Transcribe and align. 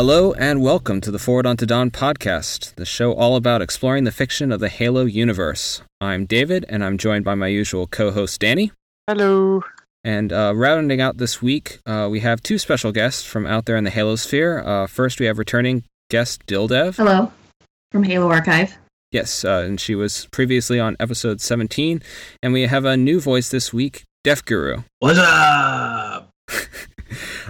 Hello 0.00 0.32
and 0.32 0.62
welcome 0.62 1.02
to 1.02 1.10
the 1.10 1.18
Forward 1.18 1.44
Onto 1.44 1.66
Dawn 1.66 1.90
podcast, 1.90 2.74
the 2.76 2.86
show 2.86 3.12
all 3.12 3.36
about 3.36 3.60
exploring 3.60 4.04
the 4.04 4.10
fiction 4.10 4.50
of 4.50 4.58
the 4.58 4.70
Halo 4.70 5.04
universe. 5.04 5.82
I'm 6.00 6.24
David, 6.24 6.64
and 6.70 6.82
I'm 6.82 6.96
joined 6.96 7.22
by 7.22 7.34
my 7.34 7.48
usual 7.48 7.86
co-host 7.86 8.40
Danny. 8.40 8.72
Hello. 9.06 9.62
And 10.02 10.32
uh, 10.32 10.54
rounding 10.56 11.02
out 11.02 11.18
this 11.18 11.42
week, 11.42 11.80
uh, 11.84 12.08
we 12.10 12.20
have 12.20 12.42
two 12.42 12.56
special 12.56 12.92
guests 12.92 13.24
from 13.24 13.46
out 13.46 13.66
there 13.66 13.76
in 13.76 13.84
the 13.84 13.90
Halo 13.90 14.16
sphere. 14.16 14.60
Uh, 14.60 14.86
first, 14.86 15.20
we 15.20 15.26
have 15.26 15.36
returning 15.36 15.84
guest 16.08 16.46
Dildev. 16.46 16.96
Hello, 16.96 17.30
from 17.92 18.04
Halo 18.04 18.30
Archive. 18.30 18.78
Yes, 19.12 19.44
uh, 19.44 19.64
and 19.66 19.78
she 19.78 19.94
was 19.94 20.24
previously 20.32 20.80
on 20.80 20.96
episode 20.98 21.42
17. 21.42 22.02
And 22.42 22.54
we 22.54 22.62
have 22.62 22.86
a 22.86 22.96
new 22.96 23.20
voice 23.20 23.50
this 23.50 23.70
week, 23.70 24.04
Def 24.24 24.46
Guru. 24.46 24.84
What's 25.00 25.18
up? 25.18 26.30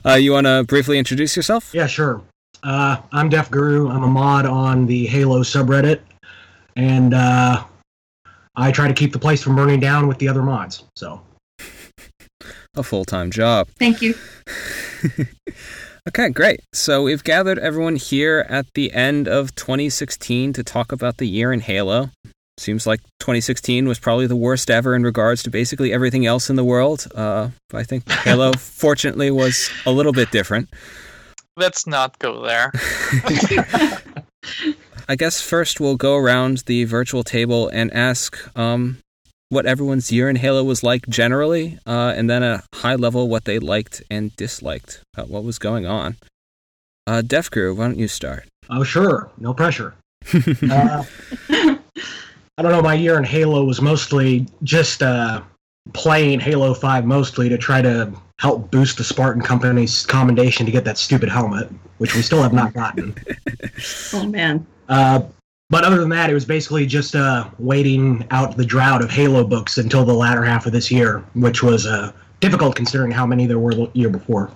Uh, 0.03 0.15
you 0.15 0.33
want 0.33 0.47
to 0.47 0.65
briefly 0.65 0.99
introduce 0.99 1.37
yourself? 1.37 1.75
Yeah, 1.75 1.87
sure. 1.87 2.23
Uh, 2.63 2.99
I'm 3.13 3.29
Def 3.29 3.51
Guru. 3.51 3.89
I'm 3.89 4.03
a 4.03 4.09
mod 4.09 4.47
on 4.47 4.87
the 4.87 5.07
Halo 5.07 5.41
subreddit, 5.41 6.01
and 6.77 7.15
uh, 7.15 7.65
I 8.57 8.71
try 8.71 8.89
to 8.89 8.95
keep 8.95 9.13
the 9.13 9.19
place 9.19 9.43
from 9.43 9.57
burning 9.57 9.81
down 9.81 10.07
with 10.07 10.19
the 10.19 10.29
other 10.29 10.43
mods. 10.43 10.85
So, 10.97 11.23
A 12.77 12.83
full 12.83 13.05
time 13.05 13.31
job. 13.31 13.69
Thank 13.79 14.03
you. 14.03 14.15
Okay, 16.09 16.31
great. 16.31 16.61
So 16.73 17.03
we've 17.03 17.23
gathered 17.23 17.59
everyone 17.59 17.97
here 17.97 18.47
at 18.49 18.67
the 18.75 18.93
end 18.93 19.29
of 19.29 19.55
2016 19.55 20.55
to 20.55 20.65
talk 20.65 20.93
about 20.93 21.19
the 21.19 21.27
year 21.27 21.53
in 21.53 21.61
Halo. 21.61 22.11
Seems 22.57 22.87
like 22.87 23.01
2016 23.21 23.87
was 23.87 23.99
probably 23.99 24.27
the 24.27 24.35
worst 24.35 24.71
ever 24.71 24.95
in 24.95 25.03
regards 25.03 25.43
to 25.43 25.51
basically 25.51 25.93
everything 25.93 26.25
else 26.25 26.49
in 26.49 26.57
the 26.57 26.65
world. 26.65 27.07
Uh, 27.15 27.51
but 27.69 27.79
I 27.79 27.85
think 27.85 28.11
Halo, 28.11 28.53
fortunately, 28.59 29.31
was 29.31 29.71
a 29.85 29.93
little 29.93 30.13
bit 30.13 30.31
different. 30.31 30.71
Let's 31.57 31.87
not 31.87 32.19
go 32.19 32.45
there. 32.45 32.73
I 35.09 35.17
guess 35.17 35.41
first 35.41 35.81
we'll 35.81 35.97
go 35.97 36.17
around 36.17 36.59
the 36.67 36.85
virtual 36.85 37.25
table 37.25 37.69
and 37.69 37.93
ask 37.93 38.39
um, 38.57 38.99
what 39.49 39.67
everyone's 39.67 40.13
year 40.13 40.31
in 40.31 40.37
Halo 40.37 40.63
was 40.63 40.83
like 40.83 41.09
generally, 41.09 41.79
uh, 41.87 42.15
and 42.17 42.31
then 42.31 42.43
a 42.43 42.63
high 42.77 42.95
level 42.95 43.29
what 43.29 43.45
they 43.45 43.59
liked 43.59 44.03
and 44.11 44.35
disliked, 44.37 45.03
uh, 45.19 45.25
what 45.25 45.43
was 45.43 45.59
going 45.59 45.87
on. 45.87 46.17
Uh, 47.07 47.23
Def 47.23 47.51
Guru, 47.51 47.75
why 47.75 47.87
don't 47.87 47.99
you 47.99 48.09
start? 48.09 48.47
oh 48.71 48.85
sure, 48.85 49.31
no 49.39 49.53
pressure. 49.53 49.95
uh, 50.71 51.05
I 51.51 52.63
don't 52.63 52.73
know. 52.73 52.83
My 52.83 52.95
year 52.95 53.17
in 53.17 53.25
Halo 53.25 53.65
was 53.65 53.81
mostly 53.81 54.47
just 54.63 55.03
uh, 55.03 55.43
playing 55.93 56.41
Halo 56.41 56.75
Five, 56.75 57.05
mostly 57.05 57.49
to 57.49 57.59
try 57.59 57.83
to 57.83 58.13
help 58.39 58.71
boost 58.71 58.99
the 58.99 59.05
Spartan 59.05 59.43
Company's 59.43 60.07
commendation 60.07 60.65
to 60.67 60.73
get 60.73 60.85
that 60.85 60.99
stupid 60.99 61.29
helmet, 61.29 61.71
which 61.99 62.15
we 62.15 62.23
still 62.23 62.43
have 62.43 62.53
not 62.53 62.73
gotten. 62.73 63.15
Oh 64.13 64.27
man. 64.27 64.67
Uh, 64.91 65.23
but 65.71 65.85
other 65.85 65.99
than 65.99 66.11
that, 66.11 66.29
it 66.29 66.35
was 66.35 66.45
basically 66.45 66.85
just 66.85 67.15
uh, 67.15 67.49
waiting 67.59 68.27
out 68.31 68.59
the 68.59 68.65
drought 68.65 69.03
of 69.03 69.11
Halo 69.11 69.43
books 69.43 69.79
until 69.79 70.05
the 70.05 70.13
latter 70.13 70.45
half 70.45 70.67
of 70.67 70.73
this 70.73 70.91
year, 70.91 71.25
which 71.35 71.63
was 71.63 71.87
uh, 71.87 72.13
difficult 72.41 72.77
considering 72.77 73.11
how 73.11 73.25
many 73.25 73.47
there 73.47 73.59
were 73.59 73.75
the 73.75 73.91
year 73.95 74.11
before. 74.11 74.51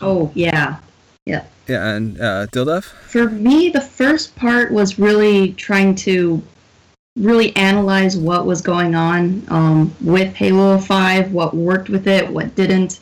Oh 0.00 0.30
yeah. 0.34 0.78
Yeah, 1.26 1.44
Yeah, 1.68 1.94
and 1.94 2.20
uh, 2.20 2.46
Dildev? 2.48 2.82
For 2.82 3.28
me, 3.28 3.68
the 3.68 3.80
first 3.80 4.34
part 4.34 4.72
was 4.72 4.98
really 4.98 5.52
trying 5.52 5.94
to 5.96 6.42
really 7.16 7.54
analyze 7.56 8.16
what 8.16 8.46
was 8.46 8.62
going 8.62 8.94
on 8.94 9.44
um, 9.48 9.94
with 10.00 10.34
Halo 10.34 10.78
5, 10.78 11.32
what 11.32 11.54
worked 11.54 11.90
with 11.90 12.06
it, 12.08 12.28
what 12.28 12.54
didn't, 12.54 13.00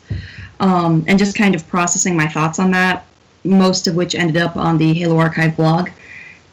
um, 0.59 1.03
and 1.07 1.17
just 1.17 1.35
kind 1.35 1.55
of 1.55 1.67
processing 1.67 2.15
my 2.15 2.27
thoughts 2.27 2.59
on 2.59 2.71
that, 2.71 3.05
most 3.45 3.87
of 3.87 3.95
which 3.95 4.13
ended 4.13 4.37
up 4.37 4.57
on 4.57 4.77
the 4.77 4.93
Halo 4.93 5.17
Archive 5.17 5.55
blog. 5.55 5.89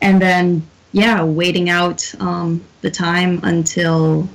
And 0.00 0.22
then, 0.22 0.66
yeah, 0.92 1.22
waiting 1.22 1.68
out 1.68 2.14
um, 2.20 2.64
the 2.82 2.90
time 2.90 3.40
until 3.42 4.28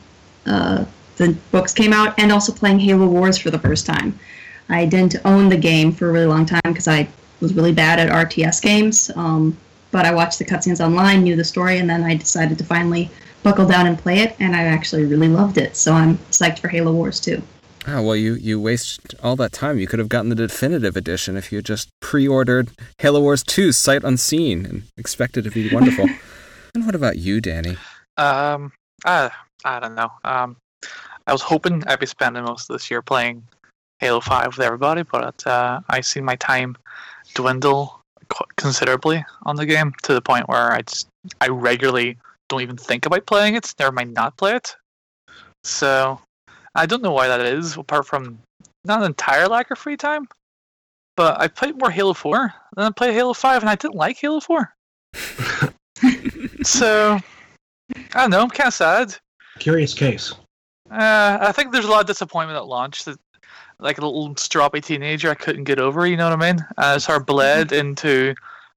uh, 0.46 0.84
the 1.16 1.36
books 1.52 1.74
came 1.74 1.94
out, 1.94 2.14
and 2.20 2.32
also 2.32 2.52
playing 2.52 2.80
Halo 2.80 3.08
Wars 3.08 3.38
for 3.38 3.52
the 3.52 3.60
first 3.60 3.86
time. 3.86 4.20
I 4.68 4.86
didn't 4.86 5.16
own 5.24 5.48
the 5.48 5.58
game 5.58 5.92
for 5.94 6.10
a 6.10 6.12
really 6.12 6.26
long 6.26 6.46
time 6.46 6.62
because 6.66 6.88
I 6.88 7.08
was 7.40 7.54
really 7.54 7.72
bad 7.72 8.00
at 8.00 8.10
RTS 8.10 8.62
games. 8.62 9.10
But 9.94 10.06
I 10.06 10.14
watched 10.14 10.40
the 10.40 10.46
cutscenes 10.46 10.84
online, 10.84 11.22
knew 11.22 11.36
the 11.36 11.44
story, 11.44 11.78
and 11.78 11.88
then 11.88 12.04
I 12.04 12.16
decided 12.16 12.58
to 12.58 12.64
finally 12.64 13.12
buckle 13.44 13.68
down 13.68 13.86
and 13.86 13.98
play 13.98 14.20
it, 14.22 14.36
and 14.40 14.56
I 14.56 14.64
actually 14.64 15.06
really 15.06 15.28
loved 15.28 15.60
it. 15.60 15.76
So 15.78 15.94
I'm 15.94 16.18
psyched 16.32 16.60
for 16.60 16.68
Halo 16.68 16.92
Wars 16.92 17.20
too. 17.20 17.44
Oh, 17.86 18.02
well, 18.02 18.16
you, 18.16 18.34
you 18.34 18.60
waste 18.60 19.14
all 19.22 19.36
that 19.36 19.52
time. 19.52 19.78
You 19.78 19.86
could 19.86 20.00
have 20.00 20.10
gotten 20.10 20.30
the 20.30 20.36
definitive 20.36 20.98
edition 20.98 21.38
if 21.38 21.52
you 21.52 21.62
just 21.62 21.90
pre 22.02 22.28
ordered 22.28 22.72
Halo 22.98 23.22
Wars 23.22 23.44
2 23.44 23.72
sight 23.72 24.04
unseen 24.04 24.66
and 24.66 24.84
expected 24.98 25.46
it 25.46 25.52
to 25.52 25.70
be 25.70 25.70
wonderful. 25.74 26.10
and 26.74 26.86
what 26.88 26.96
about 26.96 27.18
you, 27.18 27.40
Danny? 27.40 27.78
Um, 28.18 28.72
I, 29.06 29.30
I 29.64 29.80
don't 29.80 29.94
know. 29.94 30.12
Um, 30.24 30.58
I 31.28 31.34
was 31.34 31.44
hoping 31.44 31.84
I'd 31.86 32.00
be 32.00 32.08
spending 32.08 32.46
most 32.46 32.68
of 32.68 32.74
this 32.74 32.90
year 32.90 33.04
playing 33.04 33.44
Halo 34.00 34.22
5 34.22 34.58
with 34.58 34.66
everybody, 34.66 35.04
but 35.04 35.46
uh, 35.46 35.82
I 35.88 36.02
see 36.02 36.20
my 36.20 36.36
time 36.38 36.78
dwindle 37.36 37.88
qu- 37.88 38.03
considerably 38.56 39.24
on 39.44 39.56
the 39.56 39.66
game 39.66 39.94
to 40.04 40.14
the 40.14 40.22
point 40.22 40.48
where 40.48 40.72
I 40.72 40.82
just 40.82 41.08
I 41.42 41.48
regularly 41.48 42.18
don't 42.50 42.62
even 42.62 42.78
think 42.78 43.06
about 43.06 43.26
playing 43.26 43.56
it. 43.56 43.74
Never 43.80 43.92
mind 43.92 44.14
not 44.14 44.38
play 44.38 44.56
it. 44.56 44.76
So 45.64 46.20
I 46.76 46.86
don't 46.86 47.04
know 47.04 47.12
why 47.12 47.28
that 47.28 47.42
is, 47.42 47.78
apart 47.78 48.06
from 48.06 48.40
not 48.86 49.00
an 49.00 49.06
entire 49.06 49.48
lack 49.48 49.72
of 49.72 49.78
free 49.78 49.98
time. 49.98 50.28
But 51.16 51.40
I 51.40 51.48
played 51.48 51.78
more 51.78 51.92
Halo 51.92 52.14
4 52.14 52.54
than 52.76 52.86
I 52.86 52.90
played 52.90 53.14
Halo 53.14 53.34
5, 53.34 53.62
and 53.62 53.70
I 53.70 53.76
didn't 53.76 53.96
like 53.96 54.18
Halo 54.18 54.40
4. 54.40 54.74
so 56.64 57.20
I 58.16 58.22
don't 58.22 58.32
know. 58.32 58.42
I'm 58.42 58.50
kind 58.50 58.68
of 58.68 58.74
sad. 58.74 59.16
Curious 59.60 59.94
case. 59.94 60.34
Uh, 60.90 61.38
I 61.42 61.52
think 61.52 61.72
there's 61.72 61.86
a 61.86 61.90
lot 61.90 62.02
of 62.02 62.08
disappointment 62.08 62.58
at 62.58 62.66
launch 62.66 63.06
that, 63.06 63.20
like 63.84 63.98
a 63.98 64.02
little 64.02 64.34
stroppy 64.36 64.84
teenager, 64.84 65.30
I 65.30 65.36
couldn't 65.36 65.66
get 65.66 65.80
over. 65.80 66.08
You 66.08 66.18
know 66.18 66.30
what 66.30 66.42
I 66.42 66.52
mean? 66.52 66.66
Uh, 66.78 66.94
it 66.98 67.02
sort 67.02 67.22
of 67.22 67.28
bled 67.28 67.72
into 67.72 68.34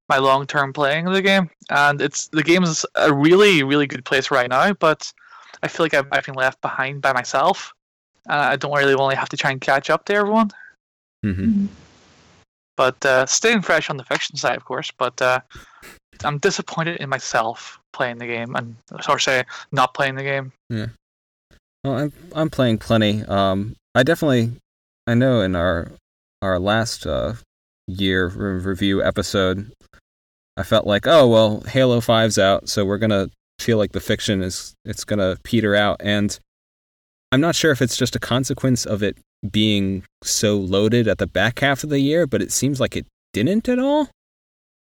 my 0.09 0.17
long-term 0.17 0.73
playing 0.73 1.07
of 1.07 1.13
the 1.13 1.21
game, 1.21 1.49
and 1.69 2.01
it's 2.01 2.27
the 2.27 2.43
game 2.43 2.63
is 2.63 2.85
a 2.95 3.13
really, 3.13 3.63
really 3.63 3.87
good 3.87 4.05
place 4.05 4.29
right 4.31 4.49
now. 4.49 4.73
But 4.73 5.11
I 5.63 5.67
feel 5.67 5.85
like 5.85 5.93
I've, 5.93 6.07
I've 6.11 6.25
been 6.25 6.35
left 6.35 6.61
behind 6.61 7.01
by 7.01 7.13
myself. 7.13 7.73
Uh, 8.29 8.33
I 8.51 8.55
don't 8.57 8.73
really 8.73 8.93
only 8.93 9.15
have 9.15 9.29
to 9.29 9.37
try 9.37 9.51
and 9.51 9.61
catch 9.61 9.89
up 9.89 10.05
to 10.05 10.13
everyone. 10.13 10.51
hmm 11.23 11.67
But 12.75 13.03
uh, 13.05 13.25
staying 13.25 13.61
fresh 13.61 13.89
on 13.89 13.97
the 13.97 14.03
fiction 14.03 14.35
side, 14.35 14.57
of 14.57 14.65
course. 14.65 14.91
But 14.91 15.21
uh, 15.21 15.39
I'm 16.23 16.37
disappointed 16.37 16.97
in 16.97 17.09
myself 17.09 17.79
playing 17.93 18.17
the 18.17 18.27
game, 18.27 18.55
and 18.55 18.75
or 19.09 19.19
say 19.19 19.43
not 19.71 19.93
playing 19.93 20.15
the 20.15 20.23
game. 20.23 20.51
Yeah. 20.69 20.87
Well, 21.83 21.97
I'm 21.97 22.13
I'm 22.35 22.49
playing 22.49 22.79
plenty. 22.79 23.23
Um, 23.23 23.75
I 23.95 24.03
definitely, 24.03 24.51
I 25.07 25.13
know 25.13 25.39
in 25.39 25.55
our 25.55 25.89
our 26.41 26.59
last 26.59 27.07
uh, 27.07 27.35
year 27.87 28.27
re- 28.27 28.59
review 28.59 29.01
episode, 29.01 29.71
I 30.57 30.63
felt 30.63 30.85
like, 30.85 31.07
oh 31.07 31.25
well, 31.27 31.61
Halo 31.61 32.01
5's 32.01 32.37
out, 32.37 32.67
so 32.67 32.83
we're 32.83 32.97
gonna 32.97 33.29
feel 33.57 33.77
like 33.77 33.93
the 33.93 34.01
fiction 34.01 34.43
is 34.43 34.73
it's 34.83 35.05
gonna 35.05 35.37
peter 35.43 35.75
out, 35.75 36.01
and 36.01 36.37
I'm 37.31 37.39
not 37.39 37.55
sure 37.55 37.71
if 37.71 37.81
it's 37.81 37.95
just 37.95 38.17
a 38.17 38.19
consequence 38.19 38.85
of 38.85 39.01
it 39.01 39.17
being 39.49 40.03
so 40.23 40.57
loaded 40.57 41.07
at 41.07 41.19
the 41.19 41.27
back 41.27 41.59
half 41.59 41.85
of 41.85 41.89
the 41.89 42.01
year, 42.01 42.27
but 42.27 42.41
it 42.41 42.51
seems 42.51 42.81
like 42.81 42.97
it 42.97 43.07
didn't 43.31 43.69
at 43.69 43.79
all, 43.79 44.09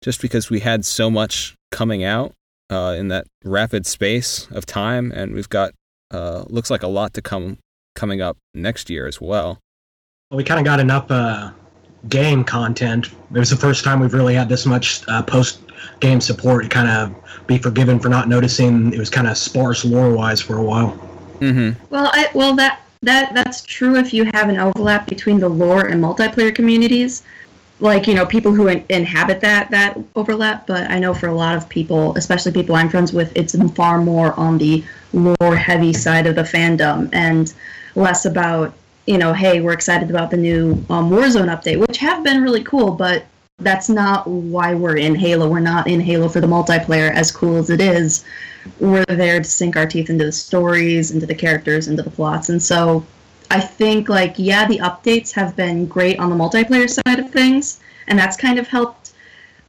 just 0.02 0.22
because 0.22 0.48
we 0.48 0.60
had 0.60 0.86
so 0.86 1.10
much 1.10 1.54
coming 1.70 2.02
out 2.02 2.32
uh, 2.70 2.94
in 2.96 3.08
that 3.08 3.26
rapid 3.44 3.84
space 3.84 4.48
of 4.52 4.64
time, 4.64 5.12
and 5.12 5.34
we've 5.34 5.50
got 5.50 5.72
uh, 6.10 6.44
looks 6.48 6.70
like 6.70 6.82
a 6.82 6.88
lot 6.88 7.12
to 7.12 7.20
come 7.20 7.58
coming 7.94 8.22
up 8.22 8.38
next 8.54 8.88
year 8.88 9.06
as 9.06 9.20
well. 9.20 9.58
Well, 10.30 10.36
we 10.36 10.44
kind 10.44 10.60
of 10.60 10.66
got 10.66 10.78
enough 10.78 11.10
uh, 11.10 11.52
game 12.10 12.44
content. 12.44 13.06
It 13.06 13.38
was 13.38 13.48
the 13.48 13.56
first 13.56 13.82
time 13.82 13.98
we've 13.98 14.12
really 14.12 14.34
had 14.34 14.46
this 14.46 14.66
much 14.66 15.00
uh, 15.08 15.22
post 15.22 15.60
game 16.00 16.20
support. 16.20 16.68
Kind 16.68 16.86
of 16.86 17.46
be 17.46 17.56
forgiven 17.56 17.98
for 17.98 18.10
not 18.10 18.28
noticing 18.28 18.92
it 18.92 18.98
was 18.98 19.08
kind 19.08 19.26
of 19.26 19.38
sparse 19.38 19.86
lore 19.86 20.12
wise 20.12 20.38
for 20.38 20.58
a 20.58 20.62
while. 20.62 20.90
Mm-hmm. 21.40 21.82
Well, 21.88 22.10
I 22.12 22.28
well 22.34 22.54
that 22.56 22.82
that 23.00 23.32
that's 23.32 23.62
true 23.62 23.96
if 23.96 24.12
you 24.12 24.24
have 24.34 24.50
an 24.50 24.58
overlap 24.58 25.06
between 25.06 25.40
the 25.40 25.48
lore 25.48 25.86
and 25.86 26.04
multiplayer 26.04 26.54
communities. 26.54 27.22
Like 27.80 28.06
you 28.06 28.12
know, 28.12 28.26
people 28.26 28.52
who 28.52 28.68
in, 28.68 28.84
inhabit 28.90 29.40
that 29.40 29.70
that 29.70 29.98
overlap. 30.14 30.66
But 30.66 30.90
I 30.90 30.98
know 30.98 31.14
for 31.14 31.28
a 31.28 31.34
lot 31.34 31.56
of 31.56 31.70
people, 31.70 32.14
especially 32.16 32.52
people 32.52 32.74
I'm 32.74 32.90
friends 32.90 33.14
with, 33.14 33.34
it's 33.34 33.56
far 33.72 33.98
more 33.98 34.34
on 34.34 34.58
the 34.58 34.84
lore 35.14 35.56
heavy 35.56 35.94
side 35.94 36.26
of 36.26 36.34
the 36.34 36.42
fandom 36.42 37.08
and 37.14 37.54
less 37.94 38.26
about 38.26 38.74
you 39.08 39.16
know, 39.16 39.32
hey, 39.32 39.62
we're 39.62 39.72
excited 39.72 40.10
about 40.10 40.30
the 40.30 40.36
new 40.36 40.72
um, 40.90 41.10
Warzone 41.10 41.48
update, 41.48 41.78
which 41.78 41.96
have 41.96 42.22
been 42.22 42.42
really 42.42 42.62
cool, 42.62 42.90
but 42.90 43.24
that's 43.58 43.88
not 43.88 44.26
why 44.26 44.74
we're 44.74 44.98
in 44.98 45.14
Halo. 45.14 45.48
We're 45.48 45.60
not 45.60 45.86
in 45.88 45.98
Halo 45.98 46.28
for 46.28 46.42
the 46.42 46.46
multiplayer, 46.46 47.10
as 47.10 47.32
cool 47.32 47.56
as 47.56 47.70
it 47.70 47.80
is. 47.80 48.26
We're 48.80 49.06
there 49.06 49.38
to 49.38 49.44
sink 49.44 49.76
our 49.76 49.86
teeth 49.86 50.10
into 50.10 50.26
the 50.26 50.32
stories, 50.32 51.10
into 51.10 51.24
the 51.24 51.34
characters, 51.34 51.88
into 51.88 52.02
the 52.02 52.10
plots. 52.10 52.50
And 52.50 52.62
so 52.62 53.02
I 53.50 53.60
think, 53.60 54.10
like, 54.10 54.34
yeah, 54.36 54.68
the 54.68 54.78
updates 54.80 55.32
have 55.32 55.56
been 55.56 55.86
great 55.86 56.18
on 56.18 56.28
the 56.28 56.36
multiplayer 56.36 56.88
side 56.90 57.18
of 57.18 57.30
things, 57.30 57.80
and 58.08 58.18
that's 58.18 58.36
kind 58.36 58.58
of 58.58 58.68
helped 58.68 59.12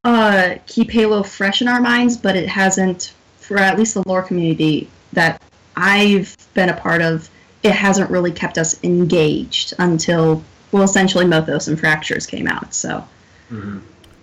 uh, 0.03 0.55
keep 0.67 0.91
Halo 0.91 1.23
fresh 1.23 1.61
in 1.61 1.69
our 1.69 1.79
minds, 1.79 2.17
but 2.17 2.35
it 2.35 2.49
hasn't, 2.49 3.13
for 3.37 3.57
at 3.57 3.79
least 3.79 3.93
the 3.93 4.03
lore 4.05 4.21
community 4.21 4.89
that 5.13 5.41
I've 5.77 6.35
been 6.53 6.67
a 6.67 6.75
part 6.75 7.01
of, 7.01 7.29
it 7.63 7.71
hasn't 7.71 8.09
really 8.09 8.31
kept 8.31 8.57
us 8.57 8.81
engaged 8.83 9.73
until, 9.79 10.43
well, 10.71 10.83
essentially 10.83 11.25
Mythos 11.25 11.67
and 11.67 11.79
Fractures 11.79 12.25
came 12.25 12.47
out. 12.47 12.73
So, 12.73 13.03
Mhm. 13.51 13.81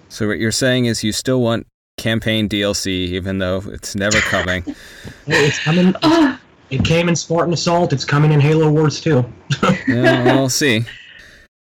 So 0.09 0.29
what 0.29 0.39
you're 0.39 0.53
saying 0.53 0.85
is 0.87 1.03
you 1.03 1.11
still 1.13 1.41
want 1.43 1.67
campaign 1.99 2.49
DLC, 2.49 3.09
even 3.09 3.39
though 3.39 3.63
it's 3.67 3.95
never 3.97 4.19
coming. 4.21 4.63
Hey, 5.27 5.47
It's 5.47 5.59
coming. 5.59 5.95
It 6.69 6.85
came 6.85 7.09
in 7.09 7.15
Spartan 7.15 7.53
Assault. 7.55 7.93
It's 7.93 8.05
coming 8.05 8.33
in 8.33 8.41
Halo 8.41 8.69
Wars 8.69 9.01
too. 9.01 9.25
yeah, 9.87 10.35
we'll 10.35 10.49
see. 10.49 10.85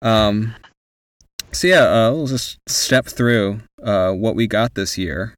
Um, 0.03 0.55
so 1.53 1.69
yeah, 1.69 1.85
uh, 1.85 2.13
we'll 2.13 2.27
just 2.27 2.59
step 2.69 3.07
through 3.07 3.61
uh, 3.85 4.11
what 4.13 4.35
we 4.35 4.49
got 4.49 4.75
this 4.75 4.99
year. 4.99 5.35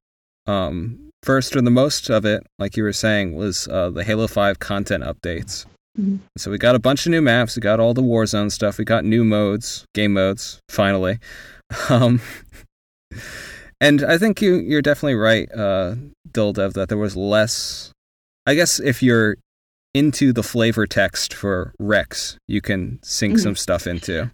Um, 0.46 1.10
first, 1.22 1.54
or 1.54 1.60
the 1.60 1.70
most 1.70 2.08
of 2.08 2.24
it, 2.24 2.46
like 2.58 2.78
you 2.78 2.82
were 2.82 2.94
saying, 2.94 3.34
was 3.34 3.68
uh, 3.68 3.90
the 3.90 4.04
Halo 4.04 4.26
Five 4.26 4.58
content 4.58 5.04
updates. 5.04 5.66
Mhm. 5.98 6.20
So 6.38 6.50
we 6.50 6.58
got 6.58 6.74
a 6.74 6.78
bunch 6.78 7.04
of 7.06 7.10
new 7.10 7.20
maps. 7.22 7.54
We 7.56 7.60
got 7.60 7.78
all 7.80 7.92
the 7.94 8.02
Warzone 8.02 8.50
stuff. 8.50 8.78
We 8.78 8.84
got 8.84 9.04
new 9.04 9.24
modes, 9.24 9.84
game 9.94 10.12
modes, 10.14 10.60
finally. 10.68 11.18
Um, 11.88 12.20
and 13.80 14.04
I 14.04 14.18
think 14.18 14.40
you 14.42 14.56
you're 14.56 14.82
definitely 14.82 15.14
right, 15.14 15.50
uh, 15.52 15.94
Dildev, 16.30 16.74
that 16.74 16.88
there 16.90 16.98
was 16.98 17.16
less. 17.16 17.92
I 18.46 18.54
guess 18.54 18.78
if 18.78 19.02
you're 19.02 19.36
into 19.94 20.32
the 20.32 20.42
flavor 20.42 20.86
text 20.86 21.32
for 21.34 21.72
REQs, 21.80 22.36
you 22.48 22.60
can 22.60 22.98
sink 23.02 23.34
Mhm. 23.36 23.40
some 23.42 23.56
stuff 23.56 23.86
into. 23.86 24.30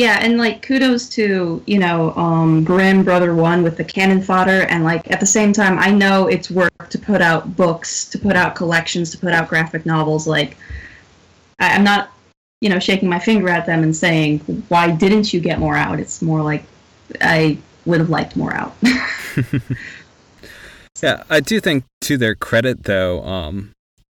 Yeah, 0.00 0.18
and 0.22 0.38
like 0.38 0.62
kudos 0.62 1.10
to 1.10 1.62
you 1.66 1.78
know 1.78 2.14
um, 2.14 2.64
Grim 2.64 3.04
Brother 3.04 3.34
One 3.34 3.62
with 3.62 3.76
the 3.76 3.84
Canon 3.84 4.22
Fodder, 4.22 4.62
and 4.70 4.82
like 4.82 5.10
at 5.10 5.20
the 5.20 5.26
same 5.26 5.52
time, 5.52 5.78
I 5.78 5.90
know 5.90 6.26
it's 6.26 6.50
work 6.50 6.88
to 6.88 6.98
put 6.98 7.20
out 7.20 7.54
books, 7.54 8.08
to 8.08 8.18
put 8.18 8.34
out 8.34 8.54
collections, 8.54 9.10
to 9.10 9.18
put 9.18 9.34
out 9.34 9.50
graphic 9.50 9.84
novels. 9.84 10.26
Like 10.26 10.56
I, 11.58 11.74
I'm 11.74 11.84
not 11.84 12.12
you 12.62 12.70
know 12.70 12.78
shaking 12.78 13.10
my 13.10 13.18
finger 13.18 13.50
at 13.50 13.66
them 13.66 13.82
and 13.82 13.94
saying 13.94 14.38
why 14.70 14.90
didn't 14.90 15.34
you 15.34 15.40
get 15.40 15.58
more 15.58 15.76
out. 15.76 16.00
It's 16.00 16.22
more 16.22 16.40
like 16.40 16.64
I 17.20 17.58
would 17.84 18.00
have 18.00 18.08
liked 18.08 18.36
more 18.36 18.54
out. 18.54 18.74
Yeah, 21.02 21.22
I 21.30 21.40
do 21.40 21.60
think 21.60 21.84
to 22.02 22.18
their 22.18 22.34
credit 22.34 22.84
though, 22.84 23.22
um, 23.24 23.72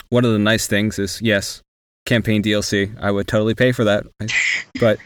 one 0.08 0.25
of 0.25 0.32
the 0.32 0.38
nice 0.38 0.67
things 0.67 0.99
is 0.99 1.20
yes, 1.23 1.62
campaign 2.06 2.43
DLC. 2.43 2.94
I 3.00 3.10
would 3.10 3.28
totally 3.28 3.54
pay 3.54 3.72
for 3.72 3.84
that, 3.84 4.04
but 4.81 4.99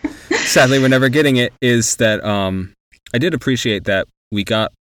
sadly 0.44 0.78
we're 0.78 0.88
never 0.88 1.08
getting 1.08 1.36
it. 1.36 1.52
Is 1.60 1.96
that 1.96 2.24
um, 2.24 2.72
I 3.14 3.18
did 3.18 3.34
appreciate 3.34 3.84
that 3.84 4.06
we 4.30 4.44
got 4.44 4.72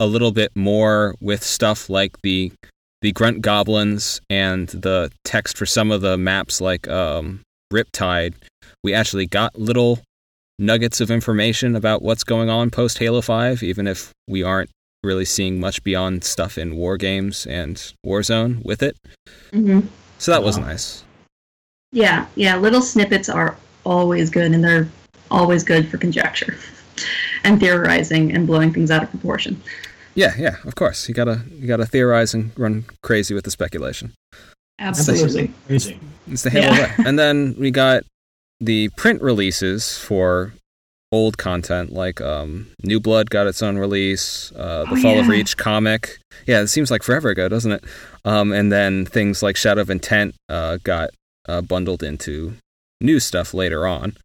a 0.00 0.06
little 0.06 0.32
bit 0.32 0.50
more 0.54 1.14
with 1.20 1.42
stuff 1.42 1.88
like 1.88 2.20
the 2.22 2.52
the 3.02 3.12
grunt 3.12 3.42
goblins 3.42 4.20
and 4.30 4.68
the 4.68 5.10
text 5.24 5.56
for 5.58 5.66
some 5.66 5.90
of 5.90 6.02
the 6.02 6.16
maps 6.16 6.60
like 6.60 6.86
um, 6.88 7.40
Riptide. 7.72 8.34
We 8.84 8.94
actually 8.94 9.26
got 9.26 9.58
little 9.58 10.00
nuggets 10.58 11.00
of 11.00 11.10
information 11.10 11.74
about 11.74 12.02
what's 12.02 12.22
going 12.22 12.48
on 12.48 12.70
post 12.70 12.98
Halo 12.98 13.20
Five, 13.20 13.62
even 13.62 13.86
if 13.88 14.12
we 14.28 14.42
aren't 14.42 14.70
really 15.02 15.24
seeing 15.24 15.58
much 15.58 15.82
beyond 15.82 16.22
stuff 16.22 16.56
in 16.56 16.76
War 16.76 16.96
Games 16.96 17.44
and 17.46 17.76
Warzone 18.06 18.64
with 18.64 18.82
it. 18.82 18.96
hmm 19.52 19.80
So 20.18 20.30
that 20.30 20.44
was 20.44 20.58
nice. 20.58 21.02
Yeah, 21.92 22.26
yeah. 22.36 22.56
Little 22.56 22.80
snippets 22.82 23.28
are 23.28 23.56
always 23.84 24.30
good, 24.30 24.52
and 24.52 24.64
they're 24.64 24.88
always 25.30 25.62
good 25.62 25.88
for 25.90 25.98
conjecture 25.98 26.56
and 27.44 27.60
theorizing 27.60 28.34
and 28.34 28.46
blowing 28.46 28.72
things 28.72 28.90
out 28.90 29.02
of 29.02 29.10
proportion. 29.10 29.60
Yeah, 30.14 30.32
yeah, 30.38 30.56
of 30.64 30.74
course. 30.74 31.08
You 31.08 31.14
gotta 31.14 31.42
you 31.50 31.66
gotta 31.66 31.86
theorize 31.86 32.34
and 32.34 32.50
run 32.58 32.84
crazy 33.02 33.34
with 33.34 33.44
the 33.44 33.50
speculation. 33.50 34.12
Absolutely. 34.78 35.50
Crazy. 35.66 35.98
It's 36.30 36.42
the 36.42 36.50
Halo 36.50 36.66
Yeah. 36.74 36.80
way. 36.98 37.04
And 37.06 37.18
then 37.18 37.54
we 37.58 37.70
got 37.70 38.04
the 38.60 38.88
print 38.90 39.22
releases 39.22 39.98
for 39.98 40.52
old 41.12 41.36
content, 41.36 41.92
like 41.92 42.20
um, 42.20 42.68
New 42.82 42.98
Blood 43.00 43.28
got 43.30 43.46
its 43.46 43.62
own 43.62 43.76
release, 43.76 44.50
uh, 44.56 44.84
the 44.88 44.94
Oh, 44.94 45.02
Fall 45.02 45.18
of. 45.18 45.28
Reach 45.28 45.56
comic. 45.56 46.18
Yeah, 46.46 46.60
it 46.62 46.68
seems 46.68 46.90
like 46.90 47.02
forever 47.02 47.28
ago, 47.28 47.48
doesn't 47.48 47.72
it? 47.72 47.84
Um, 48.24 48.52
and 48.52 48.72
then 48.72 49.04
things 49.04 49.42
like 49.42 49.56
Shadow 49.56 49.82
of 49.82 49.90
Intent 49.90 50.34
uh, 50.48 50.78
got 50.84 51.10
uh, 51.48 51.60
bundled 51.60 52.02
into 52.02 52.54
new 53.00 53.20
stuff 53.20 53.52
later 53.54 53.86
on, 53.86 54.16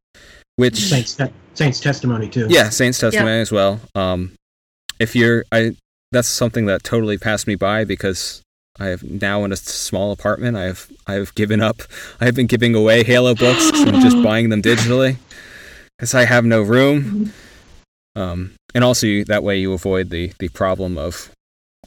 which 0.55 0.77
Saints, 0.77 1.15
te- 1.15 1.33
Saints 1.53 1.79
testimony 1.79 2.29
too. 2.29 2.47
Yeah, 2.49 2.69
Saints 2.69 2.99
Testimony 2.99 3.41
as 3.41 3.51
well. 3.51 3.79
Um, 3.95 4.33
if 4.99 5.15
you're, 5.15 5.43
I 5.51 5.75
that's 6.11 6.27
something 6.27 6.65
that 6.67 6.83
totally 6.83 7.17
passed 7.17 7.47
me 7.47 7.55
by 7.55 7.83
because 7.83 8.41
I 8.79 8.87
have 8.87 9.03
now 9.03 9.43
in 9.43 9.51
a 9.51 9.55
small 9.55 10.11
apartment. 10.11 10.55
I 10.57 10.63
have 10.65 10.91
I 11.05 11.13
have 11.13 11.33
given 11.35 11.61
up. 11.61 11.81
I 12.21 12.25
have 12.25 12.35
been 12.35 12.47
giving 12.47 12.75
away 12.75 13.03
Halo 13.03 13.35
books 13.35 13.69
and 13.71 14.01
just 14.01 14.21
buying 14.23 14.49
them 14.49 14.61
digitally 14.61 15.17
because 15.97 16.13
I 16.13 16.25
have 16.25 16.45
no 16.45 16.61
room. 16.61 17.33
Um, 18.15 18.55
and 18.73 18.83
also 18.83 19.05
you, 19.07 19.25
that 19.25 19.43
way 19.43 19.57
you 19.59 19.73
avoid 19.73 20.09
the 20.09 20.31
the 20.39 20.49
problem 20.49 20.97
of 20.97 21.31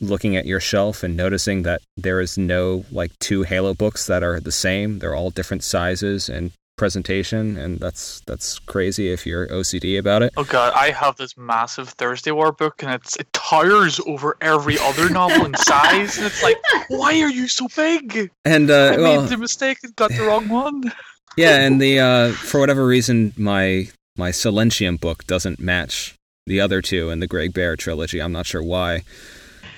looking 0.00 0.36
at 0.36 0.46
your 0.46 0.60
shelf 0.60 1.02
and 1.02 1.16
noticing 1.16 1.62
that 1.62 1.82
there 1.96 2.20
is 2.20 2.38
no 2.38 2.84
like 2.90 3.18
two 3.18 3.42
Halo 3.42 3.74
books 3.74 4.06
that 4.06 4.22
are 4.22 4.40
the 4.40 4.52
same. 4.52 4.98
They're 4.98 5.14
all 5.14 5.30
different 5.30 5.62
sizes 5.64 6.28
and 6.28 6.52
presentation, 6.80 7.58
and 7.58 7.78
that's 7.78 8.22
that's 8.26 8.58
crazy 8.60 9.12
if 9.12 9.26
you're 9.26 9.46
OCD 9.48 9.98
about 9.98 10.22
it. 10.22 10.32
Oh 10.38 10.44
god, 10.44 10.72
I 10.74 10.90
have 10.90 11.16
this 11.16 11.36
massive 11.36 11.90
Thursday 11.90 12.30
War 12.30 12.52
book, 12.52 12.82
and 12.82 12.92
it's 12.94 13.16
it 13.16 13.30
towers 13.34 14.00
over 14.06 14.36
every 14.40 14.78
other 14.78 15.10
novel 15.10 15.44
in 15.44 15.54
size, 15.54 16.16
and 16.16 16.26
it's 16.26 16.42
like, 16.42 16.56
why 16.88 17.20
are 17.20 17.28
you 17.28 17.46
so 17.48 17.68
big? 17.76 18.30
And 18.44 18.70
I 18.70 18.94
uh, 18.94 18.96
well, 18.96 19.20
made 19.20 19.30
the 19.30 19.36
mistake 19.36 19.78
and 19.82 19.94
got 19.94 20.10
the 20.10 20.22
wrong 20.22 20.48
one. 20.48 20.90
yeah, 21.36 21.56
and 21.60 21.80
the 21.80 22.00
uh, 22.00 22.32
for 22.32 22.58
whatever 22.58 22.86
reason, 22.86 23.34
my 23.36 23.88
my 24.16 24.30
Silentium 24.30 24.98
book 24.98 25.26
doesn't 25.26 25.60
match 25.60 26.14
the 26.46 26.60
other 26.60 26.80
two 26.80 27.10
in 27.10 27.20
the 27.20 27.26
Greg 27.26 27.52
Bear 27.52 27.76
trilogy. 27.76 28.20
I'm 28.20 28.32
not 28.32 28.46
sure 28.46 28.62
why. 28.62 29.02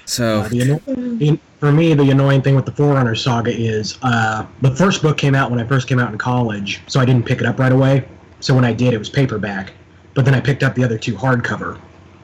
So 0.05 0.41
Uh, 0.41 0.49
the 0.49 0.61
anno- 0.63 1.39
for 1.61 1.73
me, 1.73 1.95
the 1.95 2.11
annoying 2.11 2.43
thing 2.43 2.55
with 2.57 2.65
the 2.67 2.73
Forerunner 2.73 3.15
saga 3.15 3.53
is 3.57 3.99
uh, 4.03 4.45
the 4.63 4.75
first 4.75 5.01
book 5.03 5.17
came 5.17 5.35
out 5.35 5.51
when 5.51 5.61
I 5.61 5.65
first 5.65 5.87
came 5.89 5.99
out 6.01 6.11
in 6.13 6.19
college, 6.19 6.81
so 6.89 6.99
I 7.01 7.05
didn't 7.05 7.25
pick 7.25 7.41
it 7.41 7.47
up 7.47 7.59
right 7.59 7.73
away. 7.73 8.05
So 8.41 8.55
when 8.55 8.65
I 8.65 8.73
did, 8.73 8.93
it 8.95 8.99
was 8.99 9.09
paperback. 9.09 9.73
But 10.15 10.25
then 10.25 10.35
I 10.35 10.41
picked 10.41 10.63
up 10.63 10.75
the 10.75 10.85
other 10.85 10.99
two 10.99 11.15
hardcover. 11.15 11.79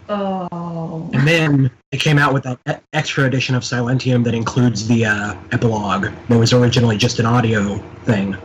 Oh. 0.09 1.11
And 1.13 1.27
then 1.27 1.71
it 1.93 2.01
came 2.01 2.19
out 2.19 2.33
with 2.35 2.45
that 2.65 2.83
extra 2.93 3.25
edition 3.25 3.55
of 3.55 3.63
Silentium 3.63 4.25
that 4.25 4.35
includes 4.35 4.87
the 4.89 5.05
uh, 5.07 5.35
epilogue 5.53 6.09
that 6.29 6.39
was 6.39 6.53
originally 6.53 6.97
just 6.97 7.19
an 7.19 7.27
audio 7.27 7.79
thing. 8.05 8.37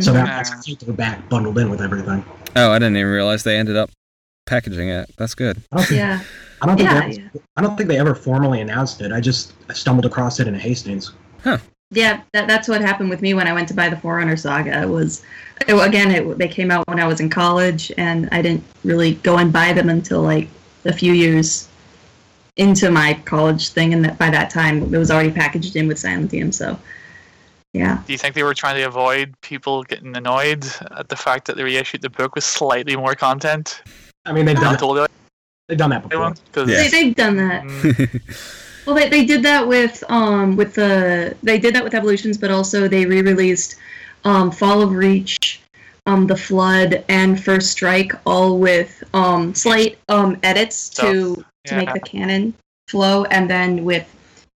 So 0.00 0.12
that 0.12 0.26
Mhm. 0.26 0.28
that's 0.28 0.66
paperback 0.66 1.28
bundled 1.28 1.58
in 1.58 1.70
with 1.70 1.80
everything. 1.80 2.24
oh, 2.56 2.70
I 2.72 2.78
didn't 2.78 2.96
even 2.96 3.10
realize 3.12 3.42
they 3.42 3.56
ended 3.56 3.76
up 3.76 3.90
packaging 4.46 4.88
it. 4.88 5.10
That's 5.18 5.34
good. 5.34 5.62
I 5.72 5.86
Yeah. 5.90 6.20
I 6.60 6.66
don't 6.66 6.76
think, 6.76 6.90
Yeah, 6.90 7.08
they, 7.08 7.40
I 7.56 7.62
don't 7.62 7.76
think 7.76 7.88
they 7.88 7.98
ever 7.98 8.14
formally 8.14 8.60
announced 8.60 9.00
it. 9.00 9.12
I 9.12 9.20
just 9.20 9.52
stumbled 9.74 10.06
across 10.06 10.40
it 10.40 10.48
in 10.48 10.54
a 10.54 10.58
Hastings. 10.58 11.12
Huh? 11.42 11.58
Yeah, 11.90 12.20
that, 12.32 12.46
that's 12.46 12.68
what 12.68 12.80
happened 12.82 13.08
with 13.08 13.22
me 13.22 13.32
when 13.32 13.46
I 13.46 13.52
went 13.52 13.68
to 13.68 13.74
buy 13.74 13.88
the 13.88 13.96
Forerunner 13.96 14.36
Saga. 14.36 14.82
It 14.82 14.88
was, 14.88 15.22
it, 15.66 15.72
again, 15.72 16.10
it, 16.10 16.38
they 16.38 16.48
came 16.48 16.70
out 16.70 16.86
when 16.86 17.00
I 17.00 17.06
was 17.06 17.20
in 17.20 17.30
college, 17.30 17.90
and 17.96 18.28
I 18.30 18.42
didn't 18.42 18.64
really 18.84 19.14
go 19.14 19.38
and 19.38 19.52
buy 19.52 19.72
them 19.72 19.88
until 19.88 20.20
like 20.20 20.48
a 20.84 20.92
few 20.92 21.12
years 21.12 21.68
into 22.56 22.90
my 22.90 23.14
college 23.24 23.70
thing, 23.70 23.94
and 23.94 24.04
that 24.04 24.18
by 24.18 24.28
that 24.30 24.50
time 24.50 24.82
it 24.82 24.98
was 24.98 25.10
already 25.10 25.30
packaged 25.30 25.76
in 25.76 25.88
with 25.88 25.96
Silentium. 25.96 26.52
So, 26.52 26.78
yeah, 27.72 28.02
Do 28.06 28.12
you 28.12 28.18
think 28.18 28.34
they 28.34 28.42
were 28.42 28.54
trying 28.54 28.76
to 28.76 28.82
avoid 28.82 29.34
people 29.40 29.82
getting 29.84 30.16
annoyed 30.16 30.66
at 30.96 31.08
the 31.08 31.16
fact 31.16 31.46
that 31.46 31.56
they 31.56 31.62
reissued 31.62 32.02
the 32.02 32.10
book 32.10 32.34
with 32.34 32.44
slightly 32.44 32.96
more 32.96 33.14
content? 33.14 33.82
I 34.26 34.32
mean, 34.32 34.44
they've 34.44 34.56
done, 34.56 34.72
Not 34.72 34.80
totally 34.80 35.08
they've 35.68 35.78
done 35.78 35.90
that 35.90 36.08
before. 36.08 36.34
because 36.46 36.68
Yeah. 36.68 36.82
they, 36.82 36.88
they've 36.88 37.14
done 37.14 37.36
that. 37.36 38.20
Well, 38.86 38.96
they, 38.96 39.10
they 39.10 39.26
did 39.26 39.42
that 39.42 39.68
with 39.68 40.02
um 40.08 40.56
with 40.56 40.72
the 40.74 41.36
they 41.42 41.58
did 41.58 41.74
that 41.74 41.84
with 41.84 41.92
Evolutions, 41.94 42.38
but 42.38 42.50
also 42.50 42.88
they 42.88 43.04
re-released 43.04 43.76
um 44.24 44.50
Fall 44.50 44.80
of 44.80 44.92
Reach, 44.92 45.60
um 46.06 46.26
The 46.26 46.36
Flood, 46.36 47.04
and 47.10 47.38
First 47.38 47.70
Strike, 47.70 48.12
all 48.24 48.58
with 48.58 49.04
um 49.12 49.54
slight 49.54 49.98
um 50.08 50.38
edits 50.42 50.88
to 50.90 51.44
to 51.66 51.76
make 51.76 51.92
the 51.92 52.00
canon 52.00 52.54
flow, 52.88 53.24
and 53.24 53.50
then 53.50 53.84
with 53.84 54.06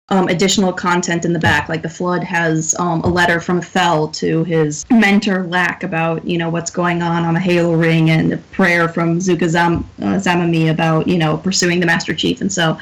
um, 0.09 0.27
additional 0.27 0.73
content 0.73 1.25
in 1.25 1.33
the 1.33 1.39
back. 1.39 1.69
Like 1.69 1.81
the 1.81 1.89
Flood 1.89 2.23
has 2.23 2.75
um, 2.79 3.01
a 3.01 3.07
letter 3.07 3.39
from 3.39 3.61
Fell 3.61 4.07
to 4.09 4.43
his 4.43 4.85
mentor 4.89 5.43
Lack 5.47 5.83
about 5.83 6.25
you 6.25 6.37
know 6.37 6.49
what's 6.49 6.71
going 6.71 7.01
on 7.01 7.23
on 7.23 7.33
the 7.33 7.39
Halo 7.39 7.73
ring, 7.73 8.09
and 8.09 8.33
a 8.33 8.37
prayer 8.37 8.89
from 8.89 9.19
Zuka 9.19 9.47
Zam- 9.47 9.89
uh, 10.01 10.15
Zamamee 10.17 10.71
about 10.71 11.07
you 11.07 11.17
know 11.17 11.37
pursuing 11.37 11.79
the 11.79 11.85
Master 11.85 12.13
Chief, 12.13 12.41
and 12.41 12.51
so. 12.51 12.77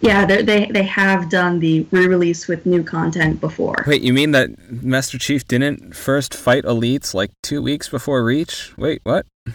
Yeah, 0.00 0.26
they're- 0.26 0.42
they 0.42 0.66
they 0.66 0.82
have 0.82 1.30
done 1.30 1.60
the 1.60 1.86
re-release 1.90 2.46
with 2.46 2.66
new 2.66 2.82
content 2.82 3.40
before. 3.40 3.84
Wait, 3.86 4.02
you 4.02 4.12
mean 4.12 4.32
that 4.32 4.50
Master 4.82 5.16
Chief 5.16 5.48
didn't 5.48 5.96
first 5.96 6.34
fight 6.34 6.64
elites 6.64 7.14
like 7.14 7.30
two 7.42 7.62
weeks 7.62 7.88
before 7.88 8.22
Reach? 8.22 8.74
Wait, 8.76 9.00
what? 9.04 9.24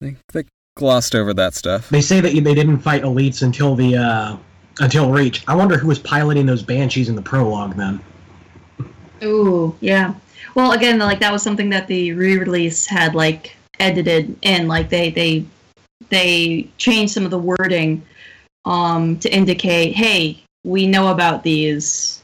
They, 0.00 0.16
they 0.32 0.44
glossed 0.76 1.14
over 1.14 1.32
that 1.34 1.54
stuff. 1.54 1.88
They 1.88 2.02
say 2.02 2.20
that 2.20 2.32
they 2.32 2.54
didn't 2.54 2.78
fight 2.80 3.02
elites 3.02 3.42
until 3.42 3.74
the 3.74 3.96
uh, 3.96 4.36
until 4.80 5.10
Reach. 5.10 5.42
I 5.48 5.54
wonder 5.54 5.76
who 5.76 5.88
was 5.88 5.98
piloting 5.98 6.46
those 6.46 6.62
banshees 6.62 7.08
in 7.08 7.14
the 7.14 7.22
prologue 7.22 7.76
then. 7.76 8.00
Ooh, 9.22 9.74
yeah. 9.80 10.14
Well, 10.54 10.72
again, 10.72 10.98
like 10.98 11.20
that 11.20 11.32
was 11.32 11.42
something 11.42 11.70
that 11.70 11.86
the 11.86 12.12
re-release 12.12 12.86
had 12.86 13.14
like 13.14 13.56
edited 13.80 14.36
in. 14.42 14.68
Like 14.68 14.88
they 14.88 15.10
they 15.10 15.44
they 16.10 16.68
changed 16.78 17.12
some 17.14 17.24
of 17.24 17.30
the 17.30 17.38
wording 17.38 18.02
um, 18.64 19.18
to 19.20 19.30
indicate, 19.30 19.94
hey, 19.94 20.42
we 20.64 20.86
know 20.86 21.08
about 21.08 21.42
these. 21.42 22.22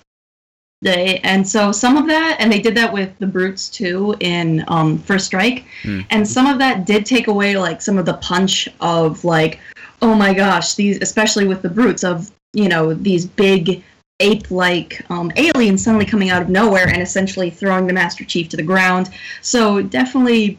They, 0.83 1.21
and 1.21 1.47
so 1.47 1.71
some 1.71 1.97
of 1.97 2.09
that, 2.09 2.39
and 2.41 2.53
they 2.53 2.59
did 2.59 2.75
that 2.75 2.93
with 2.93 3.17
the 3.21 3.27
brutes 3.27 3.69
too 3.69 4.17
in 4.19 4.65
um, 4.67 4.99
First 4.99 5.27
Strike, 5.27 5.65
Hmm. 5.83 6.01
and 6.11 6.27
some 6.27 6.47
of 6.47 6.59
that 6.59 6.87
did 6.87 7.07
take 7.07 7.29
away 7.29 7.57
like 7.57 7.81
some 7.81 7.99
of 7.99 8.05
the 8.05 8.15
punch 8.15 8.69
of 8.81 9.25
like, 9.25 9.61
oh 10.03 10.15
my 10.17 10.35
gosh, 10.35 10.75
these, 10.75 10.99
especially 11.01 11.47
with 11.47 11.63
the 11.63 11.69
brutes 11.69 12.03
of 12.03 12.33
you 12.53 12.69
know 12.69 12.95
these 12.95 13.27
big 13.27 13.83
ape-like 14.21 15.03
um, 15.11 15.33
aliens 15.37 15.83
suddenly 15.83 16.07
coming 16.07 16.31
out 16.31 16.41
of 16.43 16.49
nowhere 16.49 16.87
and 16.89 17.03
essentially 17.03 17.51
throwing 17.51 17.87
the 17.89 17.93
Master 17.93 18.25
Chief 18.25 18.49
to 18.51 18.57
the 18.57 18.63
ground. 18.63 19.11
So 19.41 19.83
definitely, 19.83 20.59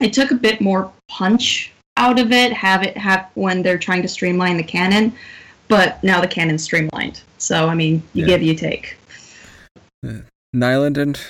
it 0.00 0.12
took 0.12 0.30
a 0.32 0.34
bit 0.34 0.60
more 0.60 0.92
punch 1.08 1.72
out 1.96 2.18
of 2.18 2.32
it. 2.32 2.52
Have 2.52 2.82
it 2.82 2.96
have 2.96 3.28
when 3.34 3.62
they're 3.62 3.78
trying 3.78 4.02
to 4.02 4.08
streamline 4.08 4.56
the 4.56 4.62
canon, 4.64 5.12
but 5.68 6.02
now 6.02 6.20
the 6.20 6.26
canon's 6.26 6.64
streamlined. 6.64 7.20
So 7.38 7.68
I 7.68 7.74
mean, 7.74 8.02
you 8.12 8.22
Yeah. 8.22 8.26
give, 8.26 8.42
you 8.42 8.54
take. 8.54 8.96
Nylund 10.56 10.96
and 10.96 11.20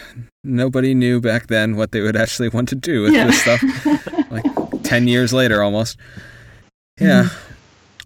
nobody 0.45 0.95
knew 0.95 1.21
back 1.21 1.49
then 1.49 1.77
what 1.77 1.93
they 1.93 2.01
would 2.01 2.17
actually 2.17 2.49
want 2.49 2.69
to 2.71 2.75
do 2.75 3.03
with 3.03 3.13
this 3.13 3.43
stuff. 3.43 3.63
Like 4.31 4.45
ten 4.85 5.09
years 5.09 5.33
later, 5.33 5.61
almost. 5.61 5.97
Yeah, 7.01 7.31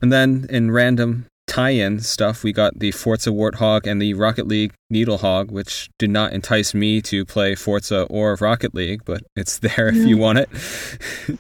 and 0.01 0.11
then 0.11 0.47
in 0.49 0.71
random 0.71 1.27
tie-in 1.55 2.01
stuff, 2.01 2.43
we 2.43 2.53
got 2.53 2.81
the 2.81 2.91
Forza 2.91 3.31
Warthog 3.31 3.87
and 3.87 4.03
the 4.03 4.13
Rocket 4.15 4.49
League 4.49 4.75
Needlehog, 4.93 5.53
which 5.53 5.89
did 5.99 6.11
not 6.11 6.33
entice 6.33 6.75
me 6.75 7.01
to 7.03 7.25
play 7.25 7.55
Forza 7.55 8.03
or 8.11 8.37
Rocket 8.41 8.75
League, 8.75 9.05
but 9.05 9.23
it's 9.37 9.59
there 9.61 9.89
if 9.89 9.97
you 9.97 10.19
want 10.19 10.39
it. 10.39 10.49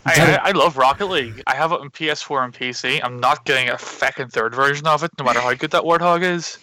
I, 0.06 0.38
I, 0.44 0.48
I 0.48 0.50
love 0.52 0.76
Rocket 0.76 1.06
League. 1.06 1.42
I 1.48 1.56
have 1.56 1.72
it 1.72 1.80
on 1.80 1.90
PS4 1.90 2.44
and 2.44 2.54
PC. 2.54 3.00
I'm 3.02 3.18
not 3.18 3.44
getting 3.44 3.68
a 3.68 3.78
second, 3.78 4.32
third 4.32 4.54
version 4.54 4.86
of 4.86 5.02
it, 5.02 5.10
no 5.18 5.24
matter 5.24 5.40
how 5.40 5.52
good 5.54 5.72
that 5.72 5.82
Warthog 5.82 6.22
is. 6.22 6.58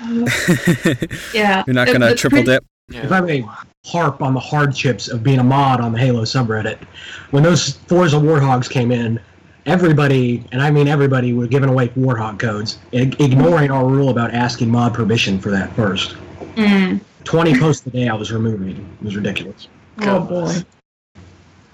yeah, 1.34 1.62
You're 1.66 1.74
not 1.74 1.86
gonna 1.86 2.08
the 2.08 2.14
triple 2.16 2.38
pre- 2.38 2.44
dip. 2.44 2.64
If 2.88 3.12
I 3.12 3.20
may 3.20 3.44
harp 3.86 4.20
on 4.20 4.34
the 4.34 4.40
hardships 4.40 5.06
of 5.08 5.22
being 5.22 5.38
a 5.38 5.44
mod 5.44 5.80
on 5.80 5.92
the 5.92 5.98
Halo 5.98 6.22
subreddit, 6.22 6.82
when 7.30 7.44
those 7.44 7.74
Forza 7.86 8.16
Warthogs 8.16 8.68
came 8.68 8.90
in, 8.90 9.20
everybody, 9.66 10.44
and 10.52 10.62
I 10.62 10.70
mean 10.70 10.88
everybody, 10.88 11.32
were 11.32 11.46
giving 11.46 11.68
away 11.68 11.88
Warthog 11.88 12.38
codes, 12.38 12.78
ignoring 12.92 13.70
our 13.70 13.86
rule 13.86 14.10
about 14.10 14.32
asking 14.32 14.70
mod 14.70 14.94
permission 14.94 15.38
for 15.38 15.50
that 15.50 15.72
first. 15.74 16.16
Mm. 16.56 17.00
20 17.24 17.58
posts 17.58 17.86
a 17.86 17.90
day 17.90 18.08
I 18.08 18.14
was 18.14 18.32
removing. 18.32 18.76
It 19.00 19.04
was 19.04 19.16
ridiculous. 19.16 19.68
Oh 20.00 20.20
boy. 20.20 20.54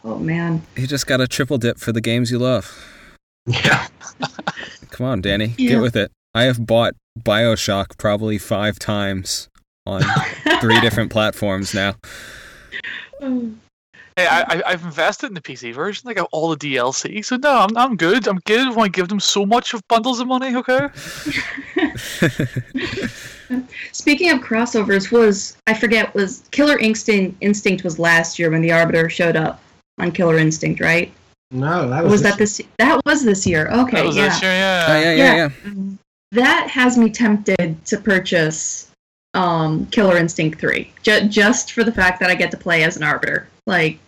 Oh 0.05 0.19
man. 0.19 0.63
You 0.77 0.87
just 0.87 1.07
got 1.07 1.21
a 1.21 1.27
triple 1.29 1.59
dip 1.59 1.79
for 1.79 1.93
the 1.93 2.01
games 2.01 2.31
you 2.31 2.39
love. 2.39 2.73
Yeah. 3.47 3.87
Come 4.91 5.07
on, 5.07 5.21
Danny, 5.21 5.55
Yeah. 5.59 5.71
get 5.71 5.83
with 5.83 5.97
it. 5.97 6.11
I 6.35 6.45
have 6.45 6.65
bought 6.65 6.95
Bioshock 7.19 7.97
probably 7.99 8.39
five 8.39 8.79
times 8.79 9.49
on 9.87 10.03
three 10.61 10.81
different 10.81 11.11
platforms 11.11 11.73
now. 11.75 11.95
Hey, 14.19 14.27
I, 14.27 14.41
I, 14.41 14.63
I've 14.69 14.83
invested 14.83 15.27
in 15.27 15.35
the 15.35 15.43
PC 15.43 15.75
version. 15.75 16.09
I 16.09 16.15
got 16.15 16.31
all 16.33 16.49
the 16.49 16.57
DLC. 16.57 17.23
So 17.23 17.37
no, 17.37 17.51
I'm, 17.59 17.77
I'm 17.77 17.97
good. 17.97 18.27
I'm 18.27 18.39
good. 18.47 18.75
When 18.75 18.87
I 18.87 18.89
give 18.89 19.09
them 19.09 19.21
so 19.21 19.45
much 19.45 19.75
of 19.75 19.87
bundles 19.89 20.21
of 20.21 20.27
money, 20.27 20.57
okay? 20.57 20.89
Speaking 23.93 24.31
of 24.31 24.41
crossovers, 24.41 25.13
was 25.13 25.59
I 25.67 25.75
forget 25.75 26.15
was 26.15 26.45
Killer 26.51 26.79
Instinct 26.79 27.37
Instinct 27.43 27.85
was 27.85 27.99
last 27.99 28.39
year 28.39 28.51
when 28.51 28.63
the 28.63 28.73
Arbiter 28.73 29.11
showed 29.11 29.37
up 29.37 29.61
on 29.99 30.11
Killer 30.13 30.39
Instinct, 30.39 30.81
right? 30.81 31.13
No, 31.51 31.89
that 31.91 32.01
Or 32.01 32.05
was, 32.05 32.13
was 32.13 32.23
that 32.23 32.39
this? 32.39 32.61
That 32.79 33.01
was 33.05 33.23
this 33.23 33.47
year. 33.47 33.69
Okay, 33.71 33.99
that 33.99 34.05
was 34.07 34.17
yeah. 34.17 34.29
this 34.29 34.43
year, 34.43 34.51
yeah. 34.51 34.87
Oh, 34.89 34.99
yeah, 35.01 35.13
yeah, 35.13 35.35
Yeah. 35.37 35.51
yeah. 35.65 35.73
That 36.33 36.69
has 36.71 36.97
me 36.99 37.09
tempted 37.11 37.85
to 37.85 37.97
purchase 37.99 38.91
um, 39.35 39.87
Killer 39.87 40.17
Instinct 40.17 40.59
Three, 40.59 40.91
ju- 41.03 41.29
just 41.29 41.73
for 41.73 41.85
the 41.85 41.93
fact 41.93 42.19
that 42.21 42.31
I 42.31 42.35
get 42.35 42.51
to 42.51 42.57
play 42.57 42.83
as 42.83 42.97
an 42.97 43.03
Arbiter. 43.05 43.47
Like, 43.67 43.99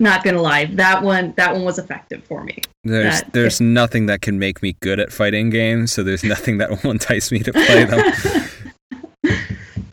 not 0.00 0.24
gonna 0.24 0.40
lie, 0.42 0.64
that 0.74 1.02
one 1.02 1.34
that 1.36 1.52
one 1.52 1.64
was 1.64 1.78
effective 1.78 2.24
for 2.24 2.42
me. 2.42 2.58
There's 2.84 3.20
That- 3.20 3.32
there's 3.32 3.60
nothing 3.60 4.06
that 4.06 4.22
can 4.22 4.38
make 4.38 4.62
me 4.62 4.76
good 4.80 4.98
at 4.98 5.12
fighting 5.12 5.50
games, 5.50 5.92
so 5.92 6.02
there's 6.02 6.24
nothing 6.24 6.58
that 6.58 6.70
will 6.82 6.90
entice 6.90 7.30
me 7.30 7.40
to 7.40 7.52
play 7.52 7.84
them. 7.84 8.02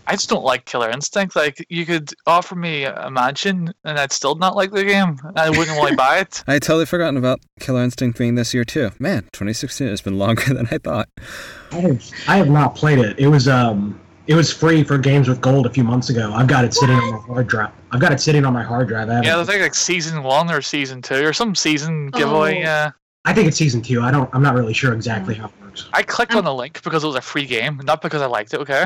I 0.10 0.14
just 0.14 0.30
don't 0.30 0.46
like 0.46 0.64
Killer 0.64 0.90
Instinct. 0.90 1.36
Like 1.36 1.66
you 1.68 1.86
could 1.86 2.14
offer 2.26 2.56
me 2.56 2.86
a 2.86 3.10
mansion, 3.12 3.74
and 3.84 4.00
I'd 4.00 4.14
still 4.14 4.36
not 4.36 4.56
like 4.56 4.72
the 4.72 4.86
game. 4.86 5.20
I 5.36 5.50
wouldn't 5.50 5.78
want 5.78 5.90
to 5.92 5.98
buy 5.98 6.20
it. 6.20 6.44
I 6.48 6.54
had 6.54 6.62
totally 6.62 6.86
forgotten 6.86 7.18
about 7.18 7.42
Killer 7.60 7.84
Instinct 7.84 8.18
being 8.18 8.36
this 8.36 8.54
year 8.54 8.64
too. 8.64 8.92
Man, 9.00 9.24
2016 9.34 9.86
has 9.90 10.00
been 10.00 10.18
longer 10.18 10.44
than 10.54 10.66
I 10.72 10.78
thought. 10.78 11.10
I 11.74 11.76
have, 11.82 12.12
I 12.30 12.38
have 12.38 12.50
not 12.50 12.74
played 12.76 13.00
it. 13.00 13.20
It 13.20 13.28
was 13.28 13.50
um 13.50 14.00
it 14.28 14.36
was 14.36 14.52
free 14.52 14.84
for 14.84 14.98
games 14.98 15.28
with 15.28 15.42
gold 15.42 15.66
a 15.66 15.70
few 15.70 15.84
months 15.84 16.10
ago. 16.10 16.32
I've 16.34 16.48
got 16.48 16.66
it 16.66 16.74
sitting 16.74 16.96
on 16.96 17.12
my 17.12 17.20
hard 17.20 17.48
drive. 17.48 17.72
I've 17.92 18.00
got 18.02 18.12
it 18.12 18.20
sitting 18.20 18.46
on 18.46 18.54
my 18.54 18.64
hard 18.64 18.88
drive. 18.88 19.10
I, 19.10 19.22
Yeah, 19.22 19.40
I 19.40 19.44
think 19.44 19.62
like 19.62 19.76
season 19.76 20.24
one 20.24 20.50
or 20.52 20.62
season 20.62 21.02
two 21.02 21.26
or 21.26 21.34
some 21.34 21.56
season 21.56 22.08
giveaway. 22.08 22.58
Oh. 22.58 22.60
Yeah, 22.62 22.92
I 23.26 23.34
think 23.34 23.48
it's 23.48 23.58
season 23.58 23.82
two. 23.82 24.02
I 24.02 24.12
don't. 24.12 24.30
I'm 24.34 24.42
not 24.44 24.54
really 24.56 24.74
sure 24.74 24.94
exactly 24.94 25.36
how 25.36 25.46
it 25.46 25.52
works. 25.62 25.88
I 25.94 26.04
clicked 26.04 26.34
Um, 26.34 26.40
on 26.40 26.44
the 26.46 26.54
link 26.54 26.82
because 26.84 27.04
it 27.04 27.08
was 27.08 27.16
a 27.16 27.22
free 27.22 27.46
game, 27.46 27.80
not 27.84 28.02
because 28.02 28.22
I 28.22 28.26
liked 28.26 28.54
it. 28.54 28.60
Okay. 28.62 28.86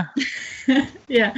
yeah, 1.08 1.34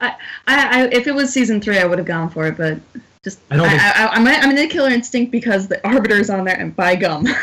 I, 0.00 0.08
I, 0.46 0.82
I, 0.82 0.88
if 0.92 1.06
it 1.06 1.14
was 1.14 1.32
season 1.32 1.60
three, 1.60 1.78
I 1.78 1.84
would 1.84 1.98
have 1.98 2.06
gone 2.06 2.28
for 2.30 2.46
it, 2.46 2.56
but 2.56 2.78
just 3.24 3.40
I 3.50 3.54
I 3.54 3.56
don't 3.56 3.66
I, 3.66 3.70
think- 3.70 3.82
I, 3.82 4.06
I'm, 4.08 4.26
I'm 4.26 4.50
in 4.50 4.56
the 4.56 4.66
Killer 4.66 4.90
Instinct 4.90 5.30
because 5.32 5.68
the 5.68 5.86
Arbiter's 5.86 6.30
on 6.30 6.44
there, 6.44 6.56
and 6.58 6.74
by 6.76 6.96
gum. 6.96 7.26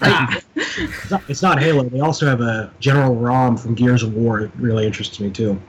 Ah, 0.00 0.38
It's 0.78 1.10
not, 1.10 1.22
it's 1.28 1.42
not 1.42 1.60
Halo. 1.60 1.84
They 1.84 2.00
also 2.00 2.26
have 2.26 2.40
a 2.40 2.72
General 2.80 3.14
RAAM 3.14 3.56
from 3.56 3.74
Gears 3.74 4.02
of 4.02 4.14
War. 4.14 4.40
It 4.40 4.50
really 4.56 4.86
interests 4.86 5.20
me 5.20 5.30
too. 5.30 5.60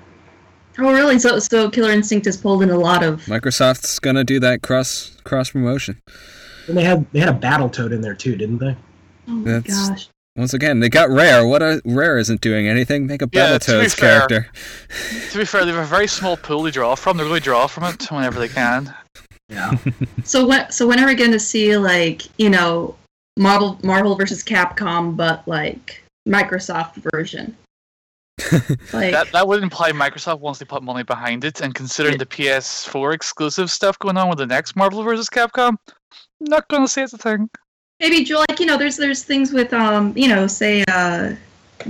oh, 0.79 0.93
really? 0.93 1.19
So, 1.19 1.39
so 1.39 1.69
Killer 1.69 1.91
Instinct 1.91 2.25
has 2.25 2.37
pulled 2.37 2.63
in 2.63 2.69
a 2.69 2.77
lot 2.77 3.03
of. 3.03 3.21
Microsoft's 3.25 3.99
gonna 3.99 4.23
do 4.23 4.39
that 4.39 4.61
cross 4.61 5.17
cross 5.23 5.51
promotion. 5.51 6.01
And 6.67 6.77
they 6.77 6.83
had 6.83 7.05
they 7.11 7.19
had 7.19 7.29
a 7.29 7.37
Battletoad 7.37 7.91
in 7.93 8.01
there 8.01 8.15
too, 8.15 8.35
didn't 8.35 8.59
they? 8.59 8.75
Oh 9.27 9.31
my 9.31 9.51
That's- 9.51 9.89
gosh. 9.89 10.09
Once 10.35 10.55
again, 10.55 10.79
they 10.79 10.89
got 10.89 11.09
Rare. 11.11 11.45
What 11.45 11.61
a 11.61 11.79
Rare 11.85 12.17
isn't 12.17 12.41
doing 12.41 12.67
anything. 12.67 13.05
Make 13.05 13.21
a 13.21 13.29
Yeah, 13.31 13.59
to 13.59 13.81
be 13.81 13.87
fair- 13.87 14.25
character. 14.27 14.47
to 15.31 15.37
be 15.37 15.45
fair, 15.45 15.63
they 15.63 15.71
have 15.71 15.83
a 15.83 15.85
very 15.85 16.07
small 16.07 16.35
pool 16.37 16.63
to 16.65 16.71
draw 16.71 16.95
from. 16.95 17.17
They 17.17 17.23
really 17.23 17.39
draw 17.39 17.67
from 17.67 17.83
it 17.83 18.03
whenever 18.11 18.39
they 18.39 18.47
can. 18.49 18.91
Yeah. 19.49 19.77
So 20.23 20.45
what? 20.45 20.73
So 20.73 20.87
when 20.87 20.99
are 20.99 21.05
we 21.05 21.13
going 21.15 21.33
to 21.33 21.39
see 21.39 21.77
like 21.77 22.23
you 22.39 22.49
know 22.49 22.95
Marvel 23.37 23.79
Marvel 23.83 24.15
versus 24.15 24.43
Capcom, 24.43 25.15
but 25.15 25.47
like 25.47 26.03
Microsoft 26.27 26.95
version? 27.11 27.55
like 28.93 29.11
That 29.11 29.27
that 29.31 29.47
would 29.47 29.63
imply 29.63 29.91
Microsoft 29.91 30.39
wants 30.39 30.59
to 30.59 30.65
put 30.65 30.83
money 30.83 31.03
behind 31.03 31.43
it, 31.43 31.61
and 31.61 31.73
considering 31.73 32.17
the 32.17 32.25
PS4 32.25 33.13
exclusive 33.13 33.71
stuff 33.71 33.97
going 33.99 34.17
on 34.17 34.29
with 34.29 34.37
the 34.37 34.45
next 34.45 34.75
Marvel 34.75 35.03
versus 35.03 35.29
Capcom, 35.29 35.77
I'm 35.77 35.77
not 36.41 36.67
gonna 36.67 36.87
say 36.87 37.03
it's 37.03 37.13
a 37.13 37.17
thing. 37.17 37.49
maybe 37.99 38.23
Joel, 38.23 38.45
like 38.49 38.59
you 38.59 38.65
know, 38.65 38.77
there's 38.77 38.97
there's 38.97 39.23
things 39.23 39.51
with 39.51 39.73
um 39.73 40.15
you 40.17 40.27
know 40.27 40.47
say 40.47 40.83
uh 40.87 41.35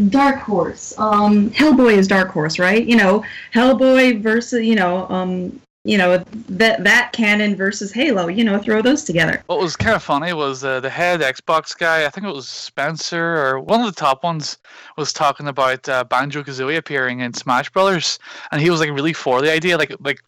Dark 0.10 0.40
Horse, 0.40 0.98
um 0.98 1.50
Hellboy 1.52 1.98
is 1.98 2.08
Dark 2.08 2.30
Horse, 2.30 2.60
right? 2.60 2.86
You 2.86 2.96
know 2.96 3.24
Hellboy 3.54 4.22
versus 4.22 4.66
you 4.66 4.76
know 4.76 5.08
um 5.10 5.60
you 5.86 5.98
know 5.98 6.24
that 6.50 6.84
that 6.84 7.12
canon 7.12 7.56
versus 7.56 7.92
Halo. 7.92 8.28
You 8.28 8.44
know 8.44 8.58
throw 8.60 8.82
those 8.82 9.04
together. 9.04 9.44
What 9.48 9.60
was 9.60 9.76
kind 9.76 9.96
of 9.96 10.02
funny 10.04 10.34
was 10.34 10.64
uh, 10.64 10.80
the 10.80 10.90
head 10.90 11.20
Xbox 11.22 11.78
guy, 11.78 12.06
I 12.06 12.10
think 12.10 12.26
it 12.26 12.34
was 12.34 12.48
Spencer 12.48 13.36
or 13.38 13.60
one 13.60 13.82
of 13.82 13.86
the 13.88 14.00
top 14.00 14.24
ones, 14.24 14.58
was 14.98 15.12
talking 15.12 15.48
about 15.48 15.88
uh, 15.90 16.04
Banjo 16.06 16.44
Kazooie 16.44 16.78
appearing 16.78 17.20
in 17.20 17.34
Smash 17.34 17.70
Brothers, 17.72 18.18
and 18.52 18.62
he 18.62 18.70
was 18.70 18.80
like 18.80 18.92
really 18.92 19.14
for 19.14 19.42
the 19.42 19.52
idea, 19.52 19.78
like 19.78 19.94
like 20.00 20.22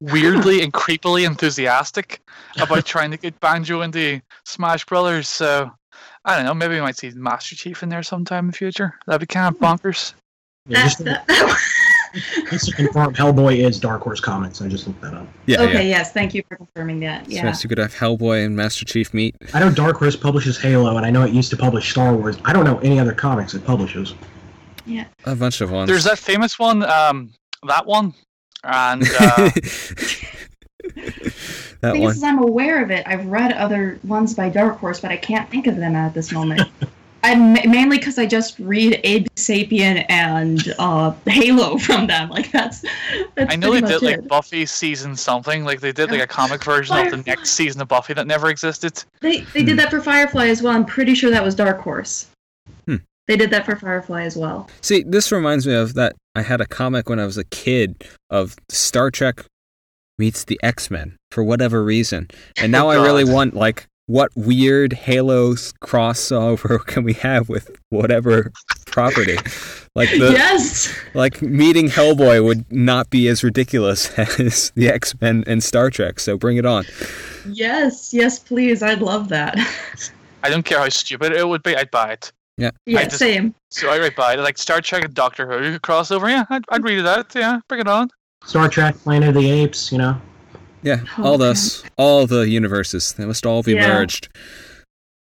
weirdly 0.00 0.62
and 0.64 0.72
creepily 0.72 1.26
enthusiastic 1.26 2.20
about 2.60 2.84
trying 2.86 3.10
to 3.10 3.16
get 3.16 3.38
Banjo 3.40 3.82
into 3.82 4.20
Smash 4.44 4.84
Brothers. 4.86 5.28
So 5.28 5.70
I 6.24 6.36
don't 6.36 6.46
know, 6.46 6.54
maybe 6.54 6.76
we 6.76 6.80
might 6.80 6.96
see 6.96 7.10
Master 7.10 7.54
Chief 7.54 7.82
in 7.82 7.90
there 7.90 8.02
sometime 8.02 8.46
in 8.46 8.50
the 8.52 8.56
future. 8.56 8.94
That'd 9.06 9.20
be 9.20 9.26
kind 9.26 9.54
of 9.54 9.60
bonkers. 9.60 10.14
yeah 10.66 10.78
That- 10.78 10.84
just, 10.84 11.04
that- 11.04 11.60
just 12.50 12.66
to 12.66 12.72
confirm, 12.72 13.14
Hellboy 13.14 13.56
is 13.58 13.78
Dark 13.78 14.02
Horse 14.02 14.20
Comics. 14.20 14.60
I 14.62 14.68
just 14.68 14.86
looked 14.86 15.00
that 15.02 15.14
up. 15.14 15.26
Yeah, 15.46 15.62
okay, 15.62 15.72
yeah. 15.74 15.80
yes, 15.98 16.12
thank 16.12 16.34
you 16.34 16.42
for 16.48 16.56
confirming 16.56 17.00
that. 17.00 17.28
Yeah. 17.30 17.42
So 17.42 17.46
Yeah. 17.46 17.54
you 17.62 17.68
could 17.68 17.78
have 17.78 17.94
Hellboy 17.94 18.44
and 18.46 18.54
Master 18.56 18.84
Chief 18.84 19.12
meet. 19.14 19.36
I 19.52 19.60
know 19.60 19.70
Dark 19.70 19.96
Horse 19.98 20.16
publishes 20.16 20.58
Halo, 20.60 20.96
and 20.96 21.04
I 21.06 21.10
know 21.10 21.22
it 21.22 21.32
used 21.32 21.50
to 21.50 21.56
publish 21.56 21.90
Star 21.90 22.14
Wars. 22.14 22.36
I 22.44 22.52
don't 22.52 22.64
know 22.64 22.78
any 22.78 22.98
other 23.00 23.12
comics 23.12 23.54
it 23.54 23.64
publishes. 23.64 24.14
Yeah. 24.86 25.04
A 25.24 25.34
bunch 25.34 25.60
of 25.60 25.70
ones. 25.70 25.88
There's 25.88 26.04
that 26.04 26.18
famous 26.18 26.58
one, 26.58 26.82
um, 26.84 27.32
that 27.66 27.86
one, 27.86 28.12
and 28.64 29.02
uh, 29.02 29.50
that 30.94 31.92
thing 31.92 32.02
one. 32.02 32.12
is, 32.12 32.22
I'm 32.22 32.38
aware 32.38 32.82
of 32.82 32.90
it. 32.90 33.06
I've 33.06 33.26
read 33.26 33.52
other 33.52 33.98
ones 34.04 34.34
by 34.34 34.48
Dark 34.50 34.78
Horse, 34.78 35.00
but 35.00 35.10
I 35.10 35.16
can't 35.16 35.48
think 35.50 35.66
of 35.66 35.76
them 35.76 35.94
at 35.96 36.14
this 36.14 36.32
moment. 36.32 36.62
I 37.24 37.34
mainly 37.36 37.96
because 37.96 38.18
I 38.18 38.26
just 38.26 38.58
read 38.58 39.00
Abe 39.02 39.26
Sapien 39.34 40.04
and 40.10 40.74
uh, 40.78 41.14
Halo 41.26 41.78
from 41.86 42.06
them. 42.06 42.28
Like 42.28 42.52
that's. 42.52 42.84
that's 43.34 43.50
I 43.50 43.56
know 43.56 43.72
they 43.72 43.80
did 43.80 44.02
much 44.02 44.02
like. 44.02 44.28
Buffy 44.28 44.66
season 44.66 45.16
something. 45.16 45.64
Like 45.64 45.80
they 45.80 45.90
did 45.90 46.10
like 46.10 46.20
a 46.20 46.26
comic 46.26 46.62
version 46.64 46.94
of 46.98 47.10
the 47.10 47.16
next 47.26 47.52
season 47.52 47.80
of 47.80 47.88
Buffy 47.88 48.12
that 48.12 48.26
never 48.26 48.50
existed. 48.50 49.02
They 49.20 49.40
they 49.40 49.62
did 49.62 49.78
that 49.78 49.88
for 49.88 50.02
Firefly 50.02 50.48
as 50.48 50.60
well. 50.60 50.74
I'm 50.74 50.84
pretty 50.84 51.14
sure 51.14 51.30
that 51.30 51.42
was 51.42 51.54
Dark 51.54 51.80
Horse. 51.80 52.26
Hmm. 52.84 52.96
They 53.26 53.38
did 53.38 53.50
that 53.52 53.64
for 53.64 53.74
Firefly 53.74 54.24
as 54.24 54.36
well. 54.36 54.68
See, 54.82 55.02
this 55.02 55.32
reminds 55.32 55.66
me 55.66 55.72
of 55.72 55.94
that. 55.94 56.14
I 56.34 56.42
had 56.42 56.60
a 56.60 56.66
comic 56.66 57.08
when 57.08 57.18
I 57.18 57.24
was 57.24 57.38
a 57.38 57.44
kid 57.44 58.04
of 58.28 58.54
Star 58.68 59.10
Trek 59.10 59.46
meets 60.18 60.44
the 60.44 60.60
X 60.62 60.90
Men 60.90 61.16
for 61.30 61.42
whatever 61.42 61.82
reason, 61.82 62.28
and 62.58 62.70
now 62.70 62.86
Oh, 62.88 62.90
I 62.90 63.02
really 63.02 63.24
want 63.24 63.54
like 63.54 63.86
what 64.06 64.30
weird 64.34 64.92
Halos 64.92 65.72
crossover 65.82 66.84
can 66.86 67.04
we 67.04 67.14
have 67.14 67.48
with 67.48 67.70
whatever 67.90 68.52
property? 68.86 69.36
Like 69.94 70.10
the 70.10 70.32
yes. 70.32 70.94
like 71.14 71.40
meeting 71.40 71.88
Hellboy 71.88 72.44
would 72.44 72.70
not 72.70 73.10
be 73.10 73.28
as 73.28 73.44
ridiculous 73.44 74.16
as 74.18 74.70
the 74.74 74.88
X 74.88 75.18
Men 75.20 75.44
and 75.46 75.62
Star 75.62 75.90
Trek. 75.90 76.20
So 76.20 76.36
bring 76.36 76.56
it 76.56 76.66
on. 76.66 76.84
Yes. 77.48 78.12
Yes. 78.12 78.38
Please. 78.38 78.82
I'd 78.82 79.00
love 79.00 79.28
that. 79.28 79.56
I 80.42 80.50
don't 80.50 80.64
care 80.64 80.78
how 80.78 80.88
stupid 80.90 81.32
it 81.32 81.48
would 81.48 81.62
be. 81.62 81.74
I'd 81.74 81.90
buy 81.90 82.12
it. 82.12 82.32
yeah. 82.58 82.70
just- 82.86 83.18
Same. 83.18 83.54
So 83.70 83.90
I 83.90 83.98
would 83.98 84.14
buy 84.14 84.34
it. 84.34 84.40
Like 84.40 84.58
Star 84.58 84.80
Trek 84.80 85.04
and 85.04 85.14
Doctor 85.14 85.46
Who 85.48 85.78
crossover. 85.80 86.28
Yeah, 86.28 86.44
I'd, 86.50 86.64
I'd 86.68 86.84
read 86.84 87.00
that. 87.02 87.34
Yeah, 87.34 87.60
bring 87.68 87.80
it 87.80 87.88
on. 87.88 88.08
Star 88.44 88.68
Trek, 88.68 88.94
Planet 88.98 89.30
of 89.30 89.34
the 89.36 89.50
Apes, 89.50 89.90
you 89.90 89.98
know. 89.98 90.20
Yeah, 90.84 91.00
Oh, 91.18 91.24
all 91.24 91.38
God. 91.38 91.46
those, 91.46 91.82
all 91.96 92.26
the 92.26 92.48
universes, 92.48 93.14
they 93.14 93.24
must 93.24 93.44
all 93.46 93.62
be 93.62 93.72
Yeah. 93.72 93.88
merged. 93.88 94.28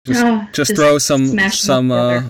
Just, 0.07 0.25
Ah, 0.25 0.49
just 0.53 0.75
throw 0.75 0.99
some 0.99 1.39
some 1.51 1.93
uh, 1.93 2.23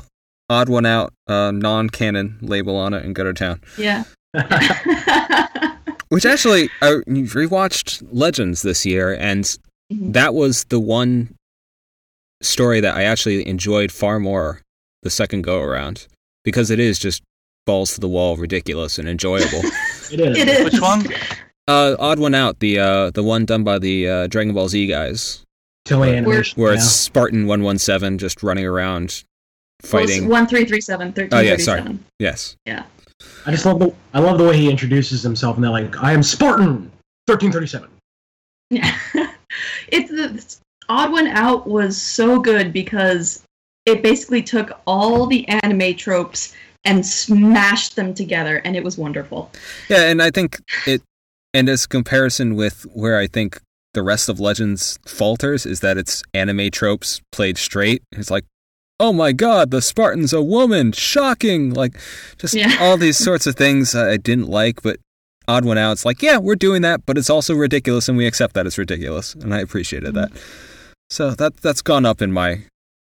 odd 0.50 0.68
one 0.68 0.84
out, 0.84 1.14
uh, 1.28 1.50
non-canon 1.52 2.38
label 2.42 2.76
on 2.76 2.92
it, 2.92 3.04
and 3.04 3.14
go 3.14 3.24
to 3.24 3.32
town. 3.32 3.60
Yeah. 3.78 4.04
Which 6.08 6.26
actually, 6.26 6.68
I 6.82 7.00
rewatched 7.08 8.06
Legends 8.12 8.60
this 8.62 8.84
year, 8.84 9.14
and 9.14 9.44
Mhm. 9.90 10.12
that 10.12 10.34
was 10.34 10.64
the 10.64 10.78
one 10.80 11.34
story 12.42 12.80
that 12.80 12.94
I 12.96 13.04
actually 13.04 13.46
enjoyed 13.48 13.90
far 13.92 14.18
more 14.20 14.60
the 15.02 15.10
second 15.10 15.42
go 15.42 15.60
around 15.60 16.06
because 16.44 16.70
it 16.70 16.78
is 16.80 16.98
just 16.98 17.22
balls 17.66 17.94
to 17.94 18.00
the 18.00 18.08
wall, 18.08 18.36
ridiculous 18.36 18.98
and 18.98 19.08
enjoyable. 19.08 19.62
It 20.12 20.20
is. 20.20 20.36
it 20.36 20.48
is. 20.48 20.64
Which 20.64 20.80
one? 20.82 21.06
Uh, 21.68 21.96
odd 21.98 22.18
one 22.18 22.34
out, 22.34 22.58
the 22.60 22.78
uh, 22.78 23.10
the 23.10 23.22
one 23.22 23.44
done 23.44 23.64
by 23.64 23.78
the 23.78 24.08
uh, 24.08 24.26
Dragon 24.26 24.54
Ball 24.54 24.68
Z 24.68 24.86
guys, 24.86 25.44
Toei 25.86 26.00
Where- 26.00 26.14
animation. 26.16 26.62
where 26.62 26.72
yeah. 26.72 26.78
it's 26.78 26.90
Spartan 26.90 27.46
one 27.46 27.62
one 27.62 27.78
seven 27.78 28.18
just 28.18 28.42
running 28.42 28.66
around 28.66 29.24
fighting. 29.82 30.28
One 30.28 30.46
three 30.46 30.64
three 30.64 30.80
seven 30.80 31.12
thirteen 31.12 31.38
Oh, 31.38 31.40
yeah, 31.40 31.56
sorry. 31.56 31.80
seven. 31.80 32.04
yes. 32.18 32.56
I 33.46 33.50
just 33.50 33.64
love 33.66 33.78
the 33.78 33.94
I 34.14 34.20
love 34.20 34.38
the 34.38 34.44
way 34.44 34.56
he 34.56 34.70
introduces 34.70 35.22
himself 35.22 35.56
and 35.56 35.64
they're 35.64 35.70
like, 35.70 36.02
I 36.02 36.12
am 36.12 36.22
Spartan 36.22 36.90
thirteen 37.26 37.52
thirty 37.52 37.66
seven. 37.66 37.88
Yeah. 38.70 38.96
it's 39.88 40.10
the 40.10 40.56
odd 40.88 41.12
one 41.12 41.26
out 41.28 41.66
was 41.66 42.00
so 42.00 42.40
good 42.40 42.72
because 42.72 43.44
it 43.86 44.02
basically 44.02 44.42
took 44.42 44.80
all 44.86 45.26
the 45.26 45.46
anime 45.48 45.94
tropes 45.96 46.54
and 46.84 47.04
smashed 47.06 47.94
them 47.94 48.12
together, 48.12 48.56
and 48.64 48.74
it 48.74 48.82
was 48.82 48.98
wonderful. 48.98 49.50
Yeah, 49.88 50.08
and 50.08 50.20
I 50.20 50.30
think 50.30 50.60
it, 50.86 51.00
and 51.54 51.68
as 51.68 51.86
comparison 51.86 52.54
with 52.54 52.82
where 52.94 53.18
I 53.18 53.26
think 53.26 53.60
the 53.94 54.02
rest 54.02 54.28
of 54.28 54.40
Legends 54.40 54.98
falters 55.06 55.66
is 55.66 55.80
that 55.80 55.98
it's 55.98 56.22
anime 56.32 56.70
tropes 56.70 57.20
played 57.30 57.58
straight. 57.58 58.02
It's 58.12 58.30
like, 58.30 58.44
oh 58.98 59.12
my 59.12 59.32
god, 59.32 59.70
the 59.70 59.82
Spartan's 59.82 60.32
a 60.32 60.40
woman, 60.42 60.92
shocking! 60.92 61.74
Like, 61.74 61.98
just 62.38 62.54
Yeah. 62.54 62.76
all 62.80 62.96
these 62.96 63.18
sorts 63.18 63.46
of 63.46 63.54
things 63.56 63.94
I 63.94 64.16
didn't 64.16 64.48
like, 64.48 64.80
but 64.82 64.98
odd 65.48 65.64
one 65.64 65.76
out. 65.76 65.92
It's 65.92 66.04
like, 66.04 66.22
yeah, 66.22 66.38
we're 66.38 66.54
doing 66.54 66.82
that, 66.82 67.04
but 67.04 67.18
it's 67.18 67.28
also 67.28 67.54
ridiculous, 67.54 68.08
and 68.08 68.16
we 68.16 68.26
accept 68.26 68.54
that 68.54 68.66
it's 68.66 68.78
ridiculous, 68.78 69.34
and 69.34 69.52
I 69.52 69.58
appreciated 69.60 70.14
that. 70.14 70.30
So 71.10 71.32
that 71.32 71.58
that's 71.58 71.82
gone 71.82 72.06
up 72.06 72.22
in 72.22 72.32
my 72.32 72.62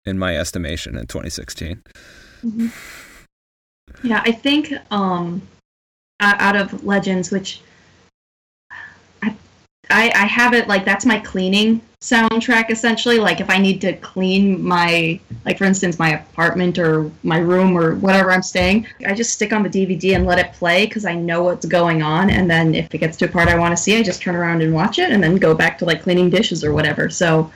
in 0.06 0.18
my 0.18 0.38
estimation 0.38 0.96
in 0.96 1.08
2016. 1.08 1.82
Mhm. 2.46 2.72
Yeah, 4.04 4.22
I 4.26 4.32
think 4.32 4.72
um, 4.92 5.42
out 6.22 6.56
of 6.56 6.84
Legends, 6.86 7.32
which 7.32 7.62
I 9.90 10.12
I 10.16 10.26
have 10.26 10.54
it 10.54 10.68
like 10.68 10.86
that's 10.86 11.06
my 11.06 11.20
cleaning 11.20 11.82
soundtrack 12.02 12.70
essentially. 12.70 13.20
Like 13.20 13.42
if 13.42 13.50
I 13.50 13.58
need 13.58 13.82
to 13.82 13.94
clean 13.98 14.64
my 14.64 15.20
like 15.46 15.58
for 15.58 15.66
instance 15.66 16.00
my 16.00 16.20
apartment 16.20 16.78
or 16.78 17.12
my 17.24 17.40
room 17.40 17.78
or 17.78 17.96
whatever 17.96 18.32
I'm 18.32 18.44
staying, 18.44 18.88
I 19.06 19.14
just 19.14 19.34
stick 19.34 19.52
on 19.52 19.64
the 19.64 19.70
DVD 19.70 20.16
and 20.16 20.26
let 20.26 20.40
it 20.40 20.54
play 20.54 20.86
because 20.86 21.06
I 21.06 21.16
know 21.16 21.44
what's 21.44 21.66
going 21.66 22.02
on. 22.02 22.30
And 22.30 22.50
then 22.50 22.74
if 22.74 22.94
it 22.94 23.00
gets 23.00 23.18
to 23.18 23.26
a 23.26 23.28
part 23.28 23.50
I 23.50 23.58
want 23.58 23.76
to 23.76 23.82
see, 23.82 23.98
I 23.98 24.04
just 24.04 24.22
turn 24.22 24.36
around 24.36 24.62
and 24.62 24.74
watch 24.74 25.00
it, 25.00 25.12
and 25.12 25.22
then 25.22 25.36
go 25.36 25.54
back 25.54 25.78
to 25.80 25.86
like 25.86 26.04
cleaning 26.04 26.30
dishes 26.30 26.64
or 26.64 26.74
whatever. 26.74 27.10
So 27.10 27.52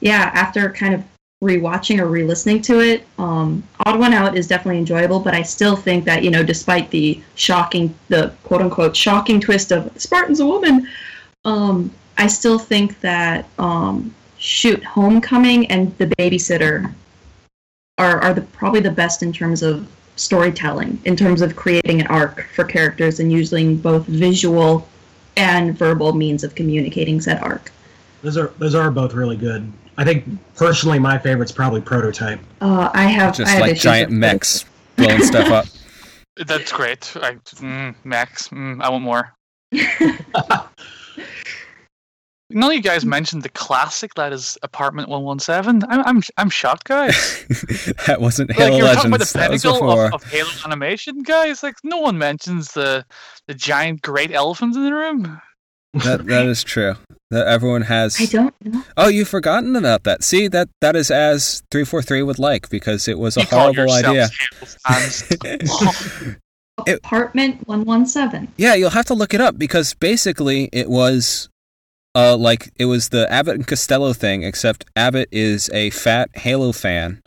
yeah, 0.00 0.30
after 0.34 0.70
kind 0.70 0.94
of 0.94 1.04
rewatching 1.44 2.00
or 2.00 2.06
re-listening 2.06 2.62
to 2.62 2.80
it, 2.80 3.06
um, 3.18 3.62
Odd 3.84 4.00
One 4.00 4.14
Out 4.14 4.36
is 4.36 4.48
definitely 4.48 4.78
enjoyable. 4.78 5.20
But 5.20 5.34
I 5.34 5.42
still 5.42 5.76
think 5.76 6.04
that 6.06 6.24
you 6.24 6.30
know, 6.30 6.42
despite 6.42 6.90
the 6.90 7.22
shocking, 7.36 7.94
the 8.08 8.32
quote-unquote 8.42 8.96
shocking 8.96 9.40
twist 9.40 9.70
of 9.70 9.92
Spartan's 10.00 10.40
a 10.40 10.46
woman, 10.46 10.88
um, 11.46 11.90
I 12.18 12.26
still 12.26 12.58
think 12.58 13.00
that 13.00 13.48
um, 13.58 14.14
shoot, 14.36 14.82
Homecoming 14.84 15.70
and 15.70 15.96
The 15.96 16.06
Babysitter 16.06 16.92
are 17.98 18.20
are 18.20 18.34
the 18.34 18.42
probably 18.42 18.80
the 18.80 18.90
best 18.90 19.22
in 19.22 19.32
terms 19.32 19.62
of 19.62 19.88
storytelling, 20.16 21.00
in 21.04 21.16
terms 21.16 21.40
of 21.40 21.56
creating 21.56 22.00
an 22.00 22.06
arc 22.08 22.46
for 22.54 22.64
characters 22.64 23.20
and 23.20 23.32
using 23.32 23.76
both 23.76 24.06
visual 24.06 24.86
and 25.36 25.78
verbal 25.78 26.12
means 26.12 26.42
of 26.42 26.54
communicating 26.54 27.20
said 27.20 27.42
arc. 27.42 27.70
Those 28.22 28.36
are 28.36 28.52
those 28.58 28.74
are 28.74 28.90
both 28.90 29.14
really 29.14 29.36
good. 29.36 29.72
I 29.98 30.04
think 30.04 30.24
personally 30.56 30.98
my 30.98 31.16
favorite's 31.16 31.52
probably 31.52 31.80
Prototype. 31.80 32.40
Uh, 32.60 32.90
I 32.92 33.04
have 33.04 33.34
I 33.34 33.36
Just 33.36 33.52
have 33.52 33.60
like 33.60 33.76
giant 33.76 34.10
with 34.10 34.18
mechs 34.18 34.64
blowing 34.96 35.22
stuff 35.22 35.48
up. 35.48 35.66
That's 36.46 36.70
great. 36.70 37.12
I, 37.16 37.34
mm, 37.34 37.94
Max, 38.04 38.48
mm, 38.48 38.82
I 38.82 38.90
want 38.90 39.04
more. 39.04 39.32
None 42.50 42.70
of 42.70 42.76
you 42.76 42.82
guys 42.82 43.04
mentioned 43.04 43.42
the 43.42 43.48
classic 43.48 44.14
that 44.14 44.32
is 44.32 44.56
Apartment 44.62 45.08
One 45.08 45.22
One 45.24 45.38
Seven. 45.40 45.82
I'm 45.88 46.02
I'm 46.06 46.22
I'm 46.36 46.48
shocked, 46.50 46.84
guys. 46.84 47.44
that 48.06 48.18
wasn't 48.20 48.50
like 48.50 48.58
Halo 48.58 48.76
you're 48.78 48.86
talking 48.94 49.10
about 49.12 49.20
Legends. 49.20 49.32
the 49.32 49.38
That 49.40 49.50
was 49.50 49.62
pinnacle 49.62 49.86
before. 49.88 50.06
of, 50.06 50.14
of 50.14 50.24
Halo 50.24 50.48
animation, 50.64 51.22
guys. 51.22 51.62
Like 51.64 51.74
no 51.82 51.98
one 51.98 52.18
mentions 52.18 52.72
the 52.72 53.04
the 53.48 53.54
giant 53.54 54.02
great 54.02 54.30
elephant 54.32 54.76
in 54.76 54.84
the 54.84 54.92
room. 54.94 55.40
That 55.94 56.24
that 56.26 56.46
is 56.46 56.62
true. 56.62 56.94
That 57.32 57.48
everyone 57.48 57.82
has. 57.82 58.20
I 58.20 58.26
don't 58.26 58.54
know. 58.64 58.82
Oh, 58.96 59.08
you've 59.08 59.28
forgotten 59.28 59.74
about 59.74 60.04
that. 60.04 60.22
See 60.22 60.46
that 60.46 60.68
that 60.80 60.94
is 60.94 61.10
as 61.10 61.62
three 61.72 61.84
four 61.84 62.00
three 62.00 62.22
would 62.22 62.38
like 62.38 62.68
because 62.70 63.08
it 63.08 63.18
was 63.18 63.36
a 63.36 63.40
You 63.40 63.46
horrible 63.46 63.90
idea. 63.90 64.28
yourselves 64.28 64.78
Halo 64.86 65.00
fans. 65.00 66.36
It- 66.86 66.98
Apartment 67.04 67.66
one 67.66 67.84
one 67.84 68.06
seven. 68.06 68.52
yeah, 68.58 68.74
you'll 68.74 68.90
have 68.90 69.06
to 69.06 69.14
look 69.14 69.32
it 69.34 69.40
up 69.40 69.58
because 69.58 69.94
basically 69.94 70.68
it 70.72 70.88
was, 70.90 71.48
uh, 72.16 72.36
like 72.36 72.72
it 72.76 72.86
was 72.86 73.10
the 73.10 73.30
Abbott 73.30 73.56
and 73.56 73.66
Costello 73.66 74.12
thing, 74.14 74.42
except 74.42 74.86
Abbott 74.96 75.28
is 75.30 75.70
a 75.74 75.90
fat 75.90 76.30
Halo 76.34 76.72
fan, 76.72 77.20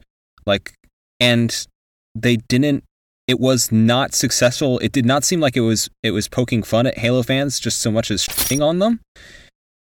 like, 0.46 0.74
and 1.20 1.68
they 2.16 2.38
didn't. 2.38 2.84
It 3.28 3.40
was 3.40 3.72
not 3.72 4.16
successful. 4.16 4.80
It 4.80 4.92
did 4.92 5.06
not 5.06 5.24
seem 5.24 5.40
like 5.40 5.56
it 5.56 5.62
was. 5.62 5.90
It 6.02 6.12
was 6.12 6.28
poking 6.28 6.64
fun 6.64 6.88
at 6.88 6.98
Halo 6.98 7.22
fans 7.22 7.60
just 7.60 7.80
so 7.80 7.92
much 7.92 8.10
as 8.10 8.26
shitting 8.26 8.64
on 8.66 8.80
them. 8.80 9.00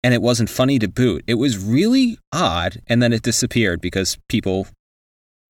and 0.03 0.15
it 0.15 0.23
wasn't 0.23 0.49
funny 0.51 0.79
to 0.79 0.89
boot. 0.89 1.25
It 1.27 1.35
was 1.35 1.59
really 1.59 2.19
odd, 2.33 2.81
and 2.87 3.03
then 3.03 3.13
it 3.13 3.23
disappeared 3.23 3.81
because 3.81 4.19
people 4.29 4.67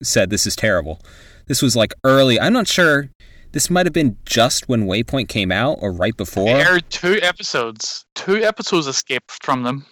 said 0.03 0.29
this 0.29 0.45
is 0.47 0.55
terrible. 0.55 0.99
This 1.47 1.61
was 1.61 1.75
like 1.75 1.93
early. 2.03 2.39
I'm 2.39 2.53
not 2.53 2.67
sure. 2.67 3.09
This 3.51 3.69
might 3.69 3.85
have 3.85 3.93
been 3.93 4.17
just 4.25 4.69
when 4.69 4.85
Waypoint 4.85 5.27
came 5.27 5.51
out 5.51 5.77
or 5.81 5.91
right 5.91 6.15
before. 6.15 6.47
aired 6.49 6.89
two 6.89 7.19
episodes. 7.21 8.05
Two 8.15 8.37
episodes 8.43 8.87
escaped 8.87 9.31
from 9.43 9.63
them. 9.63 9.85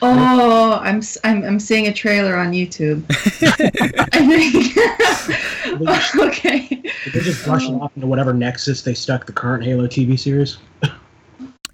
Oh, 0.00 0.78
I'm, 0.80 0.98
s- 0.98 1.18
I'm 1.24 1.42
I'm 1.42 1.58
seeing 1.58 1.88
a 1.88 1.92
trailer 1.92 2.36
on 2.36 2.52
YouTube. 2.52 3.02
I 3.98 4.06
think. 5.80 6.16
okay. 6.38 6.68
Did 6.68 7.12
they 7.12 7.20
just 7.20 7.44
brush 7.44 7.68
it 7.68 7.72
off 7.74 7.90
into 7.96 8.06
whatever 8.06 8.32
nexus 8.32 8.82
they 8.82 8.94
stuck 8.94 9.26
the 9.26 9.32
current 9.32 9.64
Halo 9.64 9.86
TV 9.88 10.18
series? 10.18 10.58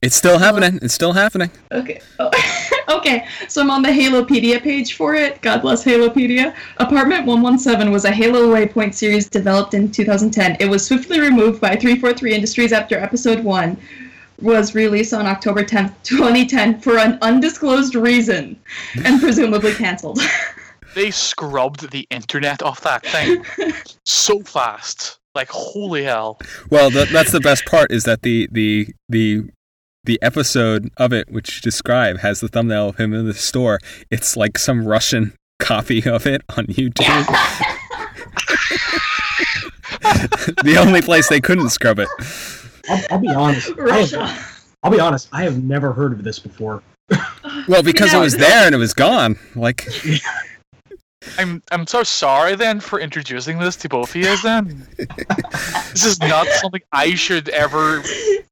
it's 0.00 0.16
still 0.16 0.38
happening. 0.38 0.78
It's 0.82 0.94
still 0.94 1.12
happening. 1.12 1.50
Okay. 1.70 2.00
Oh. 2.18 2.30
okay. 2.88 3.26
So 3.48 3.60
I'm 3.60 3.70
on 3.70 3.82
the 3.82 3.88
Halopedia 3.88 4.62
page 4.62 4.94
for 4.96 5.14
it. 5.14 5.40
God 5.42 5.62
bless 5.62 5.84
Halopedia. 5.84 6.54
Apartment 6.78 7.26
117 7.26 7.90
was 7.92 8.04
a 8.04 8.10
Halo 8.10 8.52
Waypoint 8.54 8.94
series 8.94 9.28
developed 9.28 9.74
in 9.74 9.90
2010. 9.90 10.56
It 10.60 10.66
was 10.66 10.86
swiftly 10.86 11.20
removed 11.20 11.60
by 11.60 11.76
343 11.76 12.34
Industries 12.34 12.72
after 12.72 12.98
episode 12.98 13.42
1. 13.44 13.76
was 14.42 14.74
released 14.74 15.14
on 15.14 15.26
October 15.26 15.62
10th, 15.62 15.92
2010 16.02 16.80
for 16.80 16.98
an 16.98 17.18
undisclosed 17.22 17.94
reason 17.94 18.58
and 19.04 19.20
presumably 19.20 19.72
cancelled. 19.74 20.18
They 20.94 21.10
scrubbed 21.10 21.90
the 21.90 22.06
internet 22.10 22.62
off 22.62 22.80
that 22.82 23.04
thing 23.04 23.42
so 24.04 24.38
fast. 24.40 25.18
Like 25.34 25.48
holy 25.48 26.04
hell. 26.04 26.38
Well, 26.70 26.88
th- 26.92 27.08
that's 27.08 27.32
the 27.32 27.40
best 27.40 27.64
part 27.66 27.90
is 27.90 28.04
that 28.04 28.22
the 28.22 28.48
the 28.52 28.86
the 29.08 29.50
the 30.04 30.20
episode 30.22 30.90
of 30.96 31.12
it 31.12 31.30
which 31.30 31.56
you 31.56 31.60
describe 31.62 32.18
has 32.18 32.40
the 32.40 32.48
thumbnail 32.48 32.90
of 32.90 32.96
him 32.96 33.12
in 33.12 33.26
the 33.26 33.34
store. 33.34 33.78
It's 34.10 34.36
like 34.36 34.58
some 34.58 34.86
Russian 34.86 35.34
copy 35.58 36.08
of 36.08 36.26
it 36.26 36.42
on 36.56 36.66
YouTube. 36.66 37.26
the 40.62 40.76
only 40.78 41.00
place 41.00 41.28
they 41.28 41.40
couldn't 41.40 41.70
scrub 41.70 41.98
it. 41.98 42.08
I'll, 42.88 43.04
I'll 43.10 43.18
be 43.18 43.28
honest. 43.28 43.66
I 43.66 43.70
have, 43.70 43.78
Russia. 43.78 44.38
I'll 44.82 44.90
be 44.90 45.00
honest. 45.00 45.28
I 45.32 45.42
have 45.42 45.62
never 45.62 45.92
heard 45.92 46.12
of 46.12 46.24
this 46.24 46.38
before. 46.38 46.82
Well, 47.66 47.82
because 47.82 48.12
it 48.12 48.18
was 48.18 48.34
no. 48.34 48.40
there 48.40 48.66
and 48.66 48.74
it 48.74 48.78
was 48.78 48.92
gone. 48.92 49.38
Like 49.54 49.88
I'm 51.38 51.62
I'm 51.70 51.86
so 51.86 52.02
sorry 52.02 52.56
then 52.56 52.80
for 52.80 53.00
introducing 53.00 53.58
this 53.58 53.76
to 53.76 53.88
both 53.88 54.10
of 54.10 54.16
you 54.16 54.36
then. 54.42 54.86
this 54.98 56.04
is 56.04 56.20
not 56.20 56.46
something 56.48 56.82
I 56.92 57.14
should 57.14 57.48
ever 57.50 58.02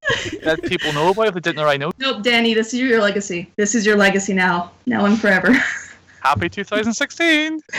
let 0.44 0.62
people 0.62 0.92
know 0.92 1.10
about 1.10 1.28
if 1.28 1.34
they 1.34 1.40
didn't 1.40 1.58
already 1.58 1.78
know. 1.78 1.92
Nope, 1.98 2.22
Danny, 2.22 2.54
this 2.54 2.74
is 2.74 2.80
your 2.80 3.00
legacy. 3.00 3.50
This 3.56 3.74
is 3.74 3.86
your 3.86 3.96
legacy 3.96 4.34
now. 4.34 4.72
Now 4.86 5.04
and 5.04 5.20
forever. 5.20 5.52
Happy 6.20 6.48
2016. 6.48 7.60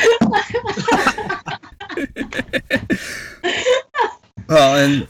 Well, 4.47 4.75
and 4.75 5.07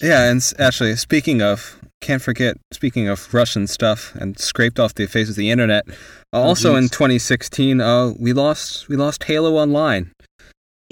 yeah, 0.00 0.30
and 0.30 0.42
actually, 0.58 0.96
speaking 0.96 1.42
of, 1.42 1.78
can't 2.00 2.22
forget, 2.22 2.56
speaking 2.72 3.08
of 3.08 3.32
Russian 3.32 3.66
stuff 3.66 4.14
and 4.14 4.38
scraped 4.38 4.80
off 4.80 4.94
the 4.94 5.06
face 5.06 5.28
of 5.28 5.36
the 5.36 5.50
internet. 5.50 5.84
uh, 6.32 6.40
also 6.40 6.74
in 6.74 6.88
2016, 6.88 7.80
uh, 7.80 8.12
we 8.18 8.32
lost 8.32 8.88
we 8.88 8.96
lost 8.96 9.24
Halo 9.24 9.56
Online. 9.56 10.10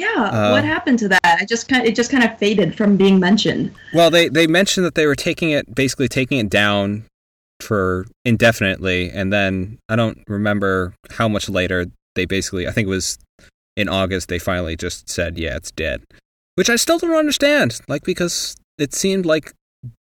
Yeah, 0.01 0.31
Uh, 0.33 0.51
what 0.53 0.65
happened 0.65 0.99
to 1.01 1.09
that? 1.09 1.21
I 1.25 1.45
just 1.45 1.69
kind 1.69 1.87
it 1.87 1.95
just 1.95 2.11
kind 2.11 2.25
of 2.25 2.39
faded 2.39 2.75
from 2.75 2.97
being 2.97 3.21
mentioned. 3.21 3.73
Well, 3.93 4.11
they 4.11 4.29
they 4.29 4.47
mentioned 4.47 4.87
that 4.87 4.95
they 4.95 5.07
were 5.07 5.15
taking 5.15 5.51
it, 5.51 5.75
basically 5.75 6.09
taking 6.09 6.39
it 6.39 6.49
down 6.49 7.05
for 7.61 8.07
indefinitely, 8.25 9.11
and 9.11 9.33
then 9.33 9.79
I 9.89 9.97
don't 9.97 10.19
remember 10.27 10.95
how 11.11 11.29
much 11.29 11.49
later 11.49 11.87
they 12.15 12.25
basically. 12.25 12.67
I 12.67 12.71
think 12.73 12.87
it 12.87 12.91
was 12.91 13.19
in 13.77 13.89
August 13.89 14.29
they 14.29 14.39
finally 14.39 14.77
just 14.77 15.09
said, 15.09 15.39
yeah, 15.39 15.57
it's 15.57 15.71
dead, 15.71 16.03
which 16.55 16.71
I 16.71 16.77
still 16.77 16.99
don't 16.99 17.15
understand. 17.15 17.79
Like 17.87 18.03
because 18.05 18.57
it 18.79 18.95
seemed 18.95 19.27
like 19.27 19.53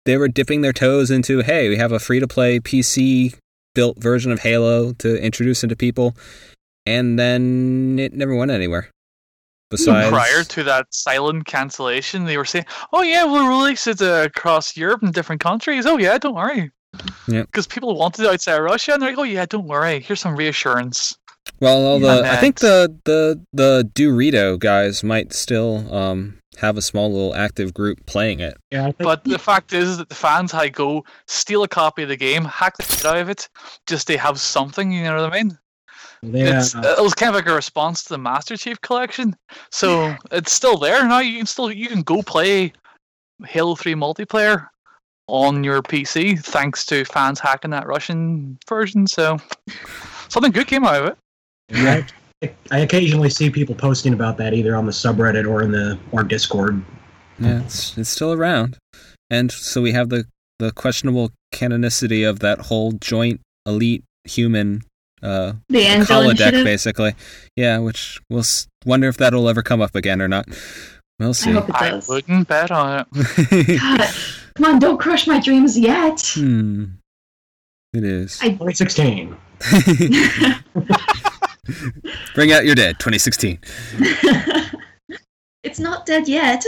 they 0.05 0.17
were 0.17 0.27
dipping 0.27 0.61
their 0.61 0.73
toes 0.73 1.09
into, 1.09 1.41
hey, 1.41 1.69
we 1.69 1.77
have 1.77 1.91
a 1.93 1.99
free 1.99 2.19
to 2.19 2.27
play 2.27 2.59
PC 2.59 3.35
built 3.73 3.97
version 4.01 4.31
of 4.31 4.39
Halo 4.39 4.93
to 4.93 5.21
introduce 5.21 5.63
into 5.63 5.75
people, 5.75 6.15
and 6.85 7.17
then 7.17 7.97
it 7.99 8.13
never 8.13 8.35
went 8.35 8.51
anywhere. 8.51 8.89
Besides, 9.77 10.09
Prior 10.09 10.43
to 10.43 10.63
that 10.63 10.87
silent 10.91 11.45
cancellation, 11.45 12.25
they 12.25 12.37
were 12.37 12.45
saying, 12.45 12.65
"Oh 12.93 13.01
yeah, 13.01 13.23
we'll 13.23 13.47
release 13.47 13.87
it 13.87 14.01
uh, 14.01 14.23
across 14.25 14.75
Europe 14.77 15.03
and 15.03 15.13
different 15.13 15.41
countries." 15.41 15.85
Oh 15.85 15.97
yeah, 15.97 16.17
don't 16.17 16.35
worry. 16.35 16.71
Yeah. 17.27 17.41
Because 17.41 17.67
people 17.67 17.95
wanted 17.95 18.23
it 18.23 18.29
outside 18.29 18.59
Russia, 18.59 18.93
and 18.93 19.01
they're 19.01 19.09
like, 19.09 19.19
"Oh 19.19 19.23
yeah, 19.23 19.45
don't 19.45 19.67
worry. 19.67 19.99
Here's 19.99 20.21
some 20.21 20.35
reassurance." 20.35 21.17
Well, 21.59 21.85
all 21.85 21.99
the 21.99 22.23
I 22.25 22.37
think 22.37 22.59
the 22.59 22.97
the 23.05 23.41
the 23.53 23.89
Dewrito 23.93 24.57
guys 24.57 25.03
might 25.03 25.33
still 25.33 25.93
um 25.93 26.39
have 26.57 26.77
a 26.77 26.81
small 26.81 27.11
little 27.11 27.35
active 27.35 27.73
group 27.73 28.05
playing 28.05 28.39
it. 28.39 28.57
Yeah, 28.71 28.85
think, 28.85 28.97
But 28.99 29.23
the 29.23 29.39
fact 29.39 29.73
is 29.73 29.97
that 29.97 30.09
the 30.09 30.15
fans 30.15 30.53
I 30.53 30.69
go 30.69 31.03
steal 31.27 31.63
a 31.63 31.67
copy 31.67 32.03
of 32.03 32.09
the 32.09 32.17
game, 32.17 32.45
hack 32.45 32.77
the 32.77 32.83
shit 32.83 33.05
out 33.05 33.17
of 33.17 33.29
it, 33.29 33.49
just 33.87 34.07
to 34.07 34.17
have 34.17 34.39
something. 34.39 34.91
You 34.91 35.03
know 35.03 35.15
what 35.15 35.33
I 35.33 35.43
mean? 35.43 35.57
Yeah, 36.21 36.59
It's, 36.59 36.75
uh, 36.75 36.95
it 36.97 37.01
was 37.01 37.13
kind 37.13 37.29
of 37.29 37.35
like 37.35 37.47
a 37.47 37.53
response 37.53 38.03
to 38.03 38.09
the 38.09 38.17
Master 38.17 38.57
Chief 38.57 38.79
Collection. 38.81 39.35
So 39.71 40.15
it's 40.31 40.51
still 40.51 40.77
there 40.77 41.07
now. 41.07 41.19
You 41.19 41.37
can 41.37 41.45
still 41.45 41.71
you 41.71 41.87
can 41.87 42.01
go 42.01 42.21
play 42.21 42.73
Halo 43.45 43.75
Three 43.75 43.95
multiplayer 43.95 44.67
on 45.27 45.63
your 45.63 45.81
PC 45.81 46.39
thanks 46.43 46.85
to 46.85 47.03
fans 47.05 47.39
hacking 47.39 47.71
that 47.71 47.87
Russian 47.87 48.57
version. 48.67 49.07
So 49.07 49.37
something 50.29 50.51
good 50.51 50.67
came 50.67 50.85
out 50.85 51.01
of 51.01 51.07
it. 51.07 51.17
yeah, 51.69 52.05
I, 52.43 52.51
I 52.71 52.79
occasionally 52.79 53.29
see 53.29 53.49
people 53.49 53.75
posting 53.75 54.13
about 54.13 54.37
that 54.37 54.53
either 54.53 54.75
on 54.75 54.85
the 54.85 54.91
subreddit 54.91 55.49
or 55.49 55.63
in 55.63 55.71
the 55.71 55.97
or 56.11 56.23
Discord. 56.23 56.83
Yeah, 57.39 57.61
it's 57.61 57.97
it's 57.97 58.09
still 58.09 58.33
around, 58.33 58.77
and 59.29 59.51
so 59.51 59.81
we 59.81 59.91
have 59.91 60.09
the 60.09 60.25
the 60.59 60.71
questionable 60.71 61.31
canonicity 61.53 62.27
of 62.27 62.39
that 62.39 62.59
whole 62.61 62.93
joint 62.93 63.41
elite 63.65 64.03
human 64.23 64.81
uh 65.23 65.53
The 65.69 65.79
Angel 65.79 66.05
holodeck, 66.21 66.31
Initiative. 66.31 66.63
basically. 66.65 67.15
Yeah, 67.55 67.79
which 67.79 68.19
we'll 68.29 68.39
s- 68.41 68.67
wonder 68.85 69.07
if 69.07 69.17
that'll 69.17 69.47
ever 69.49 69.61
come 69.63 69.81
up 69.81 69.95
again 69.95 70.21
or 70.21 70.27
not. 70.27 70.45
We'll 71.19 71.29
I 71.29 71.33
see. 71.33 71.51
hope 71.51 71.69
it 71.69 71.75
I 71.75 72.01
wouldn't 72.07 72.47
bet 72.47 72.71
on 72.71 73.05
it. 73.15 73.79
God, 73.79 74.09
come 74.55 74.65
on, 74.65 74.79
don't 74.79 74.99
crush 74.99 75.27
my 75.27 75.39
dreams 75.39 75.77
yet. 75.79 76.21
hmm. 76.35 76.85
It 77.93 78.03
is. 78.03 78.39
I- 78.41 78.49
2016. 78.49 79.35
Bring 82.35 82.51
out 82.51 82.65
your 82.65 82.75
dead, 82.75 82.99
2016. 82.99 83.57
it's 85.63 85.79
not 85.79 86.05
dead 86.05 86.27
yet. 86.27 86.63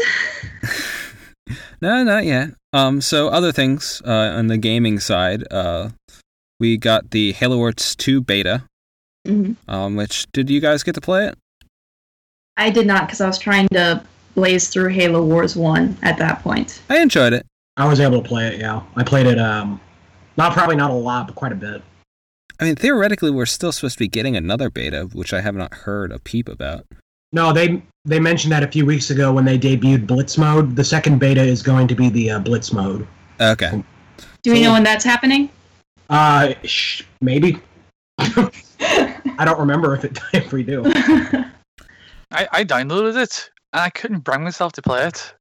No, 1.82 2.04
not 2.04 2.26
yet. 2.26 2.50
Um, 2.74 3.02
so 3.02 3.28
other 3.28 3.52
things 3.52 4.02
uh, 4.06 4.10
on 4.38 4.48
the 4.48 4.58
gaming 4.58 5.00
side, 5.00 5.44
uh, 5.52 5.90
we 6.60 6.78
got 6.78 7.12
the 7.12 7.34
Halo 7.34 7.58
Wars 7.58 7.96
2 7.96 8.22
beta. 8.22 8.64
Mhm. 9.28 9.56
Um, 9.68 9.96
which 9.96 10.26
did 10.32 10.50
you 10.50 10.60
guys 10.60 10.84
get 10.84 10.96
to 10.96 11.02
play 11.02 11.28
it? 11.28 11.38
I 12.56 12.70
did 12.70 12.88
not 12.88 13.08
because 13.08 13.22
I 13.22 13.28
was 13.28 13.38
trying 13.38 13.68
to 13.70 14.04
blaze 14.36 14.70
through 14.70 14.90
Halo 14.90 15.24
Wars 15.24 15.56
1 15.56 15.98
at 16.02 16.18
that 16.18 16.42
point. 16.42 16.82
I 16.90 17.00
enjoyed 17.00 17.34
it. 17.34 17.46
I 17.76 17.88
was 17.88 18.00
able 18.00 18.22
to 18.22 18.28
play 18.28 18.48
it. 18.48 18.60
Yeah, 18.60 18.82
I 18.96 19.04
played 19.04 19.28
it. 19.28 19.38
Um, 19.40 19.80
not 20.38 20.54
probably 20.54 20.76
not 20.76 20.90
a 20.90 20.96
lot, 20.96 21.28
but 21.28 21.36
quite 21.36 21.52
a 21.52 21.56
bit. 21.56 21.82
I 22.60 22.64
mean, 22.64 22.76
theoretically, 22.76 23.30
we're 23.30 23.46
still 23.46 23.72
supposed 23.72 23.96
to 23.96 24.00
be 24.00 24.08
getting 24.08 24.36
another 24.36 24.72
beta, 24.72 25.08
which 25.14 25.32
I 25.32 25.42
have 25.42 25.56
not 25.56 25.74
heard 25.74 26.12
a 26.12 26.18
peep 26.18 26.50
about. 26.50 26.86
No, 27.32 27.54
they 27.54 27.84
they 28.06 28.20
mentioned 28.20 28.52
that 28.54 28.64
a 28.64 28.68
few 28.68 28.86
weeks 28.86 29.12
ago 29.12 29.32
when 29.34 29.46
they 29.46 29.60
debuted 29.60 30.08
Blitz 30.08 30.38
mode. 30.38 30.76
The 30.76 30.84
second 30.84 31.20
beta 31.20 31.42
is 31.42 31.62
going 31.62 31.88
to 31.90 31.96
be 31.96 32.10
the 32.10 32.32
uh, 32.32 32.40
Blitz 32.40 32.72
mode. 32.74 33.06
Okay. 33.40 33.84
Do 34.42 34.52
we 34.54 34.62
know 34.62 34.72
when 34.74 34.84
that's 34.84 35.04
happening? 35.04 35.50
Uh, 36.10 36.54
sh- 36.64 37.04
maybe. 37.22 37.60
I 38.20 39.46
don't 39.46 39.60
remember 39.60 39.96
if 39.96 40.06
it 40.06 40.20
if 40.34 40.52
we 40.52 40.64
do. 40.64 40.84
I, 42.32 42.48
I 42.52 42.64
downloaded 42.64 43.22
it 43.22 43.50
and 43.74 43.82
I 43.82 43.90
couldn't 43.90 44.20
bring 44.20 44.44
myself 44.44 44.74
to 44.74 44.82
play 44.82 45.06
it 45.06 45.34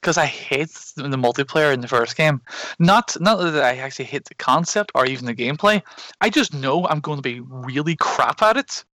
because 0.00 0.18
I 0.18 0.26
hate 0.26 0.70
the 0.96 1.08
the 1.08 1.16
multiplayer 1.16 1.72
in 1.72 1.80
the 1.80 1.88
first 1.88 2.16
game. 2.16 2.40
Not 2.78 3.16
not 3.20 3.36
that 3.36 3.62
I 3.62 3.76
actually 3.76 4.06
hate 4.06 4.24
the 4.24 4.34
concept 4.34 4.92
or 4.94 5.06
even 5.06 5.26
the 5.26 5.34
gameplay. 5.34 5.82
I 6.20 6.30
just 6.30 6.52
know 6.52 6.86
I'm 6.86 7.00
going 7.00 7.18
to 7.18 7.22
be 7.22 7.40
really 7.40 7.96
crap 7.96 8.42
at 8.42 8.56
it, 8.56 8.84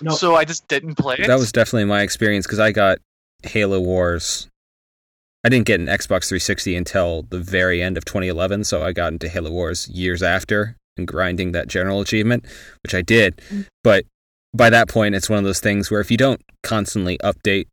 No, 0.00 0.12
so 0.12 0.36
I 0.36 0.44
just 0.44 0.68
didn't 0.68 0.96
play 0.96 1.16
it. 1.18 1.26
That 1.26 1.38
was 1.38 1.52
definitely 1.52 1.86
my 1.86 2.02
experience 2.02 2.46
because 2.46 2.60
I 2.60 2.72
got 2.72 2.98
Halo 3.42 3.80
Wars. 3.80 4.48
I 5.44 5.48
didn't 5.48 5.66
get 5.66 5.80
an 5.80 5.86
Xbox 5.86 6.28
360 6.28 6.74
until 6.74 7.22
the 7.30 7.38
very 7.38 7.82
end 7.82 7.96
of 7.96 8.04
2011, 8.04 8.64
so 8.64 8.82
I 8.82 8.92
got 8.92 9.12
into 9.12 9.28
Halo 9.28 9.50
Wars 9.50 9.88
years 9.88 10.22
after 10.22 10.76
and 10.96 11.06
grinding 11.06 11.52
that 11.52 11.68
general 11.68 12.00
achievement, 12.00 12.44
which 12.82 12.94
I 12.94 13.02
did. 13.02 13.36
Mm. 13.50 13.66
But 13.84 14.04
by 14.52 14.70
that 14.70 14.88
point, 14.88 15.14
it's 15.14 15.30
one 15.30 15.38
of 15.38 15.44
those 15.44 15.60
things 15.60 15.90
where 15.90 16.00
if 16.00 16.10
you 16.10 16.16
don't 16.16 16.40
constantly 16.62 17.18
update 17.18 17.66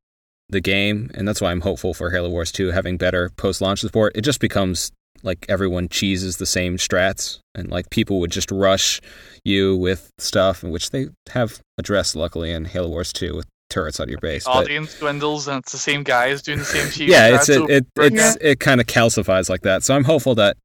the 0.50 0.62
game, 0.62 1.10
and 1.16 1.28
that's 1.28 1.42
why 1.42 1.52
I'm 1.52 1.62
hopeful 1.62 1.94
for 1.94 2.12
Halo 2.12 2.30
Wars 2.30 2.52
2 2.52 2.72
having 2.72 2.98
better 2.98 3.32
post 3.36 3.62
launch 3.62 3.80
support, 3.80 4.16
it 4.16 4.22
just 4.22 4.40
becomes 4.40 4.92
like 5.24 5.46
everyone 5.50 5.90
cheeses 5.90 6.38
the 6.38 6.46
same 6.46 6.78
strats, 6.78 7.40
and 7.56 7.70
like 7.72 7.90
people 7.90 8.20
would 8.20 8.32
just 8.32 8.52
rush 8.52 9.02
you 9.44 9.76
with 9.76 10.12
stuff, 10.20 10.64
which 10.64 10.92
they 10.92 11.08
have 11.30 11.60
addressed 11.80 12.16
luckily 12.16 12.52
in 12.52 12.66
Halo 12.66 12.90
Wars 12.90 13.12
2 13.12 13.36
with 13.36 13.48
turrets 13.70 14.00
on 14.00 14.10
your 14.10 14.20
base. 14.20 14.46
But 14.46 14.52
Audience 14.52 14.98
dwindles 15.00 15.48
and 15.48 15.60
it's 15.60 15.72
the 15.72 15.78
same 15.78 16.04
guys 16.04 16.42
doing 16.42 16.60
the 16.60 16.66
same 16.66 16.90
cheese. 16.92 17.10
yeah, 17.10 17.36
it's 17.36 17.50
strats 17.50 17.56
it 17.56 17.58
over 17.62 17.72
it 17.72 17.86
and 17.98 18.20
over 18.20 18.28
it's 18.28 18.38
it 18.42 18.60
kind 18.60 18.80
of 18.82 18.88
calcifies 18.88 19.50
like 19.50 19.62
that. 19.62 19.84
So 19.84 19.96
I'm 19.96 20.04
hopeful 20.04 20.36
that 20.36 20.58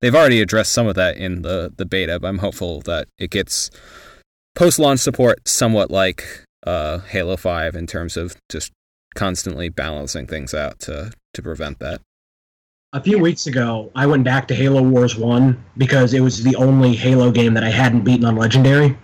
they've 0.00 0.14
already 0.14 0.40
addressed 0.40 0.72
some 0.72 0.86
of 0.86 0.94
that 0.96 1.16
in 1.16 1.42
the 1.42 1.72
the 1.76 1.86
beta, 1.86 2.18
but 2.20 2.28
I'm 2.28 2.38
hopeful 2.38 2.80
that 2.82 3.08
it 3.18 3.30
gets 3.30 3.70
post 4.54 4.78
launch 4.78 5.00
support 5.00 5.46
somewhat 5.48 5.90
like 5.90 6.44
uh, 6.66 6.98
Halo 6.98 7.36
Five 7.36 7.74
in 7.76 7.86
terms 7.86 8.16
of 8.16 8.36
just 8.48 8.72
constantly 9.14 9.68
balancing 9.68 10.26
things 10.26 10.52
out 10.54 10.78
to 10.80 11.12
to 11.34 11.42
prevent 11.42 11.78
that. 11.78 12.00
a 12.92 13.02
few 13.02 13.18
weeks 13.18 13.46
ago, 13.46 13.90
I 13.94 14.06
went 14.06 14.24
back 14.24 14.48
to 14.48 14.54
Halo 14.54 14.82
Wars 14.82 15.16
One 15.16 15.62
because 15.76 16.14
it 16.14 16.20
was 16.20 16.42
the 16.42 16.56
only 16.56 16.94
Halo 16.96 17.30
game 17.30 17.54
that 17.54 17.62
I 17.64 17.70
hadn't 17.70 18.02
beaten 18.02 18.24
on 18.24 18.36
Legendary, 18.36 18.96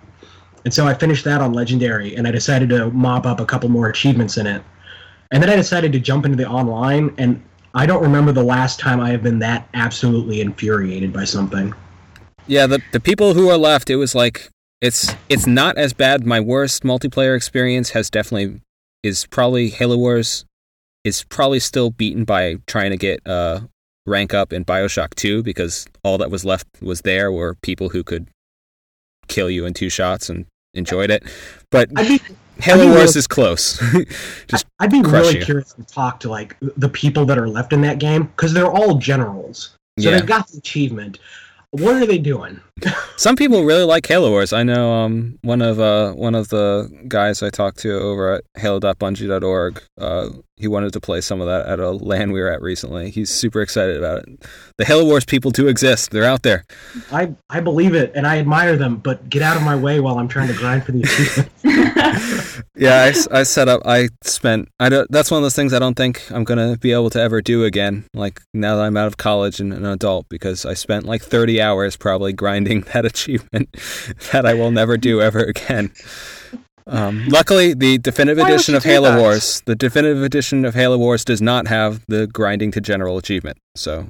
and 0.64 0.72
so 0.72 0.86
I 0.86 0.94
finished 0.94 1.24
that 1.24 1.40
on 1.40 1.52
Legendary, 1.52 2.16
and 2.16 2.26
I 2.26 2.30
decided 2.30 2.68
to 2.70 2.90
mop 2.90 3.26
up 3.26 3.40
a 3.40 3.46
couple 3.46 3.68
more 3.68 3.88
achievements 3.88 4.36
in 4.36 4.46
it, 4.46 4.62
and 5.30 5.42
then 5.42 5.50
I 5.50 5.56
decided 5.56 5.92
to 5.92 6.00
jump 6.00 6.24
into 6.24 6.36
the 6.36 6.48
online, 6.48 7.14
and 7.18 7.42
I 7.74 7.86
don't 7.86 8.02
remember 8.02 8.32
the 8.32 8.44
last 8.44 8.78
time 8.78 9.00
I 9.00 9.10
have 9.10 9.22
been 9.22 9.40
that 9.40 9.68
absolutely 9.74 10.40
infuriated 10.40 11.12
by 11.12 11.24
something. 11.24 11.74
Yeah, 12.46 12.66
the 12.66 12.82
the 12.92 13.00
people 13.00 13.34
who 13.34 13.48
are 13.48 13.58
left, 13.58 13.90
it 13.90 13.96
was 13.96 14.14
like 14.14 14.50
it's 14.80 15.14
it's 15.28 15.46
not 15.46 15.76
as 15.76 15.92
bad. 15.92 16.24
My 16.24 16.40
worst 16.40 16.82
multiplayer 16.82 17.36
experience 17.36 17.90
has 17.90 18.10
definitely 18.10 18.60
is 19.02 19.26
probably 19.26 19.70
Halo 19.70 19.96
Wars 19.96 20.44
is 21.04 21.24
probably 21.24 21.60
still 21.60 21.90
beaten 21.90 22.24
by 22.24 22.56
trying 22.66 22.90
to 22.90 22.96
get 22.96 23.26
uh 23.26 23.60
rank 24.06 24.34
up 24.34 24.52
in 24.52 24.64
BioShock 24.64 25.14
2 25.14 25.42
because 25.42 25.86
all 26.02 26.18
that 26.18 26.30
was 26.30 26.44
left 26.44 26.66
was 26.80 27.00
there 27.00 27.32
were 27.32 27.54
people 27.62 27.88
who 27.88 28.04
could 28.04 28.28
kill 29.28 29.48
you 29.48 29.64
in 29.64 29.72
two 29.72 29.88
shots 29.88 30.28
and 30.28 30.44
enjoyed 30.74 31.10
it. 31.10 31.24
But 31.70 31.92
be, 31.94 32.20
Halo 32.58 32.88
Wars 32.94 33.16
is 33.16 33.26
close. 33.26 33.82
Just 34.48 34.66
I'd 34.80 34.90
be 34.90 35.02
really 35.02 35.38
you. 35.38 35.44
curious 35.44 35.72
to 35.74 35.82
talk 35.84 36.20
to 36.20 36.28
like 36.28 36.56
the 36.60 36.88
people 36.88 37.24
that 37.26 37.38
are 37.38 37.48
left 37.48 37.72
in 37.72 37.80
that 37.82 37.98
game 37.98 38.24
because 38.24 38.52
they're 38.52 38.70
all 38.70 38.96
generals, 38.96 39.76
so 39.98 40.10
yeah. 40.10 40.16
they've 40.16 40.26
got 40.26 40.48
the 40.48 40.58
achievement. 40.58 41.18
What 41.74 41.96
are 41.96 42.06
they 42.06 42.18
doing? 42.18 42.60
Some 43.16 43.34
people 43.34 43.64
really 43.64 43.82
like 43.82 44.06
Halo 44.06 44.30
Wars. 44.30 44.52
I 44.52 44.62
know 44.62 44.92
um, 44.92 45.40
one 45.42 45.60
of 45.60 45.80
uh, 45.80 46.12
one 46.12 46.36
of 46.36 46.48
the 46.48 46.88
guys 47.08 47.42
I 47.42 47.50
talked 47.50 47.78
to 47.80 47.98
over 47.98 48.34
at 48.34 48.44
halo.bungie.org. 48.54 49.82
Uh, 49.98 50.28
he 50.56 50.68
wanted 50.68 50.92
to 50.92 51.00
play 51.00 51.20
some 51.20 51.40
of 51.40 51.48
that 51.48 51.66
at 51.66 51.80
a 51.80 51.90
LAN 51.90 52.30
we 52.30 52.40
were 52.40 52.48
at 52.48 52.62
recently. 52.62 53.10
He's 53.10 53.28
super 53.30 53.60
excited 53.60 53.96
about 53.96 54.22
it. 54.22 54.46
The 54.78 54.84
Halo 54.84 55.04
Wars 55.04 55.24
people 55.24 55.50
do 55.50 55.66
exist. 55.66 56.12
They're 56.12 56.22
out 56.22 56.44
there. 56.44 56.64
I 57.10 57.34
I 57.50 57.58
believe 57.58 57.94
it 57.96 58.12
and 58.14 58.24
I 58.24 58.38
admire 58.38 58.76
them, 58.76 58.96
but 58.98 59.28
get 59.28 59.42
out 59.42 59.56
of 59.56 59.64
my 59.64 59.74
way 59.74 59.98
while 59.98 60.18
I'm 60.18 60.28
trying 60.28 60.46
to 60.48 60.54
grind 60.54 60.84
for 60.84 60.92
these. 60.92 61.10
achievement. 61.10 61.50
Yeah, 62.76 63.12
I 63.30 63.44
set 63.44 63.68
up. 63.68 63.82
I 63.84 64.08
spent. 64.24 64.68
I 64.80 64.88
don't. 64.88 65.08
That's 65.10 65.30
one 65.30 65.38
of 65.38 65.42
those 65.44 65.54
things 65.54 65.72
I 65.72 65.78
don't 65.78 65.94
think 65.94 66.22
I'm 66.32 66.42
gonna 66.42 66.76
be 66.76 66.92
able 66.92 67.08
to 67.10 67.20
ever 67.20 67.40
do 67.40 67.64
again. 67.64 68.04
Like 68.14 68.40
now 68.52 68.76
that 68.76 68.82
I'm 68.82 68.96
out 68.96 69.06
of 69.06 69.16
college 69.16 69.60
and 69.60 69.72
an 69.72 69.84
adult, 69.84 70.28
because 70.28 70.66
I 70.66 70.74
spent 70.74 71.04
like 71.06 71.22
30 71.22 71.60
hours 71.60 71.96
probably 71.96 72.32
grinding 72.32 72.80
that 72.92 73.04
achievement 73.04 73.72
that 74.32 74.44
I 74.44 74.54
will 74.54 74.72
never 74.72 74.96
do 74.96 75.20
ever 75.20 75.38
again. 75.40 75.92
Um, 76.86 77.28
luckily, 77.28 77.74
the 77.74 77.98
definitive 77.98 78.42
Why 78.42 78.50
edition 78.50 78.74
of 78.74 78.82
Halo 78.84 79.12
that? 79.12 79.20
Wars, 79.20 79.62
the 79.64 79.76
definitive 79.76 80.22
edition 80.22 80.64
of 80.64 80.74
Halo 80.74 80.98
Wars, 80.98 81.24
does 81.24 81.40
not 81.40 81.68
have 81.68 82.04
the 82.08 82.26
grinding 82.26 82.72
to 82.72 82.80
general 82.80 83.16
achievement. 83.18 83.56
So 83.76 84.06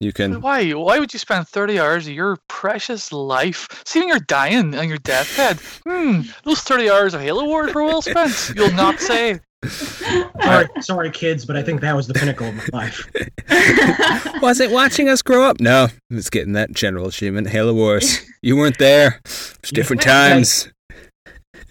you 0.00 0.12
can. 0.12 0.40
Why? 0.40 0.70
Why 0.72 0.98
would 0.98 1.12
you 1.12 1.18
spend 1.18 1.48
30 1.48 1.78
hours 1.78 2.06
of 2.06 2.12
your 2.12 2.38
precious 2.48 3.12
life 3.12 3.68
seeing 3.86 4.08
you're 4.08 4.18
dying 4.20 4.74
on 4.74 4.88
your 4.88 4.98
deathbed? 4.98 5.58
Hmm, 5.86 6.22
those 6.44 6.60
30 6.60 6.90
hours 6.90 7.14
of 7.14 7.20
Halo 7.20 7.44
Wars 7.44 7.72
were 7.74 7.84
well 7.84 8.02
spent. 8.02 8.52
You'll 8.54 8.72
not 8.72 9.00
say. 9.00 9.40
sorry, 9.68 10.66
sorry, 10.80 11.10
kids, 11.10 11.46
but 11.46 11.56
I 11.56 11.62
think 11.62 11.80
that 11.80 11.96
was 11.96 12.06
the 12.06 12.14
pinnacle 12.14 12.48
of 12.48 12.54
my 12.54 12.64
life. 12.72 13.08
Was 14.42 14.60
it 14.60 14.70
watching 14.70 15.08
us 15.08 15.22
grow 15.22 15.42
up? 15.44 15.58
No, 15.58 15.88
it's 16.10 16.28
getting 16.28 16.52
that 16.52 16.72
general 16.72 17.08
achievement. 17.08 17.48
Halo 17.48 17.72
Wars. 17.72 18.20
You 18.42 18.56
weren't 18.56 18.76
there. 18.78 19.20
It's 19.24 19.70
different 19.70 20.04
Wait, 20.04 20.10
wait. 20.12 20.18
times. 20.28 20.68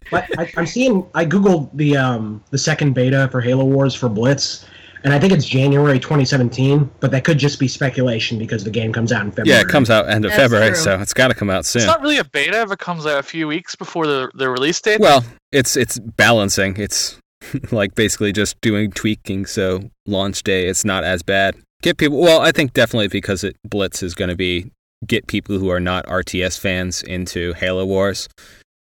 But 0.09 0.25
I, 0.39 0.51
I'm 0.57 0.65
seeing. 0.65 1.05
I 1.13 1.25
googled 1.25 1.69
the 1.73 1.97
um 1.97 2.43
the 2.49 2.57
second 2.57 2.93
beta 2.93 3.27
for 3.31 3.41
Halo 3.41 3.65
Wars 3.65 3.93
for 3.93 4.09
Blitz, 4.09 4.65
and 5.03 5.13
I 5.13 5.19
think 5.19 5.33
it's 5.33 5.45
January 5.45 5.99
2017. 5.99 6.89
But 6.99 7.11
that 7.11 7.23
could 7.23 7.37
just 7.37 7.59
be 7.59 7.67
speculation 7.67 8.37
because 8.39 8.63
the 8.63 8.69
game 8.69 8.91
comes 8.93 9.11
out 9.11 9.23
in 9.25 9.31
February. 9.31 9.49
Yeah, 9.49 9.61
it 9.61 9.67
comes 9.69 9.89
out 9.89 10.09
end 10.09 10.25
of 10.25 10.31
That's 10.31 10.43
February, 10.43 10.67
true. 10.69 10.75
so 10.77 10.99
it's 10.99 11.13
got 11.13 11.27
to 11.29 11.33
come 11.33 11.49
out 11.49 11.65
soon. 11.65 11.81
It's 11.81 11.87
not 11.87 12.01
really 12.01 12.17
a 12.17 12.23
beta 12.25 12.61
if 12.61 12.71
it 12.71 12.79
comes 12.79 13.05
out 13.05 13.19
a 13.19 13.23
few 13.23 13.47
weeks 13.47 13.75
before 13.75 14.07
the, 14.07 14.29
the 14.35 14.49
release 14.49 14.79
date. 14.81 14.99
Well, 14.99 15.23
it's 15.51 15.75
it's 15.77 15.99
balancing. 15.99 16.77
It's 16.77 17.17
like 17.71 17.95
basically 17.95 18.31
just 18.31 18.59
doing 18.61 18.91
tweaking, 18.91 19.45
so 19.45 19.89
launch 20.05 20.43
day 20.43 20.67
it's 20.67 20.85
not 20.85 21.03
as 21.03 21.21
bad. 21.23 21.55
Get 21.81 21.97
people. 21.97 22.19
Well, 22.19 22.41
I 22.41 22.51
think 22.51 22.73
definitely 22.73 23.09
because 23.09 23.43
it 23.43 23.57
Blitz 23.67 24.01
is 24.03 24.13
going 24.15 24.29
to 24.29 24.35
be 24.35 24.71
get 25.05 25.27
people 25.27 25.59
who 25.59 25.69
are 25.69 25.81
not 25.81 26.05
RTS 26.05 26.57
fans 26.59 27.03
into 27.03 27.51
Halo 27.53 27.85
Wars. 27.85 28.29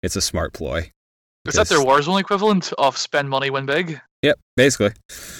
It's 0.04 0.18
a 0.18 0.22
smart 0.22 0.54
ploy. 0.54 0.92
Is 1.48 1.56
that 1.56 1.70
their 1.70 1.80
because- 1.80 2.06
Warzone 2.08 2.20
equivalent 2.20 2.74
of 2.78 2.98
spend 2.98 3.30
money, 3.30 3.50
win 3.50 3.66
big? 3.66 4.02
Yep, 4.24 4.40
basically. 4.58 4.92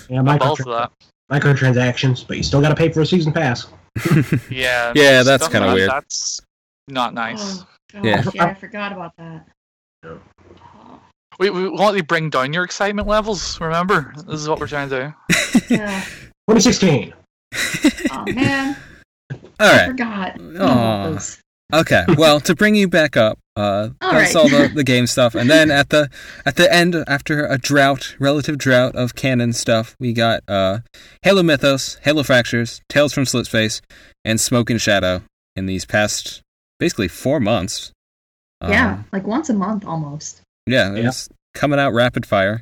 Yeah, 0.10 0.20
I'm 0.20 0.26
micro- 0.26 0.48
all 0.50 0.56
for 0.56 0.64
that. 0.66 0.92
microtransactions, 1.32 2.26
but 2.28 2.38
you 2.38 2.44
still 2.44 2.62
got 2.62 2.70
to 2.70 2.76
pay 2.76 2.90
for 2.92 3.02
a 3.02 3.06
season 3.06 3.34
pass. 3.34 3.68
Yeah. 4.50 4.94
Yeah, 4.96 5.24
that's 5.24 5.44
stuff 5.46 5.52
kinda 5.52 5.74
weird. 5.74 5.90
That's 5.90 6.42
not 6.88 7.14
nice. 7.14 7.60
Oh, 7.60 7.68
gosh, 7.94 8.04
Yeah. 8.06 8.24
yeah. 8.34 8.46
I 8.46 8.54
forgot 8.54 8.92
about 8.94 9.14
that. 9.18 9.48
Yeah. 10.06 10.16
We, 11.40 11.50
we 11.50 11.70
want 11.70 11.98
to 11.98 12.04
bring 12.04 12.30
down 12.30 12.52
your 12.54 12.64
excitement 12.64 13.08
levels. 13.08 13.60
Remember, 13.62 14.14
this 14.28 14.40
is 14.42 14.50
what 14.50 14.60
we're 14.60 14.68
trying 14.68 14.90
to 14.90 15.14
do. 15.30 15.60
yeah. 15.76 16.04
2016. 16.50 17.14
Oh 18.12 18.26
man, 18.34 18.76
All 19.32 19.40
I 19.60 19.86
forgot. 19.88 20.40
Aw. 20.40 21.18
Oh, 21.18 21.20
Okay. 21.72 22.04
Well, 22.18 22.40
to 22.42 22.56
bring 22.56 22.76
you 22.76 22.88
back 22.88 23.16
up, 23.16 23.38
uh, 23.60 23.90
All 24.02 24.12
that's 24.14 24.34
right. 24.34 24.42
all 24.42 24.48
the, 24.50 24.72
the 24.74 24.84
game 24.94 25.06
stuff, 25.08 25.36
and 25.36 25.50
then 25.50 25.70
at 25.72 25.90
the 25.90 26.10
at 26.46 26.56
the 26.56 26.72
end, 26.74 26.96
after 27.08 27.46
a 27.46 27.58
drought, 27.58 28.16
relative 28.20 28.58
drought 28.58 28.96
of 28.96 29.16
canon 29.16 29.54
stuff, 29.54 29.96
we 30.00 30.14
got 30.14 30.42
uh, 30.48 30.80
Halo 31.24 31.44
Mythos, 31.44 31.96
Halo 32.04 32.24
Fractures, 32.24 32.82
Tales 32.90 33.14
from 33.14 33.26
Slip 33.26 33.46
Space, 33.46 33.82
and 34.24 34.40
Smoke 34.40 34.70
and 34.70 34.82
Shadow 34.82 35.24
in 35.56 35.66
these 35.66 35.86
past 35.86 36.42
basically 36.80 37.08
four 37.10 37.40
months. 37.40 37.92
yeah, 38.62 38.94
Um, 38.94 39.06
like 39.12 39.28
once 39.28 39.50
a 39.50 39.54
month 39.54 39.86
almost. 39.86 40.42
yeah, 40.66 40.94
Yeah. 40.96 41.08
it's 41.10 41.28
coming 41.54 41.80
out 41.80 41.94
rapid 41.94 42.26
fire. 42.26 42.62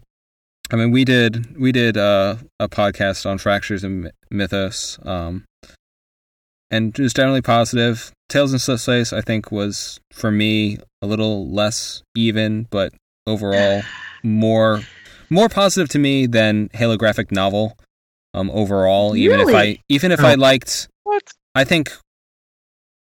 I 0.71 0.75
mean, 0.75 0.91
we 0.91 1.05
did 1.05 1.57
we 1.59 1.71
did 1.71 1.95
uh, 1.97 2.37
a 2.59 2.67
podcast 2.67 3.25
on 3.25 3.37
Fractures 3.37 3.83
and 3.83 4.11
Mythos, 4.31 4.97
um, 5.05 5.45
and 6.71 6.97
it 6.97 7.01
was 7.01 7.13
generally 7.13 7.41
positive. 7.41 8.11
Tales 8.29 8.51
and 8.51 8.61
Slip 8.61 8.79
Space, 8.79 9.13
I 9.13 9.21
think, 9.21 9.51
was 9.51 9.99
for 10.11 10.31
me 10.31 10.77
a 11.01 11.07
little 11.07 11.49
less 11.49 12.01
even, 12.15 12.67
but 12.69 12.93
overall 13.25 13.81
more 14.23 14.81
more 15.29 15.49
positive 15.49 15.89
to 15.89 15.99
me 15.99 16.25
than 16.25 16.69
Halo 16.73 16.97
graphic 16.97 17.31
novel. 17.31 17.77
Um, 18.33 18.51
overall, 18.51 19.15
even 19.15 19.39
if 19.39 19.53
I 19.53 19.79
even 19.89 20.11
if 20.11 20.19
I 20.19 20.33
Oh. 20.33 20.37
liked, 20.37 20.87
What? 21.03 21.23
I 21.55 21.63
think. 21.63 21.91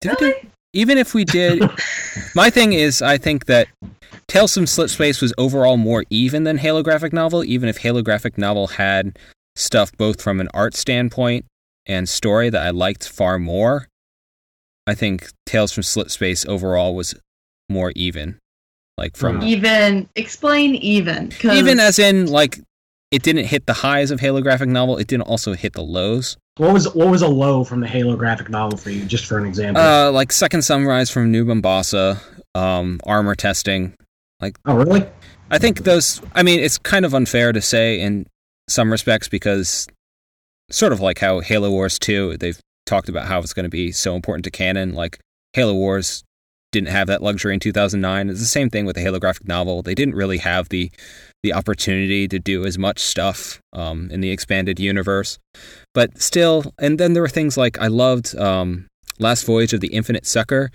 Did 0.00 0.16
we 0.20 0.32
do- 0.32 0.48
even 0.74 0.98
if 0.98 1.14
we 1.14 1.24
did, 1.24 1.62
my 2.34 2.50
thing 2.50 2.72
is, 2.72 3.00
I 3.00 3.16
think 3.16 3.46
that 3.46 3.68
Tales 4.26 4.52
from 4.54 4.66
Slip 4.66 4.90
Space 4.90 5.20
was 5.22 5.32
overall 5.38 5.76
more 5.76 6.04
even 6.10 6.44
than 6.44 6.58
Halo 6.58 6.82
graphic 6.82 7.12
novel. 7.12 7.44
Even 7.44 7.68
if 7.68 7.78
Halo 7.78 8.02
graphic 8.02 8.36
novel 8.36 8.66
had 8.66 9.18
stuff 9.56 9.92
both 9.96 10.20
from 10.20 10.40
an 10.40 10.48
art 10.52 10.74
standpoint 10.74 11.46
and 11.86 12.08
story 12.08 12.50
that 12.50 12.60
I 12.66 12.70
liked 12.70 13.08
far 13.08 13.38
more, 13.38 13.86
I 14.86 14.94
think 14.94 15.28
Tales 15.46 15.72
from 15.72 15.82
Slip 15.82 16.10
Space 16.10 16.44
overall 16.46 16.94
was 16.94 17.14
more 17.68 17.92
even. 17.96 18.38
Like 18.96 19.16
from 19.16 19.36
Hmm. 19.40 19.46
Even 19.46 20.08
explain 20.14 20.74
even. 20.76 21.30
'cause- 21.30 21.56
even 21.56 21.80
as 21.80 21.98
in 21.98 22.26
like 22.26 22.60
it 23.10 23.22
didn't 23.22 23.44
hit 23.46 23.66
the 23.66 23.72
highs 23.72 24.10
of 24.10 24.20
Halo 24.20 24.40
graphic 24.40 24.68
novel. 24.68 24.96
It 24.98 25.06
didn't 25.06 25.22
also 25.28 25.54
hit 25.54 25.72
the 25.74 25.82
lows. 25.82 26.36
What 26.56 26.72
was 26.72 26.92
what 26.94 27.08
was 27.08 27.22
a 27.22 27.28
low 27.28 27.64
from 27.64 27.80
the 27.80 27.86
Halo 27.88 28.16
graphic 28.16 28.48
novel 28.50 28.76
for 28.78 28.90
you? 28.90 29.04
Just 29.04 29.26
for 29.26 29.38
an 29.38 29.46
example. 29.46 29.82
Uh, 29.82 30.10
like 30.12 30.30
Second 30.32 30.62
Sunrise 30.62 31.10
from 31.10 31.30
New 31.32 31.44
Mombasa, 31.44 32.20
um, 32.54 33.00
armor 33.04 33.34
testing, 33.34 33.94
like 34.40 34.56
oh, 34.66 34.74
really? 34.76 35.04
I 35.50 35.58
think 35.58 35.84
those. 35.84 36.20
I 36.34 36.42
mean, 36.42 36.60
it's 36.60 36.78
kind 36.78 37.04
of 37.04 37.14
unfair 37.14 37.52
to 37.52 37.60
say 37.60 38.00
in 38.00 38.26
some 38.68 38.90
respects 38.90 39.28
because, 39.28 39.86
sort 40.70 40.92
of 40.92 41.00
like 41.00 41.18
how 41.18 41.40
Halo 41.40 41.70
Wars 41.70 41.98
Two, 41.98 42.36
they've 42.38 42.58
talked 42.86 43.08
about 43.08 43.26
how 43.26 43.38
it's 43.40 43.54
going 43.54 43.64
to 43.64 43.70
be 43.70 43.92
so 43.92 44.14
important 44.14 44.44
to 44.44 44.50
canon. 44.50 44.94
Like 44.94 45.18
Halo 45.52 45.74
Wars 45.74 46.22
didn't 46.72 46.88
have 46.88 47.06
that 47.06 47.22
luxury 47.22 47.54
in 47.54 47.60
2009. 47.60 48.30
It's 48.30 48.40
the 48.40 48.46
same 48.46 48.68
thing 48.68 48.84
with 48.84 48.96
the 48.96 49.02
Halo 49.02 49.18
graphic 49.20 49.46
novel. 49.46 49.82
They 49.82 49.94
didn't 49.94 50.14
really 50.14 50.38
have 50.38 50.68
the 50.68 50.90
the 51.42 51.52
opportunity 51.52 52.26
to 52.26 52.38
do 52.38 52.64
as 52.64 52.78
much 52.78 52.98
stuff 53.00 53.60
um, 53.74 54.10
in 54.10 54.20
the 54.22 54.30
expanded 54.30 54.80
universe, 54.80 55.38
but 55.92 56.20
still. 56.20 56.72
And 56.78 56.98
then 56.98 57.12
there 57.12 57.22
were 57.22 57.28
things 57.28 57.56
like 57.56 57.78
I 57.78 57.86
loved 57.88 58.34
um, 58.36 58.86
Last 59.18 59.44
Voyage 59.44 59.72
of 59.74 59.80
the 59.80 59.88
Infinite 59.88 60.26
Succor, 60.26 60.70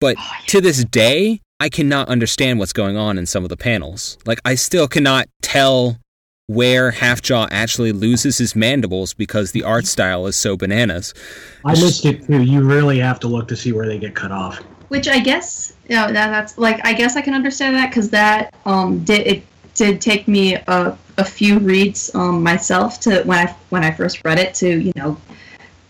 but 0.00 0.16
Oh, 0.18 0.22
yeah. 0.22 0.46
to 0.46 0.60
this 0.62 0.84
day, 0.84 1.40
I 1.60 1.68
cannot 1.68 2.08
understand 2.08 2.58
what's 2.58 2.72
going 2.72 2.96
on 2.96 3.18
in 3.18 3.26
some 3.26 3.44
of 3.44 3.50
the 3.50 3.56
panels. 3.56 4.18
Like, 4.26 4.40
I 4.44 4.54
still 4.54 4.88
cannot 4.88 5.26
tell 5.42 5.98
where 6.46 6.92
Halfjaw 6.92 7.48
actually 7.50 7.92
loses 7.92 8.38
his 8.38 8.54
mandibles 8.54 9.14
because 9.14 9.52
the 9.52 9.62
art 9.62 9.86
style 9.86 10.26
is 10.26 10.36
so 10.36 10.56
bananas. 10.56 11.14
I 11.64 11.70
missed 11.70 12.04
it 12.04 12.26
too. 12.26 12.42
You 12.42 12.62
really 12.62 12.98
have 12.98 13.18
to 13.20 13.28
look 13.28 13.48
to 13.48 13.56
see 13.56 13.72
where 13.72 13.86
they 13.86 13.98
get 13.98 14.14
cut 14.14 14.30
off. 14.30 14.58
Which 14.88 15.08
I 15.08 15.20
guess, 15.20 15.74
yeah, 15.88 16.06
that, 16.06 16.28
that's 16.28 16.58
like 16.58 16.84
I 16.84 16.92
guess 16.92 17.16
I 17.16 17.22
can 17.22 17.34
understand 17.34 17.74
that 17.76 17.90
because 17.90 18.10
that 18.10 18.54
um 18.66 19.02
did 19.04 19.26
it 19.26 19.42
did 19.74 20.00
take 20.00 20.28
me 20.28 20.54
a, 20.54 20.96
a 21.16 21.24
few 21.24 21.58
reads 21.58 22.14
um 22.14 22.42
myself 22.42 23.00
to 23.00 23.22
when 23.22 23.38
I 23.48 23.56
when 23.70 23.82
I 23.82 23.90
first 23.90 24.22
read 24.24 24.38
it 24.38 24.54
to 24.56 24.68
you 24.68 24.92
know 24.96 25.16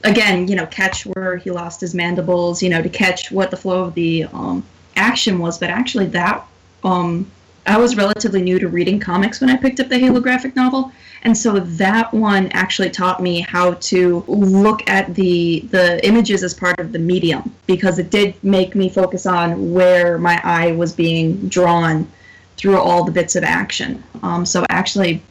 again 0.04 0.46
you 0.46 0.54
know 0.54 0.66
catch 0.66 1.04
where 1.06 1.36
he 1.36 1.50
lost 1.50 1.80
his 1.80 1.94
mandibles 1.94 2.62
you 2.62 2.70
know 2.70 2.80
to 2.80 2.88
catch 2.88 3.30
what 3.32 3.50
the 3.50 3.56
flow 3.56 3.84
of 3.84 3.94
the 3.94 4.24
um 4.32 4.64
action 4.96 5.38
was 5.38 5.58
but 5.58 5.70
actually 5.70 6.06
that 6.06 6.46
um 6.84 7.30
I 7.66 7.78
was 7.78 7.96
relatively 7.96 8.42
new 8.42 8.58
to 8.58 8.68
reading 8.68 9.00
comics 9.00 9.40
when 9.40 9.48
I 9.48 9.56
picked 9.56 9.80
up 9.80 9.88
the 9.88 9.98
Halo 9.98 10.20
graphic 10.20 10.54
novel, 10.54 10.92
and 11.22 11.36
so 11.36 11.58
that 11.58 12.12
one 12.12 12.48
actually 12.48 12.90
taught 12.90 13.22
me 13.22 13.40
how 13.40 13.74
to 13.74 14.22
look 14.28 14.88
at 14.88 15.14
the 15.14 15.60
the 15.70 16.06
images 16.06 16.42
as 16.42 16.52
part 16.52 16.78
of 16.78 16.92
the 16.92 16.98
medium 16.98 17.54
because 17.66 17.98
it 17.98 18.10
did 18.10 18.34
make 18.44 18.74
me 18.74 18.88
focus 18.88 19.24
on 19.24 19.72
where 19.72 20.18
my 20.18 20.40
eye 20.44 20.72
was 20.72 20.92
being 20.92 21.48
drawn 21.48 22.06
through 22.56 22.78
all 22.78 23.04
the 23.04 23.12
bits 23.12 23.34
of 23.36 23.42
action. 23.42 24.02
Um, 24.22 24.44
so 24.44 24.64
actually, 24.68 25.22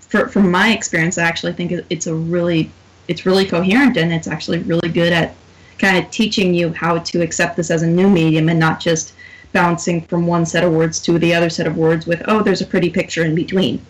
for, 0.00 0.28
from 0.28 0.50
my 0.50 0.72
experience, 0.72 1.18
I 1.18 1.24
actually 1.24 1.52
think 1.52 1.72
it's 1.90 2.06
a 2.06 2.14
really 2.14 2.70
it's 3.08 3.24
really 3.24 3.46
coherent 3.46 3.96
and 3.96 4.12
it's 4.12 4.26
actually 4.26 4.58
really 4.60 4.88
good 4.88 5.12
at 5.12 5.34
kind 5.78 5.98
of 5.98 6.10
teaching 6.10 6.54
you 6.54 6.72
how 6.72 6.98
to 6.98 7.20
accept 7.20 7.56
this 7.56 7.70
as 7.70 7.82
a 7.82 7.86
new 7.86 8.08
medium 8.08 8.48
and 8.48 8.58
not 8.58 8.80
just 8.80 9.12
bouncing 9.56 10.02
from 10.02 10.26
one 10.26 10.44
set 10.44 10.62
of 10.62 10.72
words 10.72 11.00
to 11.00 11.18
the 11.18 11.34
other 11.34 11.48
set 11.48 11.66
of 11.66 11.76
words 11.76 12.06
with 12.06 12.22
oh 12.28 12.42
there's 12.42 12.60
a 12.60 12.66
pretty 12.66 12.90
picture 12.90 13.24
in 13.24 13.34
between 13.34 13.84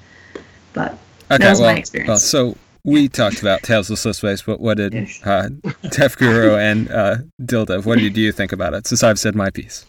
but 0.73 0.93
okay, 1.31 1.39
that 1.39 1.51
was 1.51 1.61
well, 1.61 1.73
my 1.73 1.79
experience 1.79 2.09
well 2.09 2.19
so 2.19 2.57
we 2.87 3.09
talked 3.09 3.43
about 3.43 3.65
Tales 3.65 3.91
of 3.91 3.99
Slip 3.99 4.15
Space, 4.15 4.43
but 4.43 4.61
what 4.61 4.77
did 4.77 4.95
uh, 5.25 5.49
Def 5.91 6.17
Guru 6.17 6.55
and 6.55 6.89
uh, 6.89 7.17
Dildev, 7.43 7.85
what 7.85 7.99
did 7.99 8.17
you 8.17 8.31
think 8.31 8.53
about 8.53 8.75
it? 8.75 8.87
Since 8.87 9.03
I've 9.03 9.19
said 9.19 9.35
my 9.35 9.51
piece. 9.51 9.85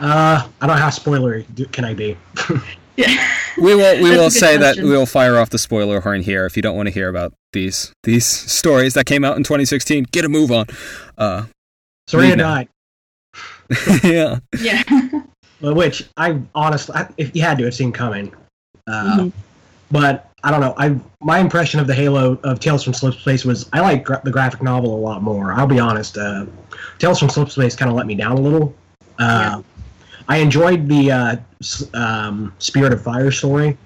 Uh, 0.00 0.48
I 0.60 0.66
don't 0.66 0.76
know 0.76 0.82
how 0.82 0.88
spoilery 0.88 1.70
can 1.70 1.84
I 1.84 1.92
be. 1.92 2.16
yeah, 2.96 3.28
we 3.58 3.74
will. 3.74 4.02
We 4.02 4.10
will 4.10 4.30
say 4.30 4.56
question. 4.56 4.60
that 4.60 4.76
we 4.76 4.90
will 4.90 5.06
fire 5.06 5.36
off 5.36 5.50
the 5.50 5.58
spoiler 5.58 6.00
horn 6.00 6.22
here. 6.22 6.46
If 6.46 6.56
you 6.56 6.62
don't 6.62 6.76
want 6.76 6.86
to 6.86 6.92
hear 6.92 7.08
about 7.08 7.34
these 7.52 7.92
these 8.04 8.26
stories 8.26 8.94
that 8.94 9.04
came 9.06 9.24
out 9.24 9.36
in 9.36 9.42
2016, 9.42 10.06
get 10.10 10.24
a 10.24 10.28
move 10.28 10.50
on. 10.50 10.66
Uh, 11.18 11.44
Serina 12.06 12.36
died. 12.36 12.68
yeah. 14.04 14.38
Yeah. 14.60 14.82
Which 15.60 16.08
I 16.16 16.40
honestly, 16.54 16.94
if 17.16 17.34
you 17.34 17.42
had 17.42 17.58
to 17.58 17.64
have 17.64 17.74
seen 17.74 17.92
coming, 17.92 18.32
uh, 18.86 19.18
mm-hmm. 19.18 19.28
but 19.90 20.30
I 20.44 20.52
don't 20.52 20.60
know. 20.60 20.74
I 20.76 20.96
my 21.20 21.40
impression 21.40 21.80
of 21.80 21.88
the 21.88 21.94
Halo 21.94 22.38
of 22.44 22.60
Tales 22.60 22.84
from 22.84 22.94
Slip 22.94 23.14
Space 23.14 23.44
was 23.44 23.68
I 23.72 23.80
like 23.80 24.04
gra- 24.04 24.20
the 24.22 24.30
graphic 24.30 24.62
novel 24.62 24.94
a 24.94 25.00
lot 25.00 25.22
more. 25.22 25.52
I'll 25.52 25.66
be 25.66 25.80
honest. 25.80 26.16
Uh, 26.16 26.46
Tales 26.98 27.18
from 27.18 27.28
Slip 27.28 27.50
Space 27.50 27.74
kind 27.74 27.90
of 27.90 27.96
let 27.96 28.06
me 28.06 28.14
down 28.14 28.38
a 28.38 28.40
little. 28.40 28.72
Uh, 29.18 29.60
yeah. 29.60 29.62
I 30.28 30.36
enjoyed 30.36 30.88
the 30.88 31.10
uh, 31.10 31.36
um, 31.94 32.54
Spirit 32.58 32.92
of 32.92 33.02
Fire 33.02 33.32
story, 33.32 33.76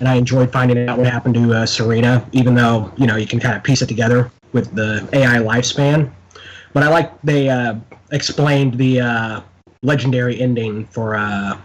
and 0.00 0.08
I 0.08 0.14
enjoyed 0.14 0.50
finding 0.50 0.88
out 0.88 0.98
what 0.98 1.06
happened 1.06 1.34
to 1.34 1.54
uh, 1.54 1.66
Serina, 1.66 2.26
even 2.32 2.54
though 2.54 2.92
you 2.96 3.06
know 3.06 3.14
you 3.14 3.26
can 3.26 3.38
kind 3.38 3.56
of 3.56 3.62
piece 3.62 3.80
it 3.80 3.86
together 3.86 4.30
with 4.52 4.74
the 4.74 5.08
AI 5.12 5.36
lifespan. 5.36 6.10
But 6.72 6.82
I 6.82 6.88
like 6.88 7.20
they 7.22 7.48
uh, 7.48 7.76
explained 8.10 8.74
the 8.74 9.00
uh, 9.00 9.40
legendary 9.82 10.40
ending 10.40 10.86
for 10.86 11.14
uh, 11.14 11.58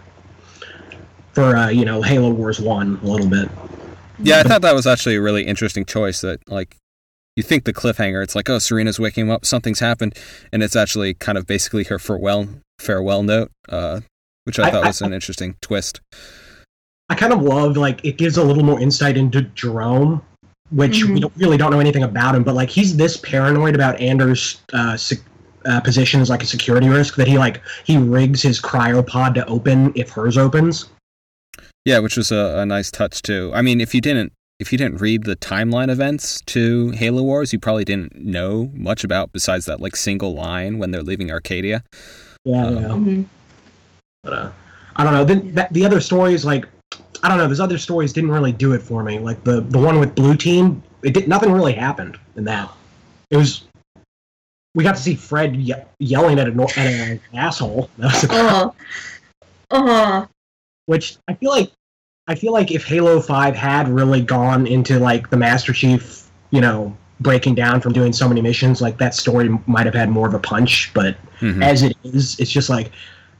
for 1.32 1.56
uh, 1.56 1.68
you 1.68 1.84
know 1.84 2.02
Halo 2.02 2.30
Wars 2.30 2.60
One 2.60 2.98
a 3.02 3.06
little 3.06 3.28
bit. 3.28 3.48
Yeah, 4.20 4.40
I 4.40 4.42
thought 4.42 4.62
that 4.62 4.74
was 4.74 4.86
actually 4.86 5.16
a 5.16 5.22
really 5.22 5.44
interesting 5.44 5.84
choice. 5.84 6.20
That 6.20 6.40
like 6.48 6.76
you 7.36 7.42
think 7.42 7.64
the 7.64 7.72
cliffhanger, 7.72 8.22
it's 8.22 8.34
like 8.34 8.50
oh 8.50 8.58
Serina's 8.58 8.98
waking 8.98 9.30
up, 9.30 9.44
something's 9.44 9.80
happened, 9.80 10.16
and 10.52 10.62
it's 10.62 10.76
actually 10.76 11.14
kind 11.14 11.38
of 11.38 11.46
basically 11.46 11.84
her 11.84 11.98
farewell 11.98 12.48
farewell 12.78 13.22
note. 13.22 13.50
Uh, 13.68 14.00
which 14.48 14.58
I, 14.58 14.68
I 14.68 14.70
thought 14.70 14.86
was 14.86 15.02
I, 15.02 15.06
an 15.06 15.12
interesting 15.12 15.56
twist. 15.60 16.00
I 17.10 17.14
kind 17.14 17.34
of 17.34 17.42
love 17.42 17.76
like 17.76 18.02
it 18.02 18.16
gives 18.16 18.38
a 18.38 18.42
little 18.42 18.64
more 18.64 18.80
insight 18.80 19.18
into 19.18 19.42
Jerome, 19.42 20.22
which 20.70 21.02
mm-hmm. 21.02 21.14
we 21.14 21.20
don't, 21.20 21.36
really 21.36 21.56
don't 21.56 21.70
know 21.70 21.80
anything 21.80 22.02
about 22.02 22.34
him, 22.34 22.44
but 22.44 22.54
like 22.54 22.68
he's 22.68 22.96
this 22.96 23.16
paranoid 23.16 23.74
about 23.74 24.00
Anders' 24.00 24.60
uh, 24.72 24.96
uh, 25.64 25.80
position 25.80 26.20
as 26.20 26.30
like 26.30 26.42
a 26.42 26.46
security 26.46 26.88
risk 26.88 27.16
that 27.16 27.26
he 27.26 27.38
like 27.38 27.62
he 27.84 27.96
rigs 27.96 28.42
his 28.42 28.60
cryopod 28.60 29.34
to 29.34 29.46
open 29.46 29.92
if 29.94 30.10
hers 30.10 30.38
opens. 30.38 30.88
Yeah, 31.84 32.00
which 32.00 32.16
was 32.16 32.30
a, 32.30 32.58
a 32.58 32.66
nice 32.66 32.90
touch 32.90 33.22
too. 33.22 33.50
I 33.54 33.62
mean, 33.62 33.80
if 33.80 33.94
you 33.94 34.00
didn't 34.00 34.32
if 34.58 34.72
you 34.72 34.78
didn't 34.78 35.00
read 35.00 35.24
the 35.24 35.36
timeline 35.36 35.88
events 35.88 36.40
to 36.46 36.90
Halo 36.90 37.22
Wars, 37.22 37.52
you 37.52 37.58
probably 37.58 37.84
didn't 37.84 38.16
know 38.16 38.70
much 38.74 39.04
about 39.04 39.32
besides 39.32 39.66
that 39.66 39.80
like 39.80 39.94
single 39.94 40.34
line 40.34 40.78
when 40.78 40.90
they're 40.90 41.02
leaving 41.02 41.30
Arcadia. 41.30 41.84
Yeah, 42.44 42.66
um, 42.66 42.76
yeah. 42.76 42.82
Mm-hmm. 42.88 43.22
But 44.24 44.32
uh, 44.32 44.50
I 44.96 45.04
don't 45.04 45.12
know. 45.12 45.24
Then 45.24 45.54
that, 45.54 45.72
the 45.72 45.84
other 45.84 46.00
stories, 46.00 46.44
like 46.44 46.66
I 47.22 47.28
don't 47.28 47.38
know, 47.38 47.48
those 47.48 47.60
other 47.60 47.78
stories 47.78 48.12
didn't 48.12 48.30
really 48.30 48.52
do 48.52 48.72
it 48.72 48.82
for 48.82 49.02
me. 49.02 49.18
Like 49.18 49.42
the 49.44 49.60
the 49.60 49.78
one 49.78 49.98
with 50.00 50.14
Blue 50.14 50.36
Team, 50.36 50.82
it 51.02 51.14
did 51.14 51.28
nothing 51.28 51.52
really 51.52 51.72
happened 51.72 52.18
in 52.36 52.44
that. 52.44 52.70
It 53.30 53.36
was 53.36 53.64
we 54.74 54.84
got 54.84 54.96
to 54.96 55.02
see 55.02 55.14
Fred 55.16 55.56
ye- 55.56 55.74
yelling 55.98 56.38
at, 56.38 56.48
a, 56.48 56.62
at 56.62 56.78
an 56.78 57.20
asshole. 57.34 57.90
That 57.98 58.12
was 58.12 58.24
uh-huh. 58.24 58.70
uh-huh. 59.70 60.26
Which 60.86 61.18
I 61.26 61.34
feel 61.34 61.50
like 61.50 61.72
I 62.28 62.34
feel 62.34 62.52
like 62.52 62.70
if 62.70 62.84
Halo 62.84 63.20
Five 63.20 63.56
had 63.56 63.88
really 63.88 64.20
gone 64.20 64.66
into 64.66 64.98
like 64.98 65.30
the 65.30 65.36
Master 65.36 65.72
Chief, 65.72 66.28
you 66.50 66.60
know, 66.60 66.96
breaking 67.20 67.54
down 67.54 67.80
from 67.80 67.92
doing 67.92 68.12
so 68.12 68.28
many 68.28 68.40
missions, 68.40 68.80
like 68.80 68.98
that 68.98 69.14
story 69.14 69.48
might 69.66 69.86
have 69.86 69.94
had 69.94 70.10
more 70.10 70.28
of 70.28 70.34
a 70.34 70.38
punch. 70.38 70.92
But 70.94 71.16
mm-hmm. 71.40 71.62
as 71.62 71.82
it 71.82 71.96
is, 72.04 72.38
it's 72.38 72.50
just 72.50 72.70
like 72.70 72.92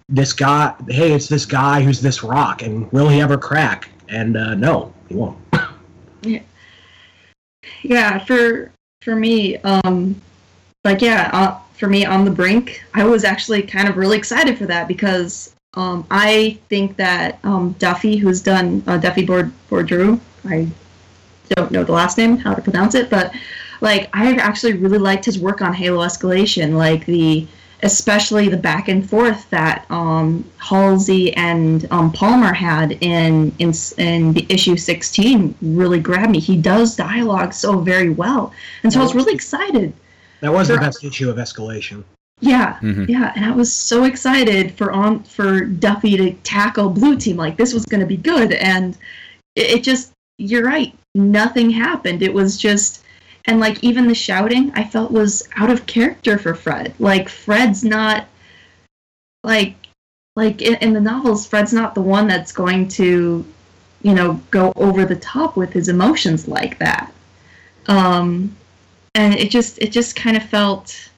this 0.09 0.33
guy, 0.33 0.75
hey, 0.89 1.13
it's 1.13 1.29
this 1.29 1.45
guy 1.45 1.83
who's 1.83 2.01
this 2.01 2.23
rock, 2.23 2.63
and 2.63 2.91
will 2.93 3.09
he 3.09 3.21
ever 3.21 3.37
crack? 3.37 3.91
And 4.09 4.37
uh, 4.37 4.55
no, 4.55 4.93
he 5.09 5.15
won't. 5.15 5.39
yeah. 6.23 6.41
yeah, 7.83 8.19
for 8.25 8.73
for 9.03 9.15
me, 9.15 9.57
um, 9.59 10.21
like 10.85 11.03
yeah, 11.03 11.31
uh, 11.33 11.59
for 11.75 11.89
me 11.89 12.05
on 12.05 12.25
the 12.25 12.31
brink, 12.31 12.83
I 12.95 13.05
was 13.05 13.25
actually 13.25 13.63
kind 13.63 13.89
of 13.89 13.97
really 13.97 14.17
excited 14.17 14.57
for 14.57 14.67
that 14.67 14.89
because 14.89 15.55
um, 15.75 16.07
I 16.11 16.59
think 16.69 16.97
that 16.97 17.39
um, 17.45 17.73
Duffy, 17.79 18.17
who's 18.17 18.41
done 18.41 18.83
uh, 18.87 18.97
Duffy 18.97 19.25
Board 19.25 19.53
Drew, 19.87 20.21
I 20.45 20.69
don't 21.51 21.71
know 21.71 21.85
the 21.85 21.93
last 21.93 22.17
name, 22.19 22.39
how 22.39 22.55
to 22.55 22.63
pronounce 22.63 22.95
it, 22.95 23.11
but 23.11 23.35
like 23.81 24.09
I 24.15 24.35
actually 24.35 24.75
really 24.75 24.99
liked 24.99 25.25
his 25.25 25.39
work 25.39 25.63
on 25.63 25.75
Halo 25.75 26.05
Escalation, 26.05 26.77
like 26.77 27.05
the 27.07 27.47
especially 27.83 28.49
the 28.49 28.57
back 28.57 28.89
and 28.89 29.09
forth 29.09 29.49
that 29.51 29.87
um, 29.91 30.45
Halsey 30.59 31.33
and 31.35 31.87
um, 31.93 32.13
Palmer 32.13 32.53
had 32.53 32.93
in, 33.01 33.55
in 33.59 33.73
in 33.99 34.33
the 34.33 34.47
issue 34.49 34.77
16 34.77 35.55
really 35.63 36.01
grabbed 36.01 36.33
me. 36.33 36.41
He 36.41 36.57
does 36.57 36.97
dialogue 36.97 37.53
so 37.53 37.79
very 37.79 38.11
well, 38.11 38.53
and 38.83 38.93
so 38.93 39.01
I 39.01 39.03
was 39.03 39.15
really 39.15 39.35
excited. 39.35 39.93
That 40.41 40.53
was 40.53 40.69
for, 40.69 40.75
the 40.75 40.81
best 40.81 41.05
issue 41.05 41.31
of 41.31 41.37
Escalation. 41.37 42.05
Yeah, 42.41 42.79
mm-hmm. 42.81 43.05
yeah, 43.09 43.33
and 43.35 43.45
I 43.45 43.51
was 43.51 43.73
so 43.73 44.05
excited 44.05 44.73
for 44.73 44.93
on 44.93 45.23
for 45.25 45.61
Duffy 45.61 46.17
to 46.17 46.33
tackle 46.45 46.91
Blue 46.91 47.17
Team 47.17 47.37
like 47.37 47.57
this 47.57 47.75
was 47.75 47.85
going 47.85 48.01
to 48.01 48.07
be 48.07 48.17
good, 48.17 48.53
and 48.53 48.97
it, 49.55 49.71
it 49.71 49.83
just 49.83 50.13
you're 50.39 50.65
right, 50.65 50.97
nothing 51.15 51.71
happened. 51.71 52.23
It 52.23 52.33
was 52.33 52.57
just 52.57 53.05
and 53.49 53.61
like 53.61 53.83
even 53.83 54.07
the 54.07 54.15
shouting 54.15 54.71
I 54.75 54.85
felt 54.85 55.11
was 55.11 55.49
out 55.57 55.71
of 55.71 55.87
character 55.87 56.39
for 56.39 56.55
Fred. 56.55 56.95
Like 56.99 57.31
Fred's 57.31 57.83
not 57.83 58.27
like 59.43 59.75
like 60.37 60.61
in, 60.61 60.75
in, 60.77 60.93
the 60.93 61.01
novels 61.01 61.47
Fred's 61.47 61.73
not 61.73 61.95
the 61.95 62.03
one 62.03 62.29
that's 62.29 62.53
going 62.53 62.87
to 62.89 63.45
you 64.03 64.15
know 64.15 64.41
go 64.51 64.73
over 64.77 65.05
the 65.07 65.17
top 65.17 65.57
with 65.57 65.73
his 65.73 65.89
emotions 65.89 66.47
like 66.47 66.79
that. 66.79 67.11
Um 67.87 68.55
and 69.15 69.35
it 69.35 69.51
just 69.51 69.79
it 69.79 69.93
just 69.93 70.15
kind 70.15 70.37
of 70.37 70.43
felt 70.43 71.11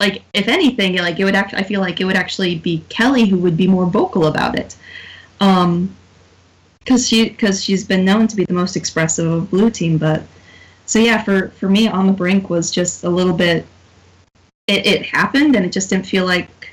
like 0.00 0.22
if 0.32 0.48
anything 0.48 0.96
like 0.96 1.20
it 1.20 1.24
would 1.24 1.36
actually 1.36 1.58
I 1.58 1.64
feel 1.64 1.82
like 1.82 2.00
it 2.00 2.06
would 2.06 2.16
actually 2.16 2.56
be 2.58 2.82
Kelly 2.88 3.26
who 3.26 3.36
would 3.36 3.56
be 3.56 3.68
more 3.68 3.84
vocal 3.84 4.28
about 4.28 4.58
it. 4.58 4.76
Um 5.40 5.94
because 6.78 7.06
she 7.06 7.28
because 7.28 7.62
she's 7.62 7.86
been 7.86 8.02
known 8.02 8.26
to 8.28 8.34
be 8.34 8.46
the 8.46 8.54
most 8.54 8.76
expressive 8.76 9.30
of 9.30 9.50
blue 9.50 9.68
team 9.68 9.98
but 9.98 10.22
so 10.88 10.98
yeah, 10.98 11.22
for 11.22 11.50
for 11.50 11.68
me, 11.68 11.86
on 11.86 12.06
the 12.06 12.14
brink 12.14 12.48
was 12.48 12.70
just 12.70 13.04
a 13.04 13.10
little 13.10 13.34
bit. 13.34 13.66
It, 14.66 14.86
it 14.86 15.02
happened, 15.04 15.54
and 15.54 15.64
it 15.66 15.70
just 15.70 15.90
didn't 15.90 16.06
feel 16.06 16.24
like 16.24 16.70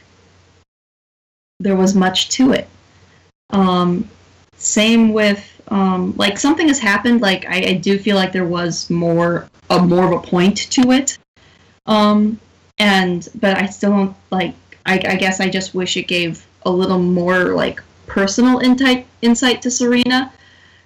there 1.59 1.76
was 1.76 1.93
much 1.95 2.30
to 2.30 2.53
it. 2.53 2.70
Um, 3.49 4.09
same 4.55 5.11
with 5.11 5.61
um, 5.68 6.13
like 6.16 6.39
something 6.39 6.70
has 6.70 6.80
happened. 6.80 7.20
Like 7.20 7.45
I, 7.45 7.57
I 7.57 7.74
do 7.74 7.99
feel 7.99 8.16
like 8.16 8.32
there 8.32 8.47
was 8.47 8.89
more 8.89 9.49
a 9.70 9.86
more 9.86 10.05
of 10.05 10.13
a 10.13 10.26
point 10.26 10.72
to 10.72 10.91
it. 10.93 11.18
Um, 11.86 12.39
and 12.80 13.28
but 13.36 13.57
I 13.57 13.66
still 13.66 13.91
don't 13.91 14.16
like. 14.32 14.55
I, 14.86 14.93
I 14.93 15.16
guess 15.18 15.41
I 15.41 15.49
just 15.49 15.76
wish 15.76 15.97
it 15.97 16.07
gave 16.07 16.47
a 16.66 16.72
little 16.72 16.99
more 16.99 17.53
like 17.53 17.84
personal 18.07 18.59
insight 18.59 19.07
insight 19.22 19.61
to 19.63 19.72
Serina 19.72 20.32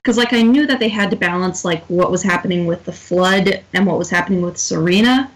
because 0.09 0.17
like 0.17 0.33
I 0.33 0.41
knew 0.41 0.65
that 0.65 0.79
they 0.79 0.89
had 0.89 1.11
to 1.11 1.15
balance 1.15 1.63
like 1.63 1.85
what 1.85 2.09
was 2.09 2.23
happening 2.23 2.65
with 2.65 2.83
the 2.83 2.91
flood 2.91 3.61
and 3.75 3.85
what 3.85 3.99
was 3.99 4.09
happening 4.09 4.41
with 4.41 4.57
Serina, 4.57 5.29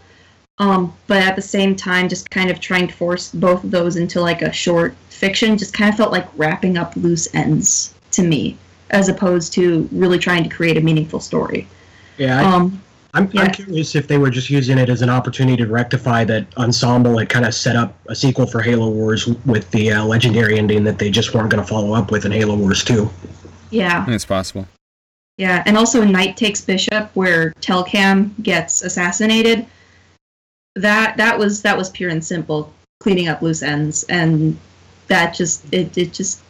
um, 0.57 0.97
but 1.05 1.21
at 1.21 1.35
the 1.35 1.43
same 1.43 1.75
time, 1.75 2.09
just 2.09 2.27
kind 2.31 2.49
of 2.49 2.59
trying 2.59 2.87
to 2.87 2.93
force 2.95 3.29
both 3.31 3.63
of 3.63 3.69
those 3.69 3.97
into 3.97 4.19
like 4.19 4.41
a 4.41 4.51
short 4.51 4.95
fiction 5.09 5.59
just 5.59 5.75
kind 5.75 5.91
of 5.91 5.95
felt 5.95 6.11
like 6.11 6.27
wrapping 6.37 6.75
up 6.75 6.95
loose 6.95 7.31
ends 7.35 7.93
to 8.13 8.23
me, 8.23 8.57
as 8.89 9.09
opposed 9.09 9.53
to 9.53 9.87
really 9.91 10.17
trying 10.17 10.41
to 10.41 10.49
create 10.49 10.75
a 10.75 10.81
meaningful 10.81 11.19
story. 11.19 11.67
Yeah, 12.17 12.41
I, 12.41 12.55
um, 12.55 12.81
I'm, 13.13 13.29
Yeah. 13.31 13.43
I'm 13.43 13.51
curious 13.51 13.93
if 13.93 14.07
they 14.07 14.17
were 14.17 14.31
just 14.31 14.49
using 14.49 14.79
it 14.79 14.89
as 14.89 15.03
an 15.03 15.09
opportunity 15.11 15.57
to 15.57 15.69
rectify 15.69 16.23
that 16.23 16.47
Ensemble 16.57 17.19
had 17.19 17.29
kind 17.29 17.45
of 17.45 17.53
set 17.53 17.75
up 17.75 17.93
a 18.07 18.15
sequel 18.15 18.47
for 18.47 18.63
Halo 18.63 18.89
Wars 18.89 19.27
with 19.45 19.69
the 19.69 19.91
uh, 19.91 20.03
legendary 20.03 20.57
ending 20.57 20.83
that 20.85 20.97
they 20.97 21.11
just 21.11 21.35
weren't 21.35 21.51
going 21.51 21.61
to 21.61 21.69
follow 21.69 21.93
up 21.93 22.09
with 22.09 22.25
in 22.25 22.31
Halo 22.31 22.55
Wars 22.55 22.83
2. 22.83 23.07
Yeah, 23.73 24.05
It's 24.07 24.25
possible. 24.25 24.67
yeah, 25.37 25.63
and 25.65 25.75
also 25.77 26.03
Knight 26.03 26.37
takes 26.37 26.61
Bishop, 26.61 27.09
where 27.15 27.51
Telcam 27.59 28.31
gets 28.43 28.83
assassinated. 28.83 29.65
That 30.75 31.17
that 31.17 31.37
was 31.37 31.61
that 31.63 31.75
was 31.77 31.89
pure 31.89 32.09
and 32.11 32.23
simple 32.23 32.71
cleaning 32.99 33.27
up 33.27 33.41
loose 33.41 33.63
ends, 33.63 34.03
and 34.03 34.57
that 35.07 35.33
just 35.33 35.65
it, 35.73 35.97
it 35.97 36.13
just 36.13 36.41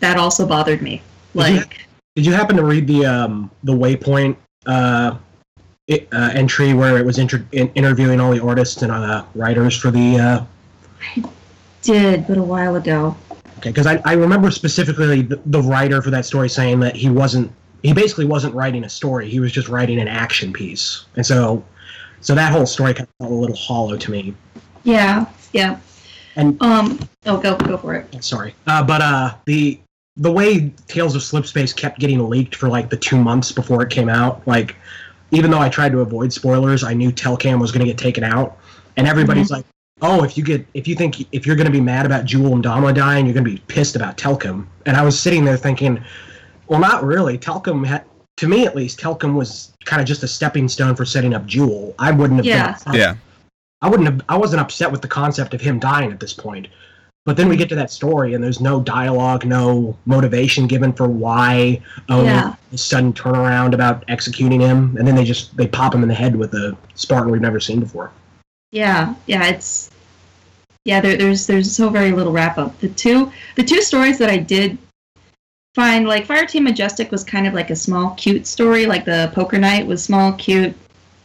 that 0.00 0.16
also 0.16 0.46
bothered 0.46 0.80
me. 0.82 1.02
Did 1.34 1.46
you- 1.48 1.56
Like, 1.60 1.86
Did 2.16 2.26
you 2.26 2.32
happen 2.32 2.56
to 2.56 2.64
read 2.64 2.86
the 2.86 3.04
um, 3.06 3.50
the 3.64 3.72
Waypoint 3.72 4.36
uh, 4.66 5.16
it, 5.88 6.08
uh, 6.12 6.30
entry 6.34 6.72
where 6.74 6.96
it 6.98 7.04
was 7.04 7.18
inter- 7.18 7.44
in- 7.52 7.70
interviewing 7.74 8.18
all 8.20 8.30
the 8.32 8.42
artists 8.42 8.80
and 8.82 8.92
uh, 8.92 9.24
writers 9.34 9.76
for 9.76 9.90
the? 9.90 10.18
Uh, 10.18 11.22
did 11.82 12.26
but 12.26 12.38
a 12.38 12.42
while 12.42 12.76
ago. 12.76 13.16
Okay, 13.62 13.70
because 13.70 13.86
I, 13.86 14.00
I 14.04 14.14
remember 14.14 14.50
specifically 14.50 15.22
the, 15.22 15.40
the 15.46 15.62
writer 15.62 16.02
for 16.02 16.10
that 16.10 16.26
story 16.26 16.48
saying 16.48 16.80
that 16.80 16.96
he 16.96 17.08
wasn't 17.08 17.50
he 17.82 17.92
basically 17.92 18.24
wasn't 18.26 18.54
writing 18.54 18.84
a 18.84 18.88
story 18.88 19.28
he 19.30 19.40
was 19.40 19.52
just 19.52 19.68
writing 19.68 20.00
an 20.00 20.08
action 20.08 20.52
piece 20.52 21.04
and 21.16 21.24
so 21.24 21.64
so 22.20 22.34
that 22.34 22.52
whole 22.52 22.66
story 22.66 22.92
kind 22.94 23.08
of 23.08 23.14
felt 23.26 23.32
a 23.32 23.34
little 23.34 23.56
hollow 23.56 23.96
to 23.96 24.10
me 24.10 24.34
Yeah, 24.84 25.26
yeah. 25.52 25.78
And- 26.36 26.60
um, 26.62 26.98
oh, 27.26 27.38
go 27.40 27.56
go 27.56 27.76
for 27.78 27.94
it. 27.94 28.22
sorry 28.24 28.54
uh, 28.66 28.82
but 28.84 29.00
uh 29.00 29.34
the 29.46 29.80
the 30.16 30.30
way 30.30 30.70
tales 30.88 31.14
of 31.14 31.22
slipspace 31.22 31.74
kept 31.74 31.98
getting 31.98 32.28
leaked 32.28 32.54
for 32.54 32.68
like 32.68 32.90
the 32.90 32.96
two 32.96 33.16
months 33.16 33.50
before 33.52 33.82
it 33.82 33.90
came 33.90 34.08
out 34.08 34.46
like 34.46 34.76
even 35.30 35.50
though 35.50 35.60
i 35.60 35.68
tried 35.68 35.90
to 35.92 36.00
avoid 36.00 36.32
spoilers 36.32 36.84
i 36.84 36.92
knew 36.92 37.10
telcam 37.10 37.58
was 37.60 37.72
going 37.72 37.80
to 37.80 37.86
get 37.90 37.96
taken 37.98 38.22
out 38.24 38.58
and 38.96 39.06
everybody's 39.08 39.50
like 39.50 39.64
oh 40.02 40.22
if 40.24 40.36
you 40.36 40.44
get 40.44 40.66
if 40.74 40.86
you 40.86 40.94
think 40.94 41.26
if 41.32 41.46
you're 41.46 41.56
going 41.56 41.66
to 41.66 41.72
be 41.72 41.80
mad 41.80 42.04
about 42.04 42.24
Jul 42.24 42.50
'Mdama 42.50 42.94
dying 42.94 43.24
you're 43.24 43.34
going 43.34 43.44
to 43.44 43.50
be 43.50 43.62
pissed 43.68 43.96
about 43.96 44.16
telcam 44.18 44.66
and 44.86 44.96
i 44.96 45.02
was 45.02 45.18
sitting 45.18 45.44
there 45.44 45.56
thinking 45.56 46.02
well 46.66 46.80
not 46.80 47.02
really 47.04 47.38
telcam 47.38 47.86
had 47.86 48.04
to 48.36 48.48
me 48.48 48.66
at 48.66 48.74
least 48.76 49.00
telcam 49.00 49.34
was 49.34 49.72
kind 49.84 50.00
of 50.02 50.06
just 50.06 50.22
a 50.22 50.28
stepping 50.28 50.68
stone 50.68 50.94
for 50.94 51.04
setting 51.04 51.32
up 51.34 51.46
Jul 51.46 51.94
i 51.98 52.10
wouldn't 52.10 52.38
have 52.38 52.46
Yeah. 52.46 52.76
been 52.84 52.94
Yeah. 52.94 53.14
I 53.80 53.88
wouldn't 53.88 54.08
have 54.08 54.20
I 54.28 54.36
wasn't 54.36 54.60
upset 54.60 54.92
with 54.92 55.02
the 55.02 55.08
concept 55.08 55.54
of 55.54 55.60
him 55.60 55.80
dying 55.80 56.12
at 56.12 56.20
this 56.20 56.32
point. 56.32 56.68
But 57.24 57.36
then 57.36 57.48
we 57.48 57.56
get 57.56 57.68
to 57.68 57.74
that 57.76 57.90
story 57.90 58.34
and 58.34 58.42
there's 58.42 58.60
no 58.60 58.80
dialogue, 58.80 59.44
no 59.44 59.96
motivation 60.06 60.68
given 60.68 60.92
for 60.92 61.08
why 61.08 61.80
oh 62.08 62.22
Yeah. 62.24 62.54
the 62.70 62.78
sudden 62.78 63.12
turnaround 63.12 63.74
about 63.74 64.04
executing 64.06 64.60
him 64.60 64.96
and 64.96 65.06
then 65.06 65.16
they 65.16 65.24
just 65.24 65.56
they 65.56 65.66
pop 65.66 65.92
him 65.94 66.02
in 66.04 66.08
the 66.08 66.14
head 66.14 66.36
with 66.36 66.54
a 66.54 66.76
Spartan 66.94 67.32
we've 67.32 67.40
never 67.40 67.58
seen 67.60 67.80
before. 67.80 68.12
Yeah, 68.70 69.14
yeah, 69.26 69.44
it's 69.48 69.90
yeah. 70.84 71.00
There, 71.00 71.16
there's 71.16 71.46
there's 71.46 71.74
so 71.74 71.88
very 71.88 72.12
little 72.12 72.32
wrap 72.32 72.58
up. 72.58 72.78
The 72.80 72.88
two 72.88 73.32
the 73.56 73.62
two 73.62 73.82
stories 73.82 74.18
that 74.18 74.30
I 74.30 74.38
did 74.38 74.78
find 75.74 76.06
like 76.06 76.26
Fireteam 76.26 76.62
Majestic 76.62 77.10
was 77.10 77.24
kind 77.24 77.46
of 77.46 77.54
like 77.54 77.70
a 77.70 77.76
small 77.76 78.10
cute 78.14 78.46
story. 78.46 78.86
Like 78.86 79.04
the 79.04 79.30
Poker 79.34 79.58
Night 79.58 79.86
was 79.86 80.02
small 80.02 80.32
cute. 80.34 80.74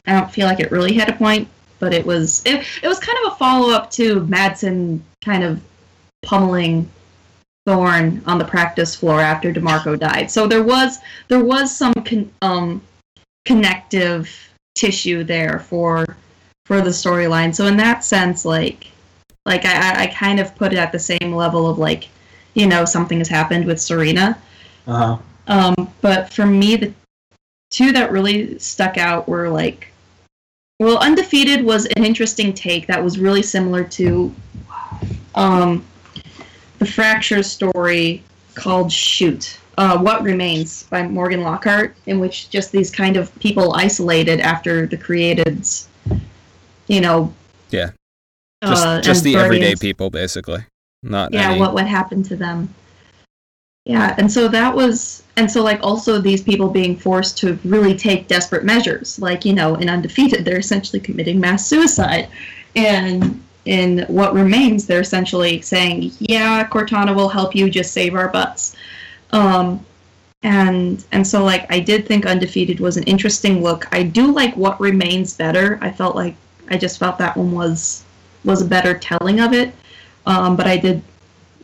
I 0.06 0.14
don't 0.14 0.32
feel 0.32 0.48
like 0.48 0.60
it 0.60 0.72
really 0.72 0.94
had 0.94 1.10
a 1.10 1.14
point, 1.14 1.48
but 1.80 1.94
it 1.94 2.06
was 2.06 2.42
it, 2.46 2.66
it 2.82 2.88
was 2.88 3.00
kind 3.00 3.18
of 3.26 3.34
a 3.34 3.36
follow 3.36 3.72
up 3.72 3.92
to 3.92 4.22
Madsen 4.22 5.02
kind 5.24 5.44
of 5.44 5.62
pummeling 6.24 6.90
Thorn 7.66 8.22
on 8.26 8.38
the 8.38 8.46
practice 8.46 8.96
floor 8.96 9.20
after 9.20 9.52
Demarco 9.52 10.00
died. 10.00 10.32
So 10.32 10.48
there 10.48 10.64
was 10.64 11.00
there 11.28 11.44
was 11.44 11.76
some 11.76 11.94
con- 11.94 12.32
um 12.42 12.82
connective 13.46 14.30
tissue 14.76 15.24
there 15.24 15.60
for 15.60 16.06
for 16.66 16.82
the 16.82 16.92
storyline. 16.92 17.54
So 17.54 17.66
in 17.66 17.78
that 17.78 18.04
sense, 18.06 18.46
like 18.46 18.88
like 19.48 19.66
I, 19.66 20.04
I- 20.04 20.08
kind 20.08 20.40
of 20.40 20.56
put 20.56 20.74
it 20.74 20.78
at 20.78 20.92
the 20.92 21.00
same 21.00 21.34
level 21.34 21.68
of 21.68 21.80
like, 21.80 22.10
you 22.54 22.68
know, 22.68 22.86
something 22.86 23.18
has 23.18 23.30
happened 23.30 23.66
with 23.66 23.82
Serena. 23.82 24.38
Uh 24.86 25.18
Um, 25.48 25.92
but 26.02 26.32
for 26.32 26.46
me, 26.46 26.76
the 26.76 26.94
two 27.72 27.92
that 27.94 28.12
really 28.12 28.60
stuck 28.60 28.98
out 28.98 29.28
were 29.28 29.50
like, 29.50 29.88
well, 30.80 30.98
Undefeated 31.00 31.66
was 31.66 31.86
an 31.96 32.04
interesting 32.06 32.54
take 32.54 32.86
that 32.88 33.04
was 33.04 33.18
really 33.18 33.42
similar 33.42 33.84
to 33.84 34.34
um, 35.36 35.84
the 36.80 36.86
Fracture 36.86 37.42
story 37.44 38.24
called 38.56 38.92
Shoot. 38.92 39.58
Uh, 39.78 39.98
what 39.98 40.24
Remains 40.24 40.84
by 40.84 41.08
Morgan 41.08 41.42
Lockhart, 41.44 41.96
in 42.08 42.20
which 42.20 42.50
just 42.50 42.72
these 42.72 42.90
kind 42.92 43.16
of 43.16 43.34
people 43.40 43.74
isolated 43.76 44.40
after 44.40 44.88
the 44.88 44.98
createds, 44.98 45.88
you 46.88 47.00
know. 47.00 47.32
Yeah. 47.70 47.92
Just 48.64 48.86
uh, 48.86 49.02
just 49.02 49.24
the 49.24 49.36
everyday 49.36 49.76
people, 49.76 50.10
basically. 50.10 50.66
Not 51.04 51.34
yeah 51.34 51.52
any. 51.52 51.60
what 51.60 51.74
what 51.74 51.88
happened 51.88 52.26
to 52.26 52.36
them. 52.36 52.74
Yeah 53.86 54.16
and 54.18 54.32
so 54.32 54.48
that 54.50 54.76
was 54.76 55.24
and 55.38 55.50
so 55.50 55.64
like 55.64 55.80
also 55.82 56.20
these 56.20 56.42
people 56.42 56.70
being 56.70 56.98
forced 56.98 57.38
to 57.40 57.58
really 57.64 57.96
take 57.96 58.28
desperate 58.28 58.66
measures 58.66 59.18
like 59.20 59.46
you 59.46 59.54
know 59.54 59.76
in 59.76 59.90
undefeated 59.90 60.44
they're 60.44 60.58
essentially 60.60 61.00
committing 61.00 61.40
mass 61.40 61.68
suicide. 61.68 62.30
And 62.76 63.42
in 63.66 64.06
what 64.08 64.34
remains 64.34 64.88
they're 64.88 65.02
essentially 65.02 65.62
saying 65.62 66.12
yeah 66.20 66.68
cortana 66.68 67.16
will 67.16 67.30
help 67.30 67.56
you 67.56 67.70
just 67.70 67.94
save 67.94 68.16
our 68.16 68.30
butts. 68.30 68.76
Um 69.32 69.86
and 70.44 71.04
and 71.12 71.26
so 71.26 71.44
like 71.44 71.72
i 71.72 71.80
did 71.80 72.06
think 72.06 72.26
undefeated 72.26 72.80
was 72.80 72.98
an 72.98 73.04
interesting 73.04 73.62
look. 73.62 73.88
I 73.94 74.04
do 74.04 74.32
like 74.32 74.58
what 74.58 74.80
remains 74.80 75.38
better. 75.38 75.78
I 75.82 75.92
felt 75.92 76.16
like 76.16 76.36
i 76.70 76.78
just 76.78 76.98
felt 76.98 77.18
that 77.20 77.38
one 77.38 77.52
was 77.52 78.04
was 78.48 78.64
a 78.64 78.66
better 78.66 78.98
telling 78.98 79.40
of 79.40 79.54
it 79.54 79.72
um, 80.28 80.58
but 80.58 80.68
I 80.68 80.78
did 80.78 81.02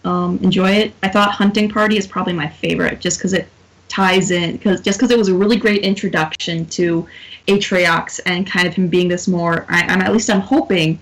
um, 0.05 0.39
enjoy 0.41 0.71
it. 0.71 0.93
I 1.03 1.09
thought 1.09 1.31
Hunting 1.31 1.69
Party 1.69 1.97
is 1.97 2.07
probably 2.07 2.34
my 2.34 2.47
favorite, 2.47 2.99
just 2.99 3.19
because 3.19 3.34
it 3.34 3.47
ties 3.89 4.31
in, 4.31 4.53
because 4.53 4.81
just 4.81 4.97
because 4.97 5.11
it 5.11 5.17
was 5.17 5.27
a 5.27 5.36
really 5.36 5.57
great 5.57 5.84
introduction 5.84 6.65
to 6.67 7.05
Atriox 7.47 8.21
and 8.25 8.47
kind 8.47 8.67
of 8.67 8.73
him 8.73 8.88
being 8.88 9.09
this 9.09 9.27
more. 9.27 9.65
I, 9.69 9.84
I'm 9.84 10.01
at 10.01 10.13
least 10.13 10.29
I'm 10.29 10.39
hoping, 10.39 10.97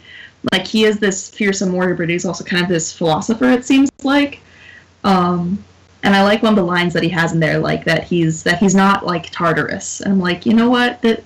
like 0.52 0.66
he 0.66 0.86
is 0.86 1.00
this 1.00 1.30
fearsome 1.30 1.72
warrior, 1.72 1.94
but 1.94 2.10
he's 2.10 2.26
also 2.26 2.44
kind 2.44 2.64
of 2.64 2.70
this 2.70 2.92
philosopher. 2.92 3.46
It 3.46 3.64
seems 3.64 3.90
like. 4.04 4.40
Um, 5.04 5.64
and 6.04 6.16
I 6.16 6.24
like 6.24 6.42
one 6.42 6.54
of 6.54 6.58
the 6.58 6.64
lines 6.64 6.94
that 6.94 7.04
he 7.04 7.10
has 7.10 7.32
in 7.32 7.40
there, 7.40 7.60
like 7.60 7.86
that 7.86 8.06
he's 8.06 8.42
that 8.44 8.58
he's 8.58 8.74
not 8.74 9.06
like 9.06 9.30
Tartarus. 9.30 10.02
And 10.02 10.14
I'm 10.14 10.20
like, 10.20 10.48
you 10.48 10.54
know 10.54 10.70
what? 10.70 11.00
That 11.04 11.24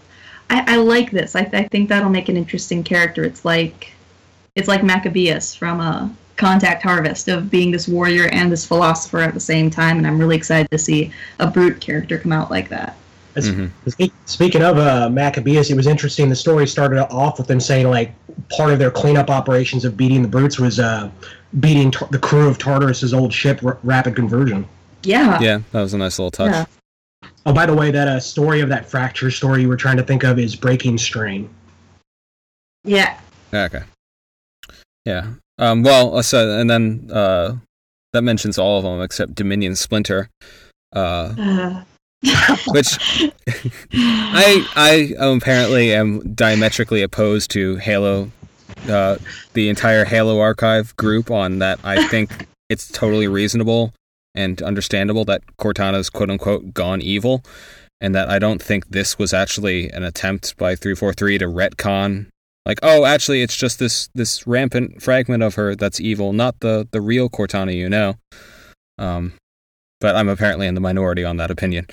I, 0.49 0.75
I 0.75 0.75
like 0.77 1.11
this. 1.11 1.33
I, 1.33 1.49
I 1.53 1.63
think 1.69 1.87
that'll 1.87 2.09
make 2.09 2.27
an 2.27 2.35
interesting 2.35 2.83
character. 2.83 3.23
It's 3.23 3.45
like 3.45 3.94
it's 4.55 4.67
like 4.67 4.83
Maccabeus 4.83 5.53
from 5.53 5.79
uh, 5.81 6.09
Contact 6.37 6.81
Harvest 6.81 7.27
of 7.27 7.49
being 7.49 7.71
this 7.71 7.87
warrior 7.87 8.27
and 8.29 8.51
this 8.51 8.65
philosopher 8.65 9.19
at 9.19 9.33
the 9.33 9.39
same 9.39 9.69
time, 9.69 9.97
and 9.97 10.07
I'm 10.07 10.17
really 10.17 10.35
excited 10.35 10.71
to 10.71 10.77
see 10.77 11.11
a 11.39 11.47
brute 11.47 11.79
character 11.81 12.17
come 12.17 12.31
out 12.31 12.49
like 12.49 12.69
that. 12.69 12.97
It's- 13.35 13.53
Mhm. 13.53 14.11
Speaking 14.25 14.61
of 14.61 14.77
uh, 14.77 15.09
Maccabeus, 15.09 15.69
it 15.69 15.75
was 15.75 15.87
interesting. 15.87 16.29
The 16.29 16.35
story 16.35 16.65
started 16.67 17.05
off 17.11 17.37
with 17.37 17.47
them 17.47 17.59
saying 17.59 17.89
like 17.89 18.13
part 18.49 18.71
of 18.71 18.79
their 18.79 18.91
cleanup 18.91 19.29
operations 19.29 19.83
of 19.85 19.97
beating 19.97 20.21
the 20.21 20.27
brutes 20.27 20.57
was 20.57 20.79
uh, 20.79 21.09
beating 21.59 21.91
tar- 21.91 22.07
the 22.11 22.19
crew 22.19 22.47
of 22.47 22.57
Tartarus's 22.57 23.13
old 23.13 23.33
ship, 23.33 23.61
R- 23.63 23.77
Rapid 23.83 24.15
Conversion. 24.15 24.65
Yeah, 25.03 25.39
Yeah, 25.41 25.59
that 25.73 25.81
was 25.81 25.93
a 25.93 25.97
nice 25.97 26.17
little 26.17 26.31
touch. 26.31 26.51
Yeah. 26.51 26.65
Oh, 27.45 27.53
by 27.53 27.65
the 27.65 27.73
way, 27.73 27.91
that 27.91 28.07
uh, 28.07 28.19
story 28.19 28.61
of 28.61 28.69
that 28.69 28.89
fracture 28.89 29.29
story 29.29 29.61
you 29.61 29.67
were 29.69 29.77
trying 29.77 29.97
to 29.97 30.03
think 30.03 30.23
of 30.23 30.39
is 30.39 30.55
Breaking 30.55 30.97
Strain. 30.97 31.47
yeah, 32.85 33.17
Okay. 33.53 33.83
Yeah. 35.05 35.33
Um, 35.57 35.83
well, 35.83 36.17
uh, 36.17 36.21
so 36.21 36.59
and 36.59 36.69
then 36.69 37.09
uh, 37.11 37.55
that 38.13 38.23
mentions 38.23 38.57
all 38.57 38.77
of 38.79 38.83
them 38.83 39.01
except 39.01 39.35
Dominion 39.35 39.75
Splinter, 39.75 40.29
uh, 40.93 41.33
uh, 41.37 41.83
which 42.67 42.97
I 43.93 44.67
I 44.75 45.13
apparently 45.19 45.93
am 45.93 46.33
diametrically 46.33 47.03
opposed 47.03 47.51
to 47.51 47.77
Halo, 47.77 48.31
uh, 48.89 49.17
the 49.53 49.69
entire 49.69 50.03
Halo 50.05 50.39
archive 50.39 50.95
group 50.97 51.31
on 51.31 51.59
that. 51.59 51.79
I 51.83 52.07
think 52.07 52.47
it's 52.69 52.91
totally 52.91 53.27
reasonable 53.27 53.93
and 54.33 54.61
understandable 54.61 55.23
that 55.25 55.41
Cortana's 55.57 56.09
quote 56.09 56.29
unquote 56.29 56.73
gone 56.73 57.01
evil, 57.01 57.43
and 58.01 58.13
that 58.13 58.29
I 58.29 58.39
don't 58.39 58.61
think 58.61 58.89
this 58.89 59.17
was 59.17 59.33
actually 59.33 59.89
an 59.91 60.03
attempt 60.03 60.57
by 60.57 60.75
343 60.75 61.37
to 61.37 61.45
retcon 61.45 62.27
like 62.65 62.79
oh 62.83 63.05
actually 63.05 63.41
it's 63.41 63.55
just 63.55 63.79
this 63.79 64.09
this 64.15 64.45
rampant 64.47 65.01
fragment 65.01 65.43
of 65.43 65.55
her 65.55 65.75
that's 65.75 65.99
evil 65.99 66.33
not 66.33 66.59
the 66.59 66.87
the 66.91 67.01
real 67.01 67.29
cortana 67.29 67.75
you 67.75 67.89
know? 67.89 68.15
Um 68.97 69.33
but 70.01 70.15
i'm 70.15 70.29
apparently 70.29 70.67
in 70.67 70.75
the 70.75 70.81
minority 70.81 71.23
on 71.23 71.37
that 71.37 71.51
opinion. 71.51 71.87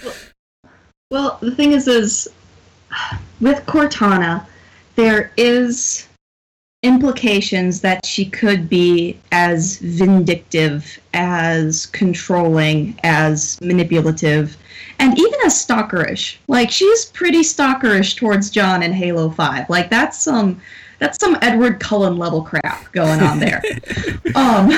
Well, 1.12 1.36
the 1.42 1.54
thing 1.54 1.72
is, 1.72 1.88
is 1.88 2.26
with 3.42 3.58
Cortana, 3.66 4.46
there 4.96 5.30
is 5.36 6.08
implications 6.82 7.80
that 7.80 8.04
she 8.04 8.24
could 8.24 8.68
be 8.68 9.18
as 9.30 9.78
vindictive, 9.78 10.98
as 11.14 11.86
controlling, 11.86 12.98
as 13.04 13.60
manipulative, 13.60 14.56
and 14.98 15.16
even 15.18 15.38
as 15.44 15.54
stalkerish. 15.54 16.36
Like 16.48 16.70
she's 16.70 17.06
pretty 17.06 17.42
stalkerish 17.42 18.16
towards 18.16 18.50
John 18.50 18.82
in 18.82 18.92
Halo 18.92 19.30
5. 19.30 19.70
Like 19.70 19.90
that's 19.90 20.18
some 20.18 20.60
that's 20.98 21.18
some 21.20 21.36
Edward 21.42 21.80
Cullen 21.80 22.16
level 22.16 22.42
crap 22.42 22.90
going 22.92 23.20
on 23.20 23.38
there. 23.38 23.62
um 24.34 24.70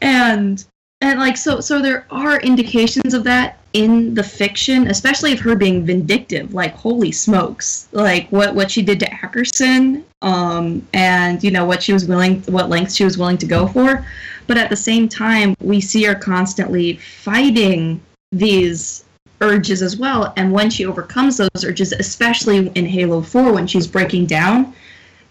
and 0.00 0.64
and 1.00 1.18
like 1.18 1.36
so 1.36 1.60
so 1.60 1.80
there 1.80 2.06
are 2.10 2.40
indications 2.40 3.14
of 3.14 3.24
that 3.24 3.58
in 3.72 4.14
the 4.14 4.22
fiction 4.22 4.88
especially 4.88 5.32
of 5.32 5.40
her 5.40 5.56
being 5.56 5.84
vindictive 5.84 6.52
like 6.52 6.74
holy 6.74 7.10
smokes 7.10 7.88
like 7.92 8.28
what 8.28 8.54
what 8.54 8.70
she 8.70 8.82
did 8.82 9.00
to 9.00 9.06
ackerson 9.06 10.02
um 10.20 10.86
and 10.92 11.42
you 11.42 11.50
know 11.50 11.64
what 11.64 11.82
she 11.82 11.92
was 11.92 12.06
willing 12.06 12.42
what 12.42 12.68
lengths 12.68 12.94
she 12.94 13.04
was 13.04 13.18
willing 13.18 13.38
to 13.38 13.46
go 13.46 13.66
for. 13.66 14.06
But 14.46 14.58
at 14.58 14.70
the 14.70 14.76
same 14.76 15.08
time 15.08 15.54
we 15.60 15.80
see 15.80 16.02
her 16.04 16.14
constantly 16.14 16.96
fighting 16.96 18.00
these 18.32 19.04
urges 19.40 19.82
as 19.82 19.96
well 19.96 20.32
and 20.36 20.52
when 20.52 20.70
she 20.70 20.86
overcomes 20.86 21.36
those 21.36 21.64
urges 21.64 21.92
especially 21.92 22.68
in 22.76 22.86
halo 22.86 23.20
4 23.20 23.52
when 23.52 23.66
she's 23.66 23.88
breaking 23.88 24.26
down 24.26 24.72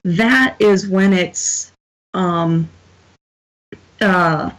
that 0.03 0.55
is 0.59 0.87
when 0.89 1.13
it's 1.13 1.71
um 2.13 2.69
uh 4.01 4.51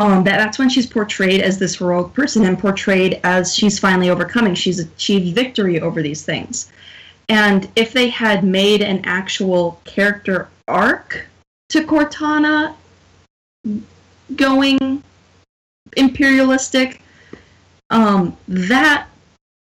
um, 0.00 0.24
that, 0.24 0.36
that's 0.38 0.58
when 0.58 0.68
she's 0.68 0.86
portrayed 0.86 1.40
as 1.40 1.58
this 1.58 1.76
heroic 1.76 2.12
person 2.14 2.44
and 2.44 2.58
portrayed 2.58 3.20
as 3.24 3.54
she's 3.54 3.78
finally 3.78 4.10
overcoming. 4.10 4.54
She's 4.54 4.78
achieved 4.78 5.34
victory 5.34 5.80
over 5.80 6.02
these 6.02 6.24
things. 6.24 6.70
And 7.28 7.68
if 7.76 7.92
they 7.92 8.08
had 8.08 8.44
made 8.44 8.82
an 8.82 9.00
actual 9.04 9.80
character 9.84 10.48
arc 10.68 11.26
to 11.70 11.82
Cortana 11.82 12.74
going 14.36 15.02
imperialistic, 15.96 17.02
um, 17.90 18.36
that 18.48 19.08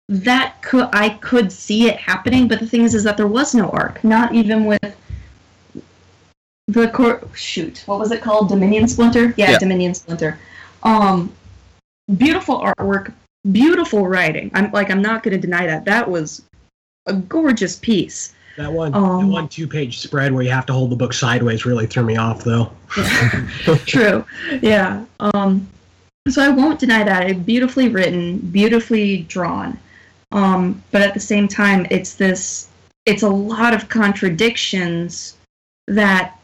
that 0.10 0.62
could 0.62 0.90
I 0.94 1.10
could 1.10 1.52
see 1.52 1.88
it 1.88 1.98
happening. 1.98 2.48
But 2.48 2.60
the 2.60 2.68
thing 2.68 2.84
is, 2.84 2.96
is 2.96 3.04
that 3.04 3.18
there 3.18 3.28
was 3.28 3.56
no 3.56 3.70
arc, 3.70 4.04
not 4.04 4.34
even 4.34 4.66
with 4.66 4.96
the 6.68 6.90
cor- 6.90 7.28
shoot. 7.34 7.84
What 7.86 8.00
was 8.00 8.12
it 8.12 8.22
called? 8.22 8.50
Dominion 8.50 8.88
splinter? 8.88 9.34
Yeah, 9.38 9.52
yeah, 9.52 9.58
dominion 9.58 9.94
splinter. 9.94 10.40
Um 10.84 11.34
beautiful 12.16 12.60
artwork 12.60 13.14
beautiful 13.52 14.08
writing. 14.08 14.52
I'm 14.54 14.72
like 14.72 14.90
i'm 14.90 15.02
not 15.02 15.24
going 15.24 15.34
to 15.34 15.42
deny 15.42 15.66
that. 15.68 15.86
That 15.86 16.10
was 16.10 16.44
a 17.06 17.14
gorgeous 17.14 17.78
piece. 17.78 18.34
That 18.58 18.72
one 18.72 18.94
um, 18.94 19.22
that 19.22 19.28
one 19.28 19.48
two 19.48 19.68
page 19.68 20.00
spread 20.00 20.34
where 20.34 20.44
you 20.44 20.50
have 20.52 20.66
to 20.68 20.74
hold 20.74 20.92
the 20.92 20.96
book 20.96 21.14
sideways 21.14 21.66
really 21.66 21.88
threw 21.88 22.04
me 22.04 22.18
off 22.18 22.44
though. 22.44 22.72
Yeah. 22.98 23.48
true. 23.86 24.26
Yeah 24.62 25.06
um 25.20 25.68
so 26.30 26.42
i 26.42 26.50
won't 26.50 26.80
deny 26.80 27.04
that. 27.04 27.30
It's 27.30 27.40
beautifully 27.40 27.88
written 27.90 28.40
beautifully 28.40 29.20
drawn. 29.24 29.78
Um 30.32 30.84
but 30.92 31.02
at 31.02 31.14
the 31.14 31.20
same 31.20 31.48
time 31.48 31.88
it's 31.90 32.16
this 32.16 32.68
it's 33.06 33.24
a 33.24 33.30
lot 33.30 33.74
of 33.74 33.88
contradictions 33.88 35.38
that 35.88 36.37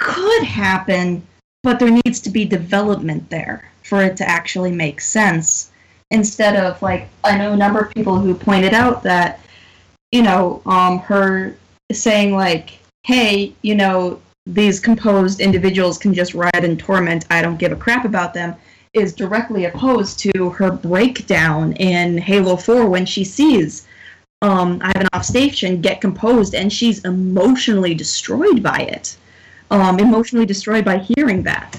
could 0.00 0.42
happen, 0.42 1.22
but 1.62 1.78
there 1.78 1.90
needs 1.90 2.20
to 2.20 2.30
be 2.30 2.44
development 2.44 3.28
there 3.30 3.70
for 3.84 4.02
it 4.02 4.16
to 4.16 4.28
actually 4.28 4.72
make 4.72 5.00
sense. 5.00 5.70
Instead 6.10 6.56
of 6.56 6.80
like, 6.82 7.08
I 7.22 7.36
know 7.36 7.52
a 7.52 7.56
number 7.56 7.80
of 7.80 7.94
people 7.94 8.18
who 8.18 8.34
pointed 8.34 8.74
out 8.74 9.02
that, 9.04 9.40
you 10.10 10.22
know, 10.22 10.62
um, 10.66 10.98
her 11.00 11.54
saying 11.92 12.34
like, 12.34 12.78
"Hey, 13.04 13.52
you 13.62 13.74
know, 13.74 14.20
these 14.46 14.80
composed 14.80 15.40
individuals 15.40 15.98
can 15.98 16.14
just 16.14 16.34
ride 16.34 16.64
in 16.64 16.76
torment. 16.76 17.26
I 17.30 17.42
don't 17.42 17.58
give 17.58 17.70
a 17.70 17.76
crap 17.76 18.04
about 18.04 18.34
them." 18.34 18.56
Is 18.92 19.12
directly 19.12 19.66
opposed 19.66 20.18
to 20.20 20.50
her 20.50 20.72
breakdown 20.72 21.74
in 21.74 22.18
Halo 22.18 22.56
4 22.56 22.88
when 22.88 23.06
she 23.06 23.22
sees 23.22 23.86
um, 24.42 24.82
Ivanov 24.82 25.24
Station 25.24 25.80
get 25.80 26.00
composed 26.00 26.54
and 26.54 26.72
she's 26.72 27.04
emotionally 27.04 27.94
destroyed 27.94 28.62
by 28.64 28.78
it 28.78 29.16
um, 29.70 29.98
emotionally 29.98 30.46
destroyed 30.46 30.84
by 30.84 30.98
hearing 30.98 31.42
that. 31.44 31.78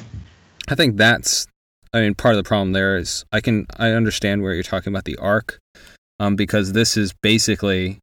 I 0.67 0.75
think 0.75 0.97
that's, 0.97 1.47
I 1.93 2.01
mean, 2.01 2.15
part 2.15 2.33
of 2.33 2.37
the 2.37 2.47
problem 2.47 2.73
there 2.73 2.97
is 2.97 3.25
I 3.31 3.41
can 3.41 3.65
I 3.77 3.91
understand 3.91 4.41
where 4.41 4.53
you're 4.53 4.63
talking 4.63 4.93
about 4.93 5.05
the 5.05 5.17
arc, 5.17 5.59
um, 6.19 6.35
because 6.35 6.73
this 6.73 6.95
is 6.95 7.13
basically 7.21 7.99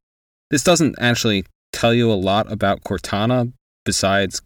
this 0.51 0.63
doesn't 0.63 0.95
actually 0.99 1.45
tell 1.73 1.93
you 1.93 2.11
a 2.11 2.13
lot 2.13 2.51
about 2.51 2.83
Cortana 2.83 3.53
besides, 3.85 4.41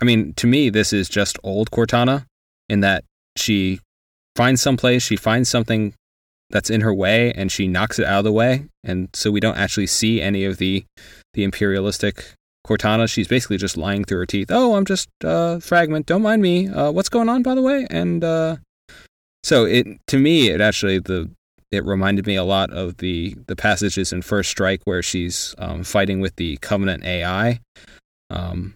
I 0.00 0.04
mean, 0.04 0.34
to 0.34 0.46
me 0.46 0.70
this 0.70 0.92
is 0.92 1.08
just 1.08 1.38
old 1.42 1.70
Cortana 1.70 2.24
in 2.68 2.80
that 2.80 3.04
she 3.36 3.80
finds 4.34 4.60
some 4.60 4.76
place, 4.76 5.02
she 5.02 5.16
finds 5.16 5.48
something 5.48 5.94
that's 6.50 6.70
in 6.70 6.80
her 6.82 6.94
way 6.94 7.32
and 7.32 7.50
she 7.50 7.66
knocks 7.66 7.98
it 7.98 8.06
out 8.06 8.18
of 8.18 8.24
the 8.24 8.32
way 8.32 8.66
and 8.84 9.08
so 9.14 9.32
we 9.32 9.40
don't 9.40 9.56
actually 9.56 9.86
see 9.86 10.22
any 10.22 10.44
of 10.44 10.58
the 10.58 10.84
the 11.34 11.42
imperialistic 11.42 12.35
Cortana, 12.66 13.08
she's 13.08 13.28
basically 13.28 13.56
just 13.56 13.76
lying 13.76 14.04
through 14.04 14.18
her 14.18 14.26
teeth. 14.26 14.48
Oh, 14.50 14.74
I'm 14.74 14.84
just 14.84 15.08
uh, 15.24 15.60
fragment. 15.60 16.06
Don't 16.06 16.22
mind 16.22 16.42
me. 16.42 16.68
Uh, 16.68 16.90
what's 16.90 17.08
going 17.08 17.28
on, 17.28 17.42
by 17.42 17.54
the 17.54 17.62
way? 17.62 17.86
And 17.90 18.24
uh, 18.24 18.56
so 19.42 19.64
it 19.64 19.86
to 20.08 20.18
me, 20.18 20.48
it 20.48 20.60
actually 20.60 20.98
the 20.98 21.30
it 21.70 21.84
reminded 21.84 22.26
me 22.26 22.36
a 22.36 22.44
lot 22.44 22.70
of 22.70 22.98
the 22.98 23.36
the 23.46 23.56
passages 23.56 24.12
in 24.12 24.22
First 24.22 24.50
Strike 24.50 24.82
where 24.84 25.02
she's 25.02 25.54
um, 25.58 25.84
fighting 25.84 26.20
with 26.20 26.36
the 26.36 26.56
Covenant 26.58 27.04
AI 27.04 27.60
um, 28.30 28.74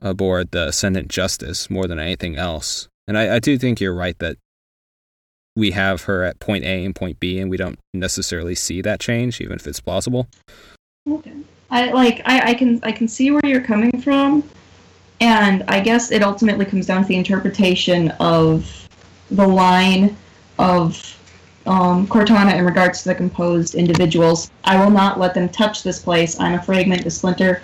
aboard 0.00 0.50
the 0.50 0.68
Ascendant 0.68 1.08
Justice 1.08 1.68
more 1.68 1.86
than 1.86 1.98
anything 1.98 2.36
else. 2.36 2.88
And 3.06 3.18
I, 3.18 3.36
I 3.36 3.38
do 3.38 3.58
think 3.58 3.80
you're 3.80 3.94
right 3.94 4.18
that 4.18 4.36
we 5.56 5.72
have 5.72 6.02
her 6.02 6.24
at 6.24 6.40
point 6.40 6.64
A 6.64 6.84
and 6.84 6.94
point 6.94 7.20
B, 7.20 7.38
and 7.38 7.50
we 7.50 7.56
don't 7.56 7.78
necessarily 7.92 8.54
see 8.54 8.80
that 8.82 9.00
change, 9.00 9.40
even 9.40 9.56
if 9.56 9.66
it's 9.66 9.80
plausible. 9.80 10.26
Okay. 11.08 11.34
I 11.74 11.90
like 11.90 12.22
I, 12.24 12.50
I 12.50 12.54
can 12.54 12.78
I 12.84 12.92
can 12.92 13.08
see 13.08 13.32
where 13.32 13.44
you're 13.44 13.60
coming 13.60 14.00
from, 14.00 14.48
and 15.20 15.64
I 15.66 15.80
guess 15.80 16.12
it 16.12 16.22
ultimately 16.22 16.64
comes 16.64 16.86
down 16.86 17.02
to 17.02 17.08
the 17.08 17.16
interpretation 17.16 18.10
of 18.20 18.88
the 19.32 19.46
line 19.46 20.16
of 20.60 21.18
um, 21.66 22.06
Cortana 22.06 22.56
in 22.56 22.64
regards 22.64 23.02
to 23.02 23.08
the 23.08 23.14
composed 23.16 23.74
individuals. 23.74 24.52
I 24.62 24.82
will 24.82 24.92
not 24.92 25.18
let 25.18 25.34
them 25.34 25.48
touch 25.48 25.82
this 25.82 26.00
place. 26.00 26.38
I'm 26.38 26.54
a 26.54 26.62
fragment, 26.62 27.06
a 27.06 27.10
splinter. 27.10 27.60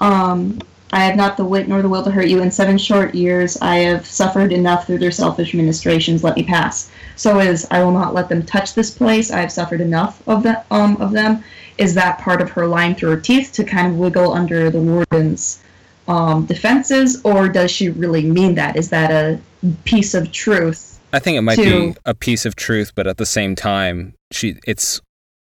Um, 0.00 0.60
I 0.92 1.04
have 1.04 1.16
not 1.16 1.38
the 1.38 1.44
wit 1.44 1.66
nor 1.66 1.80
the 1.80 1.88
will 1.88 2.02
to 2.02 2.10
hurt 2.10 2.26
you. 2.26 2.42
In 2.42 2.50
seven 2.50 2.76
short 2.76 3.14
years, 3.14 3.56
I 3.62 3.76
have 3.76 4.04
suffered 4.04 4.52
enough 4.52 4.86
through 4.86 4.98
their 4.98 5.10
selfish 5.10 5.54
ministrations. 5.54 6.22
Let 6.22 6.36
me 6.36 6.42
pass. 6.42 6.90
So 7.16 7.38
is 7.38 7.66
I 7.70 7.82
will 7.82 7.92
not 7.92 8.12
let 8.12 8.28
them 8.28 8.44
touch 8.44 8.74
this 8.74 8.90
place. 8.90 9.30
I 9.30 9.40
have 9.40 9.52
suffered 9.52 9.80
enough 9.80 10.20
of 10.28 10.42
that 10.42 10.66
um, 10.70 10.98
of 10.98 11.12
them 11.12 11.42
is 11.80 11.94
that 11.94 12.18
part 12.20 12.40
of 12.42 12.50
her 12.50 12.66
lying 12.66 12.94
through 12.94 13.10
her 13.10 13.20
teeth 13.20 13.52
to 13.54 13.64
kind 13.64 13.86
of 13.88 13.96
wiggle 13.96 14.32
under 14.32 14.70
the 14.70 14.80
warden's 14.80 15.62
um, 16.06 16.44
defenses, 16.44 17.20
or 17.24 17.48
does 17.48 17.70
she 17.70 17.88
really 17.88 18.22
mean 18.22 18.54
that? 18.56 18.76
Is 18.76 18.90
that 18.90 19.10
a 19.10 19.40
piece 19.84 20.14
of 20.14 20.30
truth? 20.30 21.00
I 21.12 21.18
think 21.18 21.38
it 21.38 21.42
might 21.42 21.56
to... 21.56 21.92
be 21.92 21.96
a 22.04 22.14
piece 22.14 22.44
of 22.44 22.54
truth, 22.54 22.92
but 22.94 23.06
at 23.06 23.16
the 23.16 23.26
same 23.26 23.54
time, 23.56 24.14
she 24.30 24.58
it's 24.66 25.00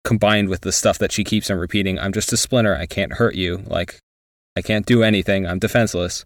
combined 0.05 0.49
with 0.49 0.63
the 0.63 0.73
stuff 0.73 0.99
that 0.99 1.13
she 1.13 1.25
keeps 1.25 1.51
on 1.51 1.57
repeating. 1.57 1.99
I'm 1.99 2.13
just 2.13 2.33
a 2.33 2.37
splinter. 2.37 2.77
I 2.77 2.87
can't 2.87 3.15
hurt 3.15 3.35
you. 3.35 3.63
Like 3.67 4.01
I 4.57 4.63
can't 4.63 4.87
do 4.87 5.03
anything. 5.03 5.47
I'm 5.47 5.59
defenseless. 5.59 6.25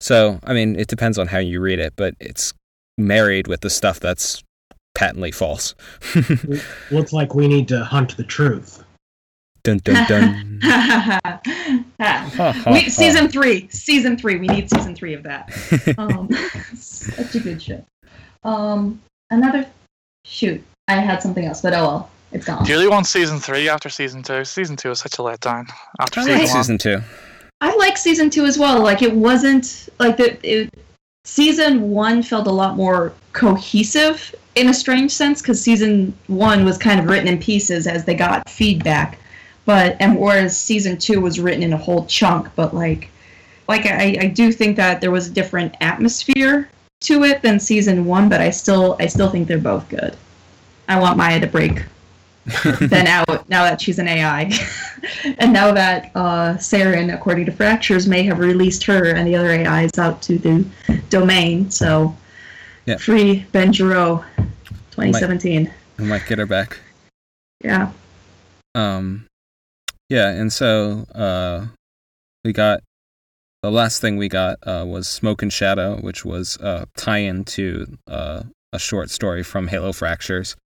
So 0.00 0.40
I 0.44 0.52
mean, 0.52 0.78
it 0.78 0.88
depends 0.88 1.18
on 1.18 1.28
how 1.28 1.38
you 1.38 1.60
read 1.60 1.78
it, 1.78 1.94
but 1.96 2.14
it's 2.20 2.52
married 2.98 3.46
with 3.46 3.60
the 3.60 3.70
stuff 3.70 4.00
that's 4.00 4.42
patently 4.94 5.32
false. 5.32 5.74
Looks 6.90 7.12
like 7.12 7.34
we 7.34 7.48
need 7.48 7.68
to 7.68 7.84
hunt 7.84 8.16
the 8.16 8.24
truth. 8.24 8.83
Dun 9.64 9.78
dun 9.78 10.06
dun. 10.06 10.60
we, 12.70 12.90
season 12.90 13.28
three. 13.28 13.66
Season 13.70 14.18
three. 14.18 14.36
We 14.36 14.46
need 14.46 14.68
season 14.68 14.94
three 14.94 15.14
of 15.14 15.22
that. 15.22 15.50
Um, 15.98 16.28
such 16.74 17.34
a 17.34 17.40
good 17.40 17.62
show. 17.62 17.82
Um, 18.42 19.00
another 19.30 19.66
shoot. 20.24 20.62
I 20.88 20.96
had 20.96 21.22
something 21.22 21.46
else, 21.46 21.62
but 21.62 21.72
oh 21.72 21.82
well, 21.82 22.10
it's 22.32 22.44
gone. 22.44 22.64
Do 22.64 22.70
you 22.70 22.76
really 22.76 22.90
want 22.90 23.06
season 23.06 23.38
three 23.38 23.68
after 23.68 23.88
season 23.88 24.22
two? 24.22 24.44
Season 24.44 24.76
two 24.76 24.90
is 24.90 25.00
such 25.00 25.14
a 25.14 25.22
letdown. 25.22 25.66
After 25.98 26.20
I 26.20 26.24
season 26.24 26.38
like 26.40 26.48
season 26.48 26.78
two. 26.78 27.00
I 27.62 27.74
like 27.76 27.96
season 27.96 28.28
two 28.28 28.44
as 28.44 28.58
well. 28.58 28.82
Like 28.82 29.00
it 29.00 29.14
wasn't 29.14 29.88
like 29.98 30.18
the 30.18 30.38
it, 30.46 30.74
season 31.24 31.90
one 31.90 32.22
felt 32.22 32.46
a 32.46 32.52
lot 32.52 32.76
more 32.76 33.14
cohesive 33.32 34.34
in 34.56 34.68
a 34.68 34.74
strange 34.74 35.10
sense 35.10 35.40
because 35.40 35.60
season 35.60 36.12
one 36.26 36.66
was 36.66 36.76
kind 36.76 37.00
of 37.00 37.06
written 37.06 37.28
in 37.28 37.38
pieces 37.38 37.86
as 37.86 38.04
they 38.04 38.14
got 38.14 38.48
feedback 38.48 39.18
but 39.64 39.96
and 40.00 40.18
whereas 40.18 40.58
season 40.58 40.96
two 40.96 41.20
was 41.20 41.40
written 41.40 41.62
in 41.62 41.72
a 41.72 41.76
whole 41.76 42.04
chunk 42.06 42.48
but 42.56 42.74
like 42.74 43.10
like 43.68 43.86
I, 43.86 44.16
I 44.20 44.26
do 44.26 44.52
think 44.52 44.76
that 44.76 45.00
there 45.00 45.10
was 45.10 45.28
a 45.28 45.30
different 45.30 45.74
atmosphere 45.80 46.68
to 47.02 47.24
it 47.24 47.42
than 47.42 47.58
season 47.60 48.04
one 48.04 48.28
but 48.28 48.40
i 48.40 48.50
still 48.50 48.96
i 49.00 49.06
still 49.06 49.30
think 49.30 49.48
they're 49.48 49.58
both 49.58 49.88
good 49.88 50.16
i 50.88 50.98
want 50.98 51.16
maya 51.16 51.40
to 51.40 51.46
break 51.46 51.84
then 52.64 53.04
now, 53.04 53.24
now 53.48 53.64
that 53.64 53.80
she's 53.80 53.98
an 53.98 54.06
AI, 54.06 54.52
and 55.38 55.50
now 55.50 55.72
that 55.72 56.10
uh, 56.14 56.54
Saren, 56.58 57.14
according 57.14 57.46
to 57.46 57.52
Fractures, 57.52 58.06
may 58.06 58.22
have 58.24 58.38
released 58.38 58.84
her 58.84 59.14
and 59.14 59.26
the 59.26 59.34
other 59.34 59.50
AIs 59.50 59.98
out 59.98 60.20
to 60.22 60.38
the 60.38 60.66
domain. 61.08 61.70
So, 61.70 62.14
Yeah. 62.84 62.98
free 62.98 63.46
Ben 63.52 63.72
Giraud, 63.72 64.24
2017. 64.90 65.72
I 65.98 66.02
might 66.02 66.26
get 66.26 66.38
her 66.38 66.44
back. 66.44 66.78
Yeah. 67.62 67.90
Um, 68.74 69.26
yeah, 70.08 70.28
and 70.30 70.52
so 70.52 71.04
uh, 71.14 71.66
we 72.44 72.52
got 72.52 72.80
the 73.62 73.70
last 73.70 74.00
thing 74.00 74.16
we 74.16 74.28
got 74.28 74.58
uh, 74.66 74.84
was 74.86 75.08
Smoke 75.08 75.42
and 75.42 75.52
Shadow, 75.52 75.96
which 76.00 76.24
was 76.24 76.58
uh, 76.58 76.84
tie-in 76.96 77.44
to 77.46 77.96
uh, 78.06 78.42
a 78.72 78.78
short 78.78 79.10
story 79.10 79.42
from 79.42 79.68
Halo 79.68 79.92
Fractures, 79.92 80.56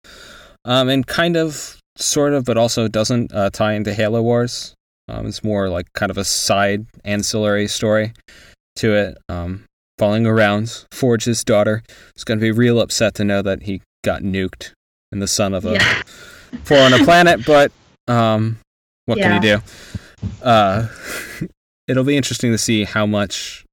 um, 0.65 0.89
and 0.89 1.05
kind 1.07 1.37
of, 1.37 1.77
sort 1.97 2.33
of, 2.33 2.45
but 2.45 2.57
also 2.57 2.87
doesn't 2.87 3.33
uh, 3.33 3.49
tie 3.51 3.73
into 3.73 3.93
Halo 3.93 4.21
Wars. 4.21 4.73
Um, 5.07 5.25
it's 5.25 5.43
more 5.43 5.69
like 5.69 5.87
kind 5.93 6.09
of 6.11 6.17
a 6.17 6.23
side 6.25 6.85
ancillary 7.03 7.67
story 7.67 8.13
to 8.77 8.93
it. 8.93 9.17
Um, 9.29 9.65
following 9.97 10.25
around 10.25 10.85
Forge's 10.93 11.43
daughter 11.43 11.83
is 12.15 12.23
going 12.23 12.39
to 12.39 12.41
be 12.41 12.51
real 12.51 12.79
upset 12.79 13.15
to 13.15 13.25
know 13.25 13.41
that 13.41 13.63
he 13.63 13.81
got 14.03 14.21
nuked 14.21 14.71
in 15.11 15.19
the 15.19 15.27
sun 15.27 15.53
of 15.53 15.65
a 15.65 15.73
Yeah. 15.73 16.01
foreigner 16.63 17.03
planet, 17.03 17.45
but 17.45 17.71
um, 18.07 18.57
what 19.09 19.17
can 19.17 19.41
you 19.43 19.57
do? 19.57 19.63
Uh, 20.43 20.87
it'll 21.87 22.03
be 22.03 22.15
interesting 22.15 22.51
to 22.51 22.59
see 22.59 22.83
how 22.83 23.07
much, 23.07 23.65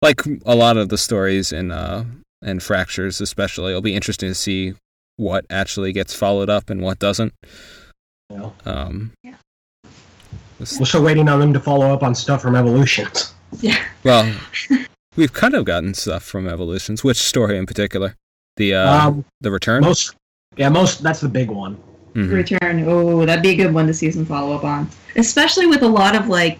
like 0.00 0.20
a 0.46 0.54
lot 0.54 0.76
of 0.76 0.88
the 0.90 0.98
stories 0.98 1.50
in 1.50 1.72
uh, 1.72 2.04
and 2.40 2.62
fractures, 2.62 3.20
especially. 3.20 3.72
It'll 3.72 3.82
be 3.82 3.96
interesting 3.96 4.30
to 4.30 4.34
see 4.34 4.74
what 5.16 5.44
actually 5.50 5.92
gets 5.92 6.14
followed 6.14 6.48
up 6.48 6.70
and 6.70 6.80
what 6.80 7.00
doesn't. 7.00 7.34
You 8.30 8.36
know? 8.36 8.54
Um, 8.64 9.12
Yeah. 9.24 9.34
We're 10.60 10.86
still 10.86 11.02
waiting 11.02 11.28
on 11.28 11.40
them 11.40 11.52
to 11.52 11.58
follow 11.58 11.92
up 11.92 12.04
on 12.04 12.14
stuff 12.14 12.42
from 12.42 12.54
Evolutions. 12.54 13.34
Yeah. 13.60 13.84
well, 14.04 14.32
we've 15.16 15.32
kind 15.32 15.54
of 15.54 15.64
gotten 15.64 15.94
stuff 15.94 16.22
from 16.22 16.46
Evolutions. 16.46 17.02
Which 17.02 17.16
story 17.16 17.58
in 17.58 17.66
particular? 17.66 18.14
The 18.56 18.76
uh, 18.76 19.08
um, 19.08 19.24
the 19.40 19.50
return. 19.50 19.82
most, 19.82 20.14
yeah, 20.56 20.68
most. 20.68 21.02
That's 21.02 21.20
the 21.20 21.28
big 21.28 21.50
one. 21.50 21.82
Mhm. 22.14 22.30
Return. 22.32 22.84
Oh, 22.86 23.24
that'd 23.26 23.42
be 23.42 23.50
a 23.50 23.54
good 23.56 23.72
one 23.74 23.86
to 23.86 23.94
see 23.94 24.10
some 24.10 24.26
follow 24.26 24.54
up 24.54 24.64
on. 24.64 24.88
Especially 25.16 25.66
with 25.66 25.82
a 25.82 25.88
lot 25.88 26.14
of 26.16 26.28
like, 26.28 26.58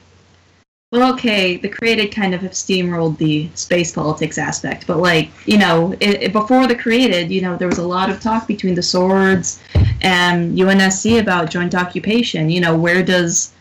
well, 0.92 1.12
okay, 1.14 1.56
the 1.56 1.68
created 1.68 2.14
kind 2.14 2.34
of 2.34 2.42
have 2.42 2.50
steamrolled 2.52 3.16
the 3.16 3.48
space 3.54 3.92
politics 3.92 4.36
aspect, 4.36 4.86
but 4.86 4.98
like, 4.98 5.30
you 5.46 5.56
know, 5.56 5.94
it, 6.00 6.22
it- 6.22 6.32
before 6.34 6.66
the 6.66 6.74
created, 6.74 7.30
you 7.30 7.40
know, 7.40 7.56
there 7.56 7.68
was 7.68 7.78
a 7.78 7.86
lot 7.86 8.10
of 8.10 8.20
talk 8.20 8.46
between 8.46 8.74
the 8.74 8.82
swords 8.82 9.58
and 10.02 10.54
UNSC 10.58 11.18
about 11.18 11.50
joint 11.50 11.74
occupation. 11.74 12.50
You 12.50 12.60
know, 12.60 12.76
where 12.76 13.02
does 13.02 13.52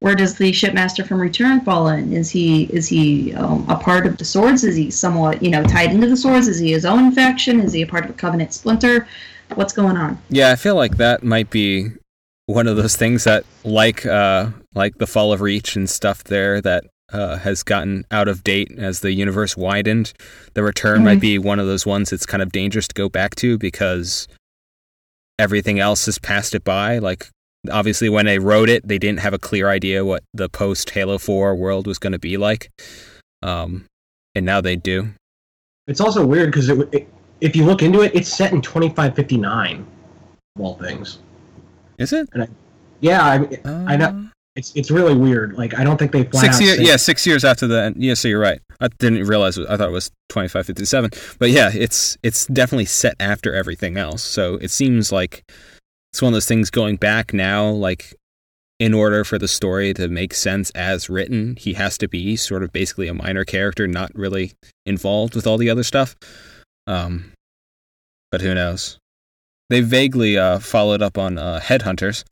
where 0.00 0.14
does 0.14 0.36
the 0.36 0.52
shipmaster 0.52 1.04
from 1.06 1.20
Return 1.20 1.62
fall 1.62 1.88
in? 1.88 2.12
Is 2.12 2.30
he 2.30 2.64
is 2.64 2.86
he 2.86 3.34
um, 3.34 3.64
a 3.68 3.76
part 3.76 4.06
of 4.06 4.18
the 4.18 4.24
swords? 4.24 4.62
Is 4.62 4.76
he 4.76 4.90
somewhat 4.90 5.42
you 5.42 5.50
know 5.50 5.64
tied 5.64 5.90
into 5.90 6.06
the 6.06 6.16
swords? 6.16 6.46
Is 6.48 6.58
he 6.58 6.70
his 6.70 6.84
own 6.84 7.10
faction? 7.12 7.60
Is 7.60 7.72
he 7.72 7.82
a 7.82 7.86
part 7.86 8.04
of 8.04 8.10
a 8.10 8.14
covenant 8.14 8.52
splinter? 8.52 9.08
What's 9.54 9.72
going 9.72 9.96
on? 9.96 10.18
Yeah, 10.28 10.50
I 10.50 10.56
feel 10.56 10.74
like 10.74 10.96
that 10.98 11.22
might 11.22 11.50
be 11.50 11.90
one 12.46 12.66
of 12.66 12.76
those 12.76 12.96
things 12.96 13.24
that, 13.24 13.44
like, 13.64 14.04
uh, 14.06 14.50
like 14.74 14.98
the 14.98 15.06
fall 15.06 15.32
of 15.32 15.40
Reach 15.40 15.76
and 15.76 15.88
stuff 15.88 16.24
there, 16.24 16.60
that 16.60 16.84
uh, 17.12 17.36
has 17.38 17.62
gotten 17.62 18.04
out 18.10 18.26
of 18.26 18.42
date 18.42 18.70
as 18.76 18.98
the 19.00 19.12
universe 19.12 19.56
widened. 19.56 20.12
The 20.54 20.62
return 20.64 21.04
might 21.04 21.18
Mhm. 21.18 21.20
be 21.20 21.38
one 21.38 21.60
of 21.60 21.66
those 21.66 21.86
ones 21.86 22.10
that's 22.10 22.26
kind 22.26 22.42
of 22.42 22.50
dangerous 22.50 22.88
to 22.88 22.94
go 22.94 23.08
back 23.08 23.36
to 23.36 23.56
because 23.56 24.26
everything 25.38 25.78
else 25.78 26.06
has 26.06 26.18
passed 26.18 26.54
it 26.54 26.64
by. 26.64 26.98
Like, 26.98 27.28
obviously, 27.70 28.08
when 28.08 28.26
they 28.26 28.40
wrote 28.40 28.68
it, 28.68 28.86
they 28.86 28.98
didn't 28.98 29.20
have 29.20 29.32
a 29.34 29.38
clear 29.38 29.68
idea 29.68 30.04
what 30.04 30.24
the 30.34 30.48
post 30.48 30.90
Halo 30.90 31.16
Four 31.18 31.54
world 31.54 31.86
was 31.86 31.98
going 31.98 32.12
to 32.12 32.18
be 32.18 32.36
like, 32.36 32.70
um, 33.42 33.84
and 34.34 34.44
now 34.44 34.60
they 34.60 34.74
do. 34.76 35.10
It's 35.86 36.00
also 36.00 36.26
weird 36.26 36.50
because 36.50 36.68
it, 36.68 36.88
it, 36.92 37.08
if 37.40 37.54
you 37.56 37.64
look 37.64 37.82
into 37.82 38.00
it, 38.02 38.14
it's 38.14 38.32
set 38.34 38.52
in 38.52 38.60
2559. 38.62 39.86
Of 40.56 40.62
all 40.62 40.74
things. 40.74 41.18
Is 41.98 42.12
it? 42.12 42.28
Yeah, 43.00 43.24
I, 43.24 43.38
mean, 43.38 43.58
Uh, 43.64 43.84
I 43.86 43.96
know. 43.96 44.28
It's 44.56 44.72
it's 44.74 44.90
really 44.90 45.14
weird. 45.14 45.52
Like 45.58 45.78
I 45.78 45.84
don't 45.84 45.98
think 45.98 46.12
they 46.12 46.24
flat 46.24 46.54
Six 46.54 46.56
say- 46.58 46.82
yeah, 46.82 46.96
six 46.96 47.26
years 47.26 47.44
after 47.44 47.66
the. 47.66 47.92
Yeah, 47.94 48.14
so 48.14 48.26
you're 48.26 48.40
right. 48.40 48.58
I 48.80 48.88
didn't 48.98 49.24
realize. 49.26 49.58
I 49.58 49.76
thought 49.76 49.88
it 49.88 49.92
was 49.92 50.08
2557, 50.30 51.10
but 51.38 51.50
yeah, 51.50 51.70
it's 51.74 52.16
it's 52.22 52.46
definitely 52.46 52.86
set 52.86 53.16
after 53.20 53.52
everything 53.54 53.98
else. 53.98 54.22
So 54.22 54.54
it 54.56 54.70
seems 54.70 55.12
like 55.12 55.44
it's 56.10 56.22
one 56.22 56.30
of 56.30 56.34
those 56.34 56.46
things 56.48 56.70
going 56.70 56.96
back 56.96 57.34
now. 57.34 57.68
Like, 57.68 58.14
in 58.78 58.94
order 58.94 59.24
for 59.24 59.38
the 59.38 59.48
story 59.48 59.92
to 59.92 60.08
make 60.08 60.32
sense 60.32 60.70
as 60.70 61.10
written, 61.10 61.56
he 61.56 61.74
has 61.74 61.98
to 61.98 62.08
be 62.08 62.34
sort 62.36 62.62
of 62.62 62.72
basically 62.72 63.08
a 63.08 63.14
minor 63.14 63.44
character, 63.44 63.86
not 63.86 64.10
really 64.14 64.52
involved 64.86 65.34
with 65.34 65.46
all 65.46 65.58
the 65.58 65.68
other 65.68 65.82
stuff. 65.82 66.16
Um, 66.86 67.32
but 68.30 68.40
who 68.40 68.54
knows? 68.54 68.98
They 69.70 69.80
vaguely 69.80 70.38
uh, 70.38 70.58
followed 70.60 71.02
up 71.02 71.18
on 71.18 71.38
uh, 71.38 71.60
Headhunters. 71.62 72.24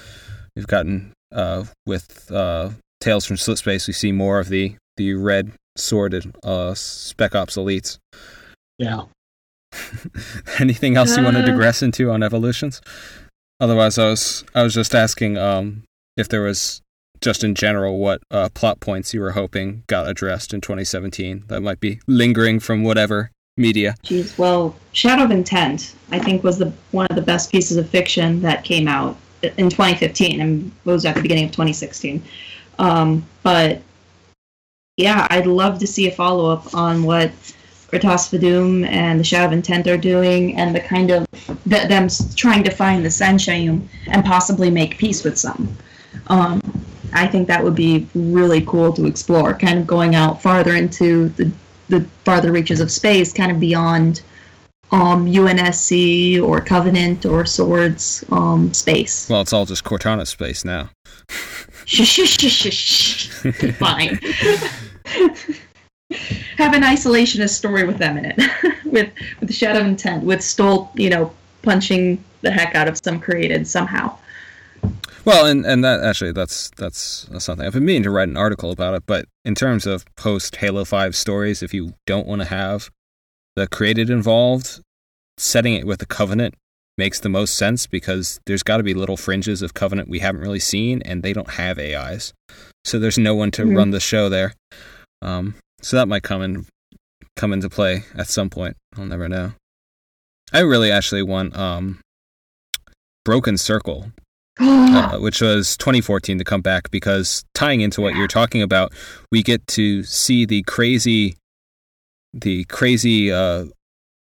We've 0.54 0.66
gotten 0.66 1.12
uh, 1.32 1.64
with 1.86 2.30
uh, 2.30 2.70
Tales 3.00 3.26
from 3.26 3.36
Slip 3.36 3.58
Space, 3.58 3.86
we 3.88 3.92
see 3.92 4.12
more 4.12 4.38
of 4.38 4.48
the 4.48 4.76
the 4.96 5.14
red 5.14 5.52
sworded 5.76 6.32
uh, 6.44 6.74
Spec 6.74 7.34
Ops 7.34 7.56
elites. 7.56 7.98
Yeah. 8.78 9.02
Anything 10.58 10.96
else 10.96 11.16
you 11.16 11.22
want 11.22 11.36
to 11.36 11.42
Uh. 11.42 11.46
digress 11.46 11.80
into 11.82 12.10
on 12.10 12.22
evolutions? 12.24 12.80
Otherwise, 13.60 13.98
I 13.98 14.06
was 14.10 14.44
I 14.54 14.62
was 14.64 14.74
just 14.74 14.94
asking 14.94 15.36
um, 15.38 15.84
if 16.16 16.28
there 16.28 16.42
was 16.42 16.80
just 17.20 17.44
in 17.44 17.54
general 17.54 17.98
what 17.98 18.20
uh, 18.32 18.48
plot 18.54 18.80
points 18.80 19.14
you 19.14 19.20
were 19.20 19.30
hoping 19.32 19.84
got 19.86 20.08
addressed 20.08 20.52
in 20.52 20.60
2017 20.60 21.44
that 21.46 21.60
might 21.60 21.78
be 21.80 22.00
lingering 22.08 22.58
from 22.60 22.82
whatever 22.82 23.30
media. 23.56 23.94
Jeez, 24.02 24.36
well, 24.36 24.74
Shadow 24.92 25.24
of 25.24 25.30
Intent, 25.30 25.94
I 26.10 26.18
think, 26.18 26.42
was 26.42 26.58
the 26.58 26.72
one 26.90 27.06
of 27.06 27.16
the 27.16 27.22
best 27.22 27.50
pieces 27.50 27.76
of 27.76 27.88
fiction 27.88 28.40
that 28.42 28.64
came 28.64 28.88
out 28.88 29.16
in 29.42 29.70
2015 29.70 30.40
and 30.40 30.72
was 30.84 31.04
at 31.04 31.14
the 31.14 31.22
beginning 31.22 31.44
of 31.44 31.52
2016. 31.52 32.22
Um, 32.78 33.24
but 33.42 33.82
yeah, 34.96 35.26
I'd 35.30 35.46
love 35.46 35.78
to 35.80 35.86
see 35.86 36.08
a 36.08 36.10
follow 36.10 36.50
up 36.50 36.74
on 36.74 37.04
what 37.04 37.30
Rtas 37.90 38.30
'Vadum 38.30 38.86
and 38.88 39.20
the 39.20 39.24
Shadow 39.24 39.46
of 39.46 39.52
Intent 39.52 39.86
are 39.86 39.96
doing, 39.96 40.56
and 40.56 40.74
the 40.74 40.80
kind 40.80 41.10
of 41.10 41.26
th- 41.68 41.88
them 41.88 42.08
trying 42.34 42.64
to 42.64 42.70
find 42.70 43.04
the 43.04 43.08
San'Shyuum 43.08 43.86
and 44.08 44.24
possibly 44.24 44.70
make 44.70 44.98
peace 44.98 45.22
with 45.22 45.38
some. 45.38 45.76
Um, 46.28 46.60
I 47.12 47.28
think 47.28 47.46
that 47.48 47.62
would 47.62 47.76
be 47.76 48.08
really 48.14 48.62
cool 48.62 48.92
to 48.94 49.06
explore, 49.06 49.54
kind 49.54 49.78
of 49.78 49.86
going 49.86 50.16
out 50.16 50.42
farther 50.42 50.74
into 50.74 51.28
the 51.30 51.52
the 51.88 52.00
farther 52.24 52.52
reaches 52.52 52.80
of 52.80 52.90
space, 52.90 53.32
kind 53.32 53.52
of 53.52 53.60
beyond 53.60 54.22
um, 54.90 55.26
UNSC 55.26 56.42
or 56.42 56.60
Covenant 56.60 57.26
or 57.26 57.44
Swords 57.44 58.24
um, 58.30 58.72
space. 58.72 59.28
Well, 59.28 59.40
it's 59.40 59.52
all 59.52 59.66
just 59.66 59.84
Cortana 59.84 60.26
space 60.26 60.64
now. 60.64 60.90
Fine. 63.78 64.20
Have 66.58 66.74
an 66.74 66.82
isolationist 66.82 67.50
story 67.50 67.84
with 67.84 67.98
them 67.98 68.18
in 68.18 68.26
it, 68.26 68.36
with 68.84 69.10
with 69.40 69.48
the 69.48 69.52
Shadow 69.52 69.80
Intent, 69.80 70.22
with 70.22 70.42
Stoll, 70.42 70.90
you 70.94 71.10
know, 71.10 71.32
punching 71.62 72.22
the 72.42 72.50
heck 72.50 72.74
out 72.74 72.88
of 72.88 72.98
some 73.02 73.18
created 73.18 73.66
somehow. 73.66 74.16
Well, 75.24 75.46
and 75.46 75.64
and 75.64 75.82
that 75.84 76.00
actually 76.00 76.32
that's 76.32 76.70
that's 76.76 77.26
something 77.38 77.66
I've 77.66 77.72
been 77.72 77.84
meaning 77.84 78.02
to 78.02 78.10
write 78.10 78.28
an 78.28 78.36
article 78.36 78.70
about 78.70 78.94
it. 78.94 79.04
But 79.06 79.26
in 79.44 79.54
terms 79.54 79.86
of 79.86 80.04
post 80.16 80.56
Halo 80.56 80.84
Five 80.84 81.16
stories, 81.16 81.62
if 81.62 81.72
you 81.72 81.94
don't 82.06 82.26
want 82.26 82.42
to 82.42 82.48
have 82.48 82.90
the 83.56 83.66
created 83.66 84.10
involved, 84.10 84.80
setting 85.38 85.74
it 85.74 85.86
with 85.86 86.00
the 86.00 86.06
Covenant 86.06 86.54
makes 86.98 87.18
the 87.20 87.28
most 87.28 87.56
sense 87.56 87.86
because 87.86 88.38
there's 88.46 88.62
got 88.62 88.76
to 88.76 88.82
be 88.82 88.94
little 88.94 89.16
fringes 89.16 89.62
of 89.62 89.74
Covenant 89.74 90.08
we 90.08 90.18
haven't 90.20 90.42
really 90.42 90.60
seen, 90.60 91.00
and 91.02 91.22
they 91.22 91.32
don't 91.32 91.50
have 91.52 91.78
AIs, 91.78 92.32
so 92.84 92.98
there's 92.98 93.18
no 93.18 93.34
one 93.34 93.50
to 93.52 93.62
Mhm. 93.64 93.76
run 93.76 93.90
the 93.90 94.00
show 94.00 94.28
there. 94.28 94.52
Um, 95.22 95.54
so 95.80 95.96
that 95.96 96.06
might 96.06 96.22
come 96.22 96.42
in 96.42 96.66
come 97.36 97.52
into 97.52 97.68
play 97.70 98.04
at 98.14 98.28
some 98.28 98.50
point. 98.50 98.76
I'll 98.96 99.06
never 99.06 99.28
know. 99.28 99.54
I 100.52 100.60
really 100.60 100.90
actually 100.90 101.22
want 101.22 101.56
um, 101.56 101.98
Broken 103.24 103.56
Circle 103.58 104.12
uh, 104.60 105.18
which 105.18 105.40
was 105.40 105.76
2014 105.76 106.38
to 106.38 106.44
come 106.44 106.60
back 106.62 106.90
because 106.90 107.44
tying 107.54 107.80
into 107.80 108.00
what 108.00 108.14
you're 108.14 108.28
talking 108.28 108.62
about, 108.62 108.92
we 109.32 109.42
get 109.42 109.66
to 109.68 110.02
see 110.04 110.44
the 110.44 110.62
crazy, 110.62 111.36
the 112.32 112.64
crazy 112.64 113.32
uh, 113.32 113.66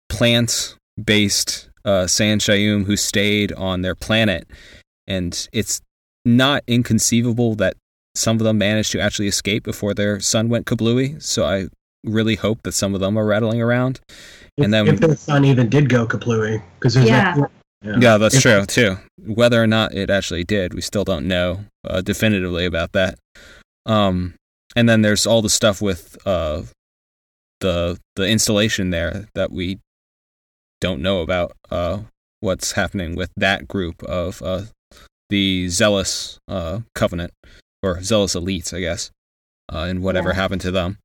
plant-based 0.10 1.70
uh, 1.84 2.06
San'Shyuum 2.06 2.86
who 2.86 2.98
stayed 2.98 3.52
on 3.54 3.82
their 3.82 3.96
planet, 3.96 4.48
and 5.08 5.48
it's 5.54 5.82
not 6.24 6.64
inconceivable 6.68 7.56
that 7.56 7.76
some 8.16 8.38
of 8.38 8.44
them 8.44 8.58
managed 8.58 8.92
to 8.94 9.00
actually 9.00 9.28
escape 9.28 9.64
before 9.64 9.94
their 9.94 10.20
sun 10.20 10.50
went 10.50 10.66
kablooey. 10.66 11.22
So 11.22 11.46
I 11.46 11.68
really 12.06 12.36
hope 12.36 12.64
that 12.64 12.72
some 12.72 12.96
of 12.96 13.02
them 13.02 13.18
are 13.18 13.26
rattling 13.26 13.62
around. 13.62 14.00
If, 14.58 14.64
And 14.64 14.74
then- 14.74 14.88
if 14.88 15.00
the 15.02 15.16
sun 15.18 15.44
even 15.46 15.70
did 15.70 15.90
go 15.90 16.08
kaplooey, 16.08 16.62
because 16.80 16.94
there's 16.94 17.08
Yeah. 17.08 17.36
that 17.36 17.52
Yeah, 18.00 18.18
that's 18.18 18.36
If- 18.36 18.42
true 18.42 18.66
too. 18.66 18.98
Whether 19.18 19.62
or 19.62 19.68
not 19.68 19.94
it 19.94 20.10
actually 20.10 20.44
did, 20.44 20.74
we 20.74 20.82
still 20.82 21.04
don't 21.04 21.28
know 21.28 21.66
uh, 21.88 22.02
definitively 22.02 22.66
about 22.66 22.92
that. 22.94 23.18
Um, 23.86 24.34
and 24.76 24.90
then 24.90 25.02
there's 25.02 25.26
all 25.28 25.42
the 25.42 25.50
stuff 25.50 25.82
with 25.82 26.18
uh, 26.28 26.64
the 27.60 28.00
the 28.16 28.28
installation 28.28 28.90
there 28.90 29.28
that 29.36 29.52
we 29.52 29.80
don't 30.82 31.02
know 31.02 31.22
about. 31.22 31.54
Uh, 31.72 32.00
what's 32.42 32.74
happening 32.74 33.16
with 33.16 33.32
that 33.38 33.68
group 33.68 34.04
of 34.04 34.42
uh, 34.42 34.64
the 35.30 35.68
zealous 35.70 36.38
uh, 36.48 36.80
covenant 36.94 37.32
or 37.82 38.02
zealous 38.04 38.36
elites, 38.36 38.74
I 38.76 38.80
guess, 38.82 39.10
uh, 39.74 39.80
and 39.90 40.02
whatever 40.04 40.30
Yeah. 40.30 40.36
happened 40.36 40.62
to 40.62 40.72
them 40.72 40.98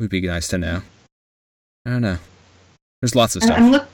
would 0.00 0.10
be 0.10 0.20
nice 0.22 0.48
to 0.48 0.58
know. 0.58 0.82
I 1.86 1.90
don't 1.90 2.02
know. 2.02 2.18
There's 3.02 3.14
lots 3.14 3.36
of 3.36 3.42
stuff. 3.42 3.58
I'm 3.58 3.70
look, 3.70 3.86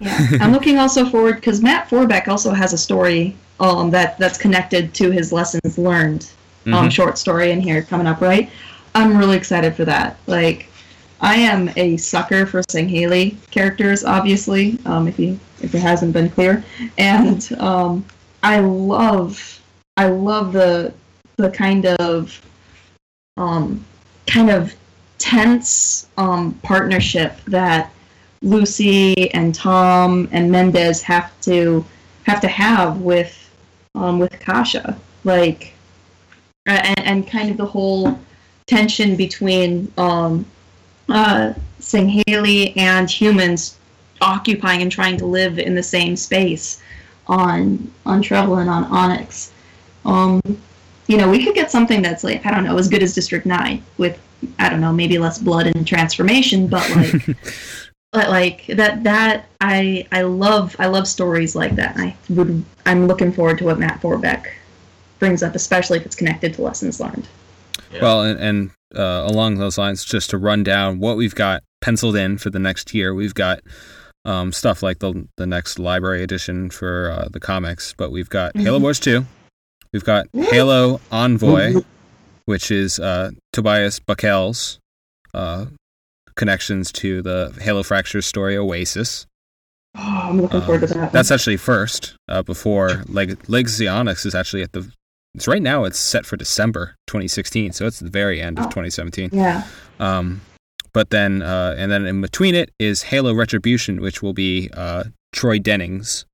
yeah, 0.00 0.28
I'm 0.40 0.52
looking 0.52 0.78
also 0.78 1.04
forward 1.08 1.36
because 1.36 1.62
Matt 1.62 1.88
Forbeck 1.88 2.28
also 2.28 2.52
has 2.52 2.72
a 2.72 2.78
story 2.78 3.36
um, 3.60 3.90
that 3.90 4.18
that's 4.18 4.38
connected 4.38 4.92
to 4.94 5.10
his 5.10 5.32
lessons 5.32 5.78
learned 5.78 6.28
um, 6.66 6.88
Mhm. 6.88 6.92
short 6.92 7.18
story 7.18 7.50
in 7.50 7.60
here 7.60 7.82
coming 7.82 8.06
up, 8.06 8.20
right? 8.20 8.50
I'm 8.94 9.16
really 9.16 9.36
excited 9.36 9.74
for 9.74 9.84
that. 9.84 10.16
Like, 10.26 10.66
I 11.20 11.36
am 11.36 11.70
a 11.76 11.96
sucker 11.96 12.46
for 12.46 12.62
Haley 12.74 13.36
characters, 13.50 14.04
obviously, 14.04 14.78
um, 14.84 15.06
if 15.08 15.18
you 15.18 15.38
if 15.62 15.74
it 15.74 15.80
hasn't 15.80 16.12
been 16.12 16.28
clear, 16.28 16.64
and 16.98 17.50
um, 17.58 18.04
I 18.42 18.58
love 18.60 19.60
I 19.96 20.06
love 20.08 20.52
the 20.52 20.92
the 21.36 21.50
kind 21.50 21.86
of 21.86 22.40
um, 23.36 23.84
kind 24.26 24.50
of 24.50 24.74
tense 25.18 26.08
um, 26.18 26.54
partnership 26.62 27.38
that 27.46 27.90
Lucy 28.44 29.32
and 29.32 29.54
Tom 29.54 30.28
and 30.30 30.52
Mendez 30.52 31.02
have 31.02 31.32
to 31.40 31.84
have 32.24 32.40
to 32.42 32.48
have 32.48 33.00
with 33.00 33.40
um, 33.94 34.18
with 34.18 34.38
Kasha, 34.38 34.98
like, 35.24 35.72
and, 36.66 37.00
and 37.00 37.28
kind 37.28 37.50
of 37.50 37.56
the 37.56 37.66
whole 37.66 38.18
tension 38.66 39.16
between 39.16 39.90
um, 39.96 40.44
uh, 41.08 41.54
Sangheili 41.80 42.76
and 42.76 43.10
humans 43.10 43.78
occupying 44.20 44.82
and 44.82 44.92
trying 44.92 45.16
to 45.18 45.26
live 45.26 45.58
in 45.58 45.74
the 45.74 45.82
same 45.82 46.14
space 46.16 46.82
on 47.26 47.90
on 48.04 48.22
Trevel 48.22 48.60
and 48.60 48.68
on 48.68 48.84
Onyx. 48.84 49.52
Um, 50.04 50.42
you 51.06 51.16
know, 51.16 51.30
we 51.30 51.44
could 51.44 51.54
get 51.54 51.70
something 51.70 52.02
that's 52.02 52.24
like 52.24 52.44
I 52.44 52.50
don't 52.50 52.64
know, 52.64 52.76
as 52.76 52.88
good 52.88 53.02
as 53.02 53.14
District 53.14 53.46
Nine 53.46 53.82
with 53.96 54.18
I 54.58 54.68
don't 54.68 54.80
know, 54.80 54.92
maybe 54.92 55.18
less 55.18 55.38
blood 55.38 55.66
and 55.66 55.86
transformation, 55.86 56.66
but 56.66 56.88
like 56.90 57.36
but 58.14 58.30
like 58.30 58.66
that 58.68 59.02
that 59.02 59.46
I 59.60 60.06
I 60.12 60.22
love 60.22 60.74
I 60.78 60.86
love 60.86 61.06
stories 61.06 61.54
like 61.54 61.74
that. 61.76 61.96
I 61.98 62.16
would 62.30 62.64
I'm 62.86 63.06
looking 63.08 63.32
forward 63.32 63.58
to 63.58 63.64
what 63.64 63.78
Matt 63.78 64.00
Forbeck 64.00 64.46
brings 65.18 65.42
up, 65.42 65.54
especially 65.54 65.98
if 65.98 66.06
it's 66.06 66.16
connected 66.16 66.54
to 66.54 66.62
lessons 66.62 67.00
learned. 67.00 67.26
Well, 68.00 68.22
and, 68.22 68.40
and 68.40 68.70
uh, 68.96 69.26
along 69.28 69.58
those 69.58 69.76
lines, 69.78 70.04
just 70.04 70.30
to 70.30 70.38
run 70.38 70.62
down 70.62 71.00
what 71.00 71.16
we've 71.16 71.34
got 71.34 71.62
penciled 71.80 72.16
in 72.16 72.38
for 72.38 72.50
the 72.50 72.58
next 72.58 72.94
year, 72.94 73.14
we've 73.14 73.34
got 73.34 73.60
um, 74.24 74.52
stuff 74.52 74.82
like 74.82 75.00
the 75.00 75.26
the 75.36 75.46
next 75.46 75.78
library 75.80 76.22
edition 76.22 76.70
for 76.70 77.10
uh, 77.10 77.28
the 77.32 77.40
comics, 77.40 77.94
but 77.96 78.10
we've 78.12 78.30
got 78.30 78.56
Halo 78.56 78.78
Mhm. 78.78 78.82
Wars 78.82 79.00
two, 79.00 79.26
we've 79.92 80.04
got 80.04 80.26
Woo. 80.32 80.42
Halo 80.44 81.00
Envoy, 81.10 81.82
which 82.46 82.70
is 82.70 83.00
uh, 83.00 83.30
Tobias 83.52 83.98
Buckell's 83.98 84.78
uh, 85.34 85.66
connections 86.36 86.90
to 86.92 87.22
the 87.22 87.54
Halo 87.60 87.82
Fractures 87.82 88.26
story 88.26 88.56
Oasis. 88.56 89.26
Oh, 89.96 90.00
I'm 90.24 90.40
looking 90.40 90.60
forward 90.62 90.88
to 90.88 90.94
Um, 90.94 91.00
that. 91.02 91.12
That's 91.12 91.30
actually 91.30 91.56
first 91.56 92.14
uh, 92.28 92.42
before 92.42 93.04
Leg- 93.06 93.38
Onyx 93.48 94.26
is 94.26 94.34
actually 94.34 94.62
at 94.62 94.72
the. 94.72 94.90
It's 95.34 95.48
right 95.48 95.62
now. 95.62 95.84
It's 95.84 95.98
set 95.98 96.26
for 96.26 96.36
December 96.36 96.94
2016, 97.08 97.72
so 97.72 97.86
it's 97.86 97.98
the 98.00 98.08
very 98.10 98.40
end 98.40 98.58
of 98.58 98.66
Oh. 98.66 98.68
2017. 98.68 99.30
yeah. 99.32 99.64
Um, 99.98 100.40
but 100.92 101.10
then, 101.10 101.42
uh, 101.42 101.74
and 101.76 101.90
then 101.90 102.06
in 102.06 102.20
between 102.20 102.54
it 102.54 102.70
is 102.78 103.02
Halo 103.04 103.34
Retribution, 103.34 104.00
which 104.00 104.22
will 104.22 104.32
be 104.32 104.70
uh, 104.74 105.04
Troy 105.32 105.58
Denning's 105.58 106.24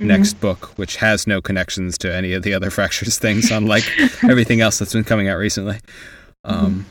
Mhm. 0.00 0.06
next 0.06 0.34
book, 0.40 0.76
which 0.78 0.96
has 0.96 1.26
no 1.26 1.40
connections 1.40 1.96
to 1.98 2.14
any 2.14 2.32
of 2.34 2.42
the 2.42 2.52
other 2.54 2.70
Fractures 2.78 3.18
things, 3.18 3.50
unlike 3.50 3.84
everything 4.28 4.60
else 4.60 4.78
that's 4.78 4.92
been 4.92 5.04
coming 5.04 5.28
out 5.28 5.38
recently. 5.38 5.78
Um, 6.44 6.84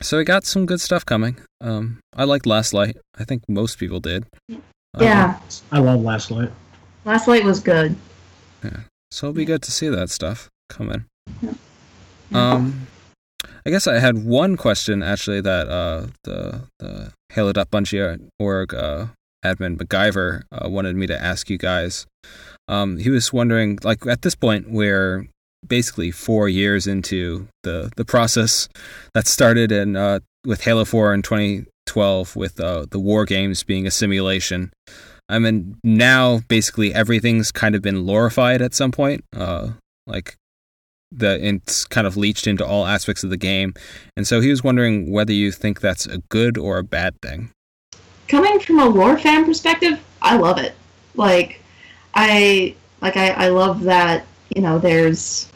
So 0.00 0.18
we 0.18 0.24
got 0.24 0.44
some 0.44 0.66
good 0.66 0.80
stuff 0.80 1.04
coming. 1.06 1.36
Um, 1.60 2.00
I 2.14 2.24
liked 2.24 2.46
Last 2.46 2.72
Light. 2.72 2.96
I 3.18 3.24
think 3.24 3.42
most 3.48 3.78
people 3.78 4.00
did. 4.00 4.26
Um, 4.50 4.62
yeah. 5.00 5.38
I 5.72 5.78
love 5.78 6.02
Last 6.02 6.30
Light. 6.30 6.50
Last 7.04 7.28
Light 7.28 7.44
was 7.44 7.60
good. 7.60 7.96
Yeah. 8.64 8.80
So 9.10 9.26
it'll 9.26 9.36
be 9.36 9.44
good 9.44 9.62
to 9.62 9.72
see 9.72 9.88
that 9.88 10.10
stuff 10.10 10.48
coming. 10.68 11.04
Yeah. 11.42 11.52
Um, 12.32 12.86
I 13.64 13.70
guess 13.70 13.86
I 13.86 13.98
had 13.98 14.24
one 14.24 14.56
question 14.56 15.02
actually 15.02 15.40
that 15.40 15.68
uh, 15.68 16.06
the 16.24 16.62
the 16.78 17.12
Halo.Bungie.org 17.32 18.74
uh, 18.74 19.06
admin 19.44 19.76
MacGyver 19.76 20.42
uh, 20.52 20.68
wanted 20.68 20.96
me 20.96 21.06
to 21.06 21.22
ask 21.22 21.50
you 21.50 21.58
guys. 21.58 22.06
Um, 22.66 22.98
he 22.98 23.10
was 23.10 23.32
wondering, 23.32 23.78
like, 23.82 24.06
at 24.06 24.22
this 24.22 24.34
point, 24.34 24.70
we're 24.70 25.26
basically 25.66 26.10
four 26.10 26.48
years 26.48 26.86
into 26.86 27.48
the 27.62 27.90
the 27.96 28.04
process 28.04 28.68
that 29.14 29.26
started 29.26 29.72
in 29.72 29.96
uh, 29.96 30.20
with 30.48 30.62
Halo 30.62 30.84
Four 30.84 31.12
in 31.12 31.22
2012, 31.22 32.34
with 32.34 32.58
uh, 32.58 32.86
the 32.90 32.98
war 32.98 33.24
games 33.24 33.62
being 33.62 33.86
a 33.86 33.90
simulation. 33.90 34.72
I 35.28 35.38
mean, 35.38 35.76
now 35.84 36.40
basically 36.48 36.94
everything's 36.94 37.52
kind 37.52 37.74
of 37.74 37.82
been 37.82 38.06
glorified 38.06 38.62
at 38.62 38.74
some 38.74 38.90
point. 38.90 39.24
Uh, 39.36 39.72
like 40.06 40.36
the 41.12 41.44
it's 41.46 41.84
kind 41.84 42.06
of 42.06 42.16
leached 42.16 42.46
into 42.46 42.66
all 42.66 42.86
aspects 42.86 43.22
of 43.22 43.30
the 43.30 43.36
game, 43.36 43.74
and 44.16 44.26
so 44.26 44.40
he 44.40 44.48
was 44.48 44.64
wondering 44.64 45.12
whether 45.12 45.32
you 45.32 45.52
think 45.52 45.80
that's 45.80 46.06
a 46.06 46.18
good 46.30 46.56
or 46.56 46.78
a 46.78 46.84
bad 46.84 47.20
thing. 47.20 47.50
coming 48.26 48.58
from 48.58 48.78
a 48.78 48.86
lore 48.86 49.18
fan 49.18 49.44
perspective, 49.44 50.02
I 50.22 50.38
love 50.38 50.58
it. 50.58 50.74
Like, 51.14 51.62
I 52.14 52.74
like 53.02 53.18
I, 53.18 53.30
I 53.30 53.48
love 53.48 53.82
that 53.82 54.24
you 54.56 54.62
know 54.62 54.78
there's 54.78 55.50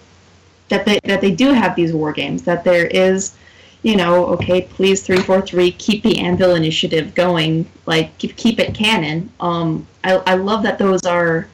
that 0.68 0.84
they 0.84 0.98
that 1.04 1.22
they 1.22 1.30
do 1.30 1.52
have 1.52 1.76
these 1.76 1.94
war 1.94 2.12
games. 2.12 2.42
That 2.42 2.64
there 2.64 2.86
is, 2.86 3.34
you 3.82 3.96
know, 3.96 4.26
okay, 4.26 4.62
please 4.62 5.02
three 5.02 5.20
four 5.20 5.40
three, 5.40 5.72
keep 5.72 6.02
the 6.02 6.18
Anvil 6.18 6.54
Initiative 6.54 7.14
going. 7.14 7.68
Like 7.86 8.16
keep 8.18 8.36
keep 8.36 8.60
it 8.60 8.74
canon. 8.74 9.30
Um, 9.40 9.86
I 10.04 10.14
I 10.26 10.34
love 10.34 10.62
that 10.62 10.78
those 10.78 11.04
are 11.04 11.48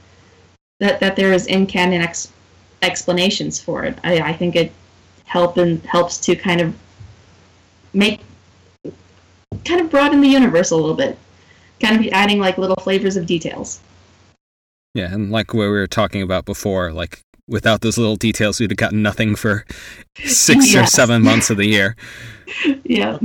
that 0.80 1.00
that 1.00 1.16
there 1.16 1.32
is 1.32 1.46
in 1.46 1.66
canon 1.66 2.02
ex, 2.02 2.30
explanations 2.82 3.60
for 3.60 3.84
it. 3.84 3.98
I 4.04 4.20
I 4.20 4.32
think 4.34 4.56
it 4.56 4.72
help 5.24 5.56
and 5.56 5.84
helps 5.84 6.18
to 6.18 6.36
kind 6.36 6.60
of 6.60 6.74
make 7.92 8.20
kind 9.64 9.80
of 9.80 9.90
broaden 9.90 10.20
the 10.20 10.28
universe 10.28 10.70
a 10.70 10.76
little 10.76 10.94
bit. 10.94 11.18
Kind 11.80 12.04
of 12.04 12.12
adding 12.12 12.40
like 12.40 12.58
little 12.58 12.76
flavors 12.76 13.16
of 13.16 13.24
details. 13.24 13.80
Yeah, 14.94 15.12
and 15.12 15.30
like 15.30 15.54
what 15.54 15.62
we 15.62 15.68
were 15.68 15.86
talking 15.86 16.22
about 16.22 16.44
before, 16.44 16.92
like 16.92 17.22
without 17.48 17.80
those 17.80 17.98
little 17.98 18.16
details, 18.16 18.60
we'd 18.60 18.70
have 18.70 18.76
gotten 18.76 19.02
nothing 19.02 19.34
for 19.34 19.64
six 20.24 20.74
or 20.74 20.86
seven 20.86 21.22
months 21.22 21.50
of 21.50 21.56
the 21.56 21.66
year. 21.66 21.96
yeah. 22.84 23.18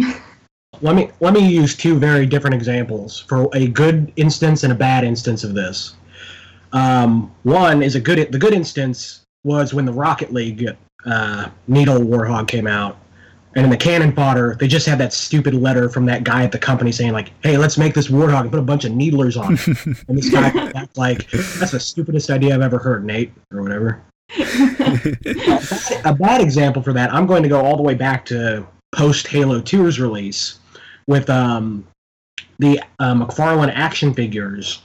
Let 0.81 0.95
me 0.95 1.09
let 1.19 1.33
me 1.33 1.47
use 1.47 1.75
two 1.75 1.97
very 1.97 2.25
different 2.25 2.55
examples 2.55 3.19
for 3.19 3.47
a 3.53 3.67
good 3.67 4.11
instance 4.15 4.63
and 4.63 4.73
a 4.73 4.75
bad 4.75 5.03
instance 5.03 5.43
of 5.43 5.53
this. 5.53 5.95
Um, 6.73 7.31
one 7.43 7.83
is 7.83 7.95
a 7.95 7.99
good. 8.01 8.31
The 8.31 8.39
good 8.39 8.53
instance 8.53 9.21
was 9.43 9.73
when 9.73 9.85
the 9.85 9.93
Rocket 9.93 10.33
League 10.33 10.67
uh, 11.05 11.49
Needle 11.67 11.99
Warthog 11.99 12.47
came 12.47 12.67
out, 12.67 12.97
and 13.55 13.63
in 13.63 13.69
the 13.69 13.77
Canon 13.77 14.11
Fodder, 14.11 14.57
they 14.59 14.67
just 14.67 14.87
had 14.87 14.97
that 14.97 15.13
stupid 15.13 15.53
letter 15.53 15.87
from 15.89 16.05
that 16.07 16.23
guy 16.23 16.43
at 16.43 16.51
the 16.51 16.59
company 16.59 16.91
saying 16.91 17.13
like, 17.13 17.31
"Hey, 17.43 17.57
let's 17.57 17.77
make 17.77 17.93
this 17.93 18.07
Warthog 18.07 18.41
and 18.41 18.51
put 18.51 18.59
a 18.59 18.63
bunch 18.63 18.83
of 18.85 18.91
needlers 18.91 19.37
on 19.37 19.53
it." 19.53 19.67
and 20.07 20.17
this 20.17 20.29
guy 20.29 20.49
came 20.49 20.71
like, 20.95 21.29
"That's 21.29 21.71
the 21.71 21.79
stupidest 21.79 22.29
idea 22.31 22.55
I've 22.55 22.61
ever 22.61 22.79
heard, 22.79 23.05
Nate," 23.05 23.31
or 23.51 23.61
whatever. 23.61 24.01
A 26.05 26.15
bad 26.17 26.41
example 26.41 26.81
for 26.81 26.93
that, 26.93 27.13
I'm 27.13 27.25
going 27.25 27.43
to 27.43 27.49
go 27.49 27.63
all 27.63 27.77
the 27.77 27.83
way 27.83 27.93
back 27.93 28.25
to 28.25 28.65
post 28.93 29.27
Halo 29.27 29.61
2's 29.61 29.99
release 29.99 30.59
with 31.07 31.29
um, 31.29 31.85
the 32.59 32.79
uh, 32.99 33.13
McFarlane 33.13 33.71
action 33.73 34.13
figures. 34.13 34.81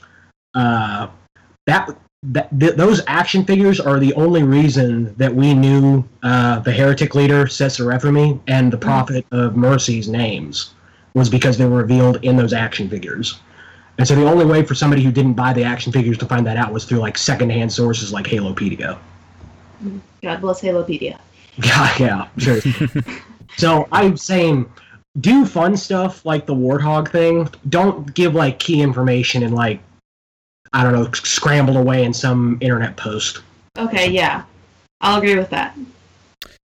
Uh, 0.54 1.08
that 1.66 1.96
that 2.24 2.48
th- 2.58 2.74
those 2.74 3.00
action 3.06 3.44
figures 3.44 3.78
are 3.78 4.00
the 4.00 4.12
only 4.14 4.42
reason 4.42 5.14
that 5.16 5.32
we 5.32 5.54
knew 5.54 6.04
uh, 6.22 6.58
the 6.60 6.72
heretic 6.72 7.14
leader 7.14 7.44
Ephraimi 7.44 8.40
and 8.48 8.72
the 8.72 8.78
prophet 8.78 9.24
of 9.30 9.56
Mercy's 9.56 10.08
names 10.08 10.74
was 11.14 11.28
because 11.28 11.58
they 11.58 11.66
were 11.66 11.78
revealed 11.78 12.18
in 12.24 12.36
those 12.36 12.52
action 12.52 12.88
figures. 12.88 13.40
And 13.98 14.06
so 14.06 14.14
the 14.14 14.28
only 14.28 14.44
way 14.44 14.64
for 14.64 14.74
somebody 14.74 15.02
who 15.02 15.10
didn't 15.12 15.34
buy 15.34 15.52
the 15.52 15.64
action 15.64 15.92
figures 15.92 16.18
to 16.18 16.26
find 16.26 16.46
that 16.46 16.56
out 16.56 16.72
was 16.72 16.84
through 16.84 16.98
like 16.98 17.18
secondhand 17.18 17.72
sources 17.72 18.12
like 18.12 18.26
Halopedia. 18.26 18.98
God 20.22 20.40
bless 20.40 20.60
Halopedia. 20.60 21.18
Yeah, 21.60 21.92
yeah, 21.98 22.28
sure. 22.38 22.60
so 23.56 23.88
I'm 23.90 24.16
saying 24.16 24.70
do 25.20 25.44
fun 25.44 25.76
stuff 25.76 26.24
like 26.24 26.46
the 26.46 26.54
Warthog 26.54 27.10
thing. 27.10 27.48
Don't 27.68 28.14
give 28.14 28.36
like 28.36 28.60
key 28.60 28.80
information 28.80 29.42
in 29.42 29.52
like 29.52 29.80
I 30.72 30.84
don't 30.84 30.92
know, 30.92 31.10
scrambled 31.12 31.76
away 31.76 32.04
in 32.04 32.12
some 32.12 32.58
internet 32.60 32.96
post. 32.96 33.40
Okay, 33.76 34.08
yeah. 34.08 34.44
I'll 35.00 35.18
agree 35.18 35.36
with 35.36 35.50
that. 35.50 35.76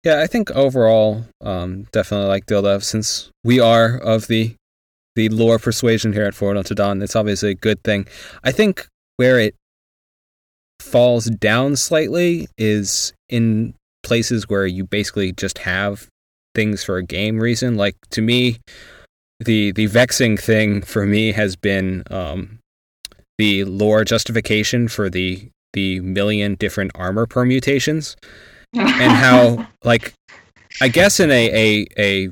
Yeah, 0.04 0.22
I 0.22 0.28
think 0.28 0.50
overall, 0.52 1.26
um, 1.42 1.84
definitely 1.92 2.28
like 2.28 2.48
Dildo, 2.48 2.82
since 2.82 3.30
we 3.44 3.60
are 3.60 3.98
of 3.98 4.28
the 4.28 4.56
the 5.16 5.30
lore 5.30 5.60
persuasion 5.60 6.14
here 6.14 6.24
at 6.24 6.34
Forward 6.34 6.58
Unto 6.58 6.74
Dawn, 6.74 7.02
it's 7.02 7.16
obviously 7.16 7.52
a 7.52 7.56
good 7.56 7.84
thing. 7.84 8.08
I 8.44 8.52
think 8.52 8.88
where 9.18 9.40
it 9.40 9.56
falls 10.82 11.26
down 11.26 11.76
slightly 11.76 12.48
is 12.58 13.14
in 13.30 13.74
places 14.04 14.50
where 14.50 14.66
you 14.66 14.86
basically 14.86 15.32
just 15.32 15.60
have 15.60 16.08
things 16.56 16.84
for 16.84 16.98
a 16.98 17.04
game 17.04 17.40
reason. 17.40 17.76
Like 17.76 17.96
to 18.12 18.22
me, 18.22 18.60
the 19.40 19.72
the 19.72 19.86
vexing 19.88 20.38
thing 20.38 20.82
for 20.82 21.06
me 21.06 21.32
has 21.32 21.56
been 21.56 22.04
um, 22.10 22.60
the 23.38 23.64
lore 23.66 24.04
justification 24.04 24.88
for 24.88 25.10
the 25.10 25.50
the 25.74 26.02
million 26.02 26.56
different 26.56 26.92
armor 26.96 27.26
permutations 27.26 28.18
and 28.74 29.12
how 29.12 29.68
like 29.84 30.14
I 30.82 30.88
guess 30.88 31.20
in 31.20 31.32
a 31.32 31.50
a, 31.52 31.88
a 31.98 32.30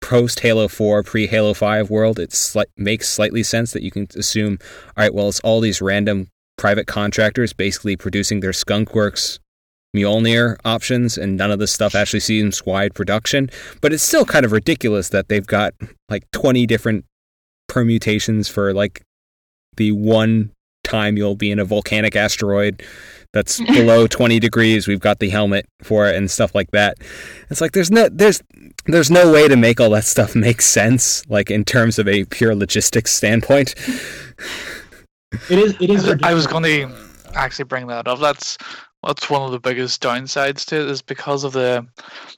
post 0.00 0.40
Halo 0.40 0.68
4, 0.68 1.02
pre 1.02 1.26
Halo 1.26 1.54
5 1.54 1.90
world, 1.90 2.18
it 2.18 2.30
sli- 2.30 2.64
makes 2.76 3.08
slightly 3.08 3.42
sense 3.42 3.72
that 3.72 3.82
you 3.82 3.90
can 3.90 4.06
assume, 4.16 4.58
all 4.96 5.04
right, 5.04 5.12
well, 5.12 5.28
it's 5.28 5.40
all 5.40 5.60
these 5.60 5.82
random 5.82 6.28
private 6.58 6.86
contractors 6.86 7.54
basically 7.54 7.96
producing 7.96 8.40
their 8.40 8.50
Skunkworks 8.50 9.38
Mjolnir 9.96 10.58
options, 10.66 11.16
and 11.16 11.38
none 11.38 11.50
of 11.50 11.58
this 11.58 11.72
stuff 11.72 11.94
actually 11.94 12.20
seems 12.20 12.66
wide 12.66 12.94
production. 12.94 13.48
But 13.80 13.94
it's 13.94 14.02
still 14.02 14.26
kind 14.26 14.44
of 14.44 14.52
ridiculous 14.52 15.08
that 15.08 15.28
they've 15.28 15.46
got 15.46 15.72
like 16.10 16.30
20 16.32 16.66
different 16.66 17.06
permutations 17.68 18.48
for 18.48 18.74
like 18.74 19.02
the 19.76 19.92
one 19.92 20.50
time 20.84 21.16
you'll 21.16 21.36
be 21.36 21.50
in 21.50 21.58
a 21.58 21.64
volcanic 21.64 22.16
asteroid 22.16 22.82
that's 23.32 23.60
below 23.72 24.06
20 24.06 24.40
degrees 24.40 24.88
we've 24.88 25.00
got 25.00 25.18
the 25.18 25.28
helmet 25.28 25.66
for 25.82 26.08
it 26.08 26.16
and 26.16 26.30
stuff 26.30 26.54
like 26.54 26.70
that 26.70 26.96
it's 27.50 27.60
like 27.60 27.72
there's 27.72 27.90
no 27.90 28.08
there's 28.08 28.42
there's 28.86 29.10
no 29.10 29.30
way 29.30 29.46
to 29.46 29.54
make 29.56 29.80
all 29.80 29.90
that 29.90 30.04
stuff 30.04 30.34
make 30.34 30.62
sense 30.62 31.22
like 31.28 31.50
in 31.50 31.62
terms 31.62 31.98
of 31.98 32.08
a 32.08 32.24
pure 32.24 32.54
logistics 32.54 33.12
standpoint 33.12 33.74
It 35.32 35.58
is. 35.58 35.76
It 35.80 35.90
is. 35.90 36.08
I 36.22 36.34
was 36.34 36.46
going 36.46 36.64
to 36.64 36.94
actually 37.34 37.66
bring 37.66 37.86
that 37.88 38.08
up. 38.08 38.18
That's 38.18 38.56
that's 39.06 39.30
one 39.30 39.42
of 39.42 39.52
the 39.52 39.60
biggest 39.60 40.02
downsides 40.02 40.64
to 40.66 40.80
it 40.80 40.90
is 40.90 41.02
because 41.02 41.44
of 41.44 41.52
the 41.52 41.86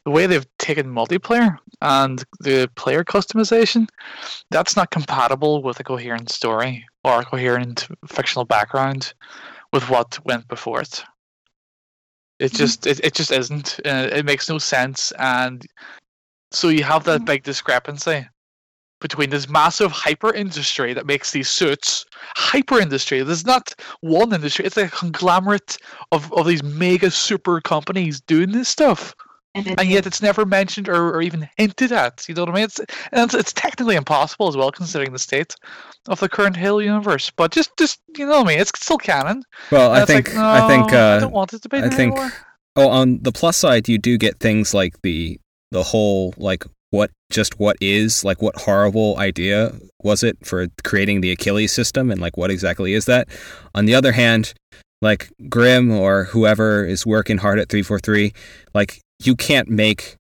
the 0.05 0.11
way 0.11 0.27
they've 0.27 0.47
taken 0.59 0.87
multiplayer 0.87 1.57
and 1.81 2.25
the 2.41 2.71
player 2.75 3.05
customization. 3.05 3.89
That's 4.51 4.77
not 4.77 4.91
compatible 4.91 5.63
with 5.63 5.81
a 5.81 5.85
coherent 5.85 6.31
story 6.31 6.85
or 7.05 7.21
a 7.21 7.25
coherent 7.25 7.89
fictional 8.07 8.45
background 8.45 9.15
with 9.73 9.89
what 9.89 10.19
went 10.25 10.49
before 10.49 10.81
it. 10.81 11.03
It 12.41 12.53
just 12.53 12.87
it, 12.87 13.01
it 13.05 13.15
just 13.15 13.31
isn't. 13.31 13.79
Uh, 13.85 14.09
it 14.13 14.25
makes 14.25 14.49
no 14.49 14.59
sense, 14.59 15.13
and 15.19 15.65
so 16.51 16.69
you 16.69 16.83
have 16.83 17.05
that 17.05 17.25
big 17.25 17.45
discrepancy 17.45 18.27
between 19.01 19.31
this 19.31 19.49
massive 19.49 19.91
hyper 19.93 20.33
industry 20.35 20.93
that 20.95 21.07
makes 21.07 21.33
these 21.33 21.49
suits 21.49 22.05
hyper 22.37 22.79
industry 22.79 23.23
there's 23.23 23.47
not 23.47 23.75
one 24.01 24.33
industry 24.33 24.65
it's 24.65 24.77
a 24.77 24.89
conglomerate 24.89 25.77
of, 26.13 26.33
of 26.35 26.47
these 26.47 26.63
mega 26.63 27.11
super 27.11 27.61
companies 27.61 28.21
doing 28.21 28.53
this 28.53 28.69
stuff. 28.69 29.15
And, 29.57 29.67
and 29.81 29.89
yet 29.89 30.07
it's 30.07 30.23
never 30.23 30.47
mentioned 30.47 30.89
or, 30.89 31.13
or 31.13 31.23
even 31.23 31.49
hinted 31.57 31.91
at 31.91 32.25
you 32.29 32.35
know 32.37 32.43
what 32.43 32.51
i 32.51 32.55
mean? 32.55 32.65
It's 32.65 32.79
and 32.79 33.25
it's, 33.25 33.35
it's 33.35 33.53
technically 33.53 33.97
impossible 33.97 34.47
as 34.47 34.57
well 34.57 34.71
considering 34.71 35.13
the 35.13 35.19
state 35.19 35.57
of 36.09 36.21
the 36.21 36.29
current 36.29 36.57
halo 36.57 36.79
universe 36.79 37.31
but 37.35 37.51
just 37.51 37.77
just 37.77 37.99
you 38.17 38.27
know 38.27 38.39
what 38.43 38.47
i 38.47 38.49
mean? 38.51 38.61
It's 38.61 38.71
still 38.79 38.97
canon. 38.99 39.43
Well 39.73 39.93
And 39.93 40.03
i 40.03 40.07
think 40.07 40.29
like, 40.29 40.37
no, 40.37 40.49
i 40.49 40.69
think 40.69 40.93
i 40.93 41.17
uh 41.17 41.21
don't 41.21 41.33
want 41.33 41.53
it 41.53 41.63
to 41.63 41.69
be 41.69 41.79
I 41.79 41.81
there 41.81 41.91
think- 41.91 42.17
Oh, 42.77 42.89
on 42.89 43.19
the 43.23 43.33
plus 43.33 43.57
side, 43.57 43.89
you 43.89 43.99
do 43.99 44.17
get 44.17 44.39
things 44.39 44.73
like 44.73 45.03
the 45.03 45.41
the 45.73 45.83
whole 45.83 46.33
like 46.37 46.65
what 46.91 47.11
just 47.31 47.59
what 47.59 47.77
is 47.81 48.25
like 48.25 48.43
what 48.43 48.57
horrible 48.57 49.17
idea 49.19 49.73
was 50.03 50.23
it 50.23 50.37
for 50.45 50.67
creating 50.83 51.21
the 51.21 51.31
Achilles 51.31 51.73
system 51.73 52.11
and 52.11 52.21
like 52.21 52.37
what 52.37 52.51
exactly 52.51 52.95
is 52.95 53.05
that? 53.07 53.29
On 53.75 53.85
the 53.85 53.95
other 53.95 54.13
hand, 54.13 54.53
like 55.03 55.31
Grim 55.49 55.91
or 55.91 56.25
whoever 56.25 56.85
is 56.85 57.07
working 57.07 57.39
hard 57.39 57.59
at 57.59 57.69
343, 57.69 58.33
like 58.75 59.01
you 59.23 59.37
can't 59.37 59.69
make 59.69 60.17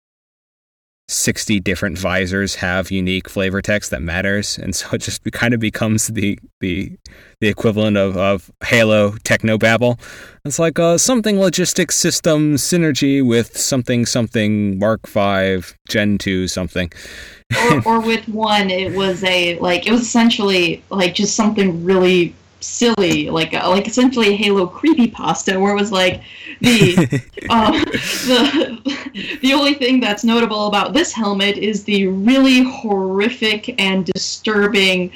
60 1.10 1.60
different 1.60 1.98
visors 1.98 2.56
have 2.56 2.90
unique 2.90 3.28
flavor 3.28 3.60
text 3.60 3.90
that 3.90 4.02
matters 4.02 4.58
and 4.58 4.74
so 4.74 4.88
it 4.92 4.98
just 4.98 5.22
kind 5.32 5.54
of 5.54 5.60
becomes 5.60 6.08
the 6.08 6.38
the 6.60 6.96
the 7.40 7.48
equivalent 7.48 7.96
of, 7.96 8.16
of 8.16 8.50
halo 8.62 9.10
technobabble 9.24 9.98
it's 10.44 10.58
like 10.58 10.78
uh, 10.78 10.96
something 10.96 11.38
logistics 11.38 11.96
system 11.96 12.54
synergy 12.54 13.26
with 13.26 13.58
something 13.58 14.06
something 14.06 14.78
mark 14.78 15.06
5 15.06 15.74
gen 15.88 16.16
2 16.16 16.48
something. 16.48 16.90
Or, 17.64 17.82
or 17.84 18.00
with 18.00 18.26
one, 18.28 18.70
it 18.70 18.96
was 18.96 19.22
a 19.24 19.58
like 19.58 19.86
it 19.86 19.92
was 19.92 20.00
essentially 20.00 20.82
like 20.88 21.14
just 21.14 21.36
something 21.36 21.84
really 21.84 22.34
silly, 22.60 23.30
like 23.30 23.54
uh, 23.54 23.68
like 23.68 23.86
essentially 23.86 24.28
a 24.28 24.36
Halo 24.36 24.66
creepy 24.66 25.08
pasta, 25.08 25.58
where 25.58 25.72
it 25.72 25.80
was 25.80 25.92
like 25.92 26.22
the 26.60 26.96
um, 27.50 27.72
the 28.26 29.38
the 29.42 29.52
only 29.52 29.74
thing 29.74 30.00
that's 30.00 30.24
notable 30.24 30.66
about 30.66 30.92
this 30.92 31.12
helmet 31.12 31.58
is 31.58 31.84
the 31.84 32.06
really 32.08 32.62
horrific 32.62 33.80
and 33.80 34.04
disturbing 34.06 35.12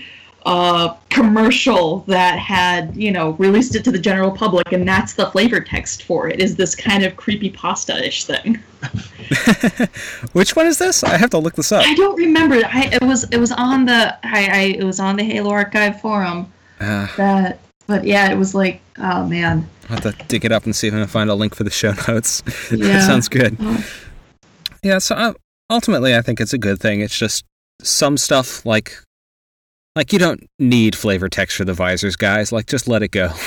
uh, 0.46 0.94
commercial 1.08 2.00
that 2.00 2.38
had 2.38 2.94
you 2.96 3.10
know 3.10 3.30
released 3.32 3.74
it 3.74 3.84
to 3.84 3.90
the 3.90 3.98
general 3.98 4.30
public, 4.30 4.72
and 4.72 4.86
that's 4.86 5.14
the 5.14 5.30
flavor 5.30 5.60
text 5.60 6.04
for 6.04 6.28
it. 6.28 6.40
Is 6.40 6.56
this 6.56 6.74
kind 6.74 7.04
of 7.04 7.16
creepy 7.16 7.50
pasta 7.50 8.04
ish 8.06 8.24
thing? 8.24 8.58
which 10.32 10.54
one 10.54 10.66
is 10.66 10.76
this 10.76 11.02
i 11.02 11.16
have 11.16 11.30
to 11.30 11.38
look 11.38 11.54
this 11.54 11.72
up 11.72 11.82
I 11.82 11.94
don't 11.94 12.16
remember. 12.16 12.56
I 12.66 12.90
it 12.92 13.02
was 13.02 13.24
it 13.30 13.38
was 13.38 13.52
on 13.52 13.86
the 13.86 14.18
I, 14.22 14.44
I 14.44 14.60
it 14.78 14.84
was 14.84 15.00
on 15.00 15.16
the 15.16 15.24
Halo 15.24 15.50
Archive 15.50 15.98
forum 16.00 16.52
uh, 16.80 17.06
that 17.16 17.60
but 17.86 18.04
yeah, 18.04 18.30
it 18.30 18.36
was 18.36 18.54
like 18.54 18.80
oh 18.98 19.26
man. 19.26 19.68
i'll 19.90 19.96
have 19.96 20.02
to 20.02 20.24
dig 20.26 20.44
it 20.44 20.52
up 20.52 20.64
and 20.64 20.74
see 20.74 20.88
if 20.88 20.94
i 20.94 20.98
can 20.98 21.06
find 21.06 21.28
a 21.30 21.34
link 21.34 21.54
for 21.54 21.64
the 21.64 21.70
show 21.70 21.92
notes. 22.08 22.42
Yeah. 22.70 22.86
that 22.86 23.06
sounds 23.06 23.28
good. 23.28 23.56
Oh. 23.60 23.86
yeah 24.82 24.98
so 24.98 25.14
uh, 25.14 25.34
ultimately 25.70 26.14
i 26.14 26.22
think 26.22 26.40
it's 26.40 26.52
a 26.52 26.58
good 26.58 26.80
thing. 26.80 27.00
It's 27.00 27.18
just 27.18 27.44
some 27.82 28.16
stuff 28.16 28.64
like 28.64 28.96
like 29.96 30.12
you 30.12 30.18
don't 30.18 30.48
need 30.58 30.96
flavor 30.96 31.28
text 31.28 31.56
for 31.56 31.64
the 31.64 31.72
visors 31.74 32.16
guys. 32.16 32.50
Like 32.50 32.66
just 32.66 32.88
let 32.88 33.02
it 33.02 33.10
go. 33.10 33.30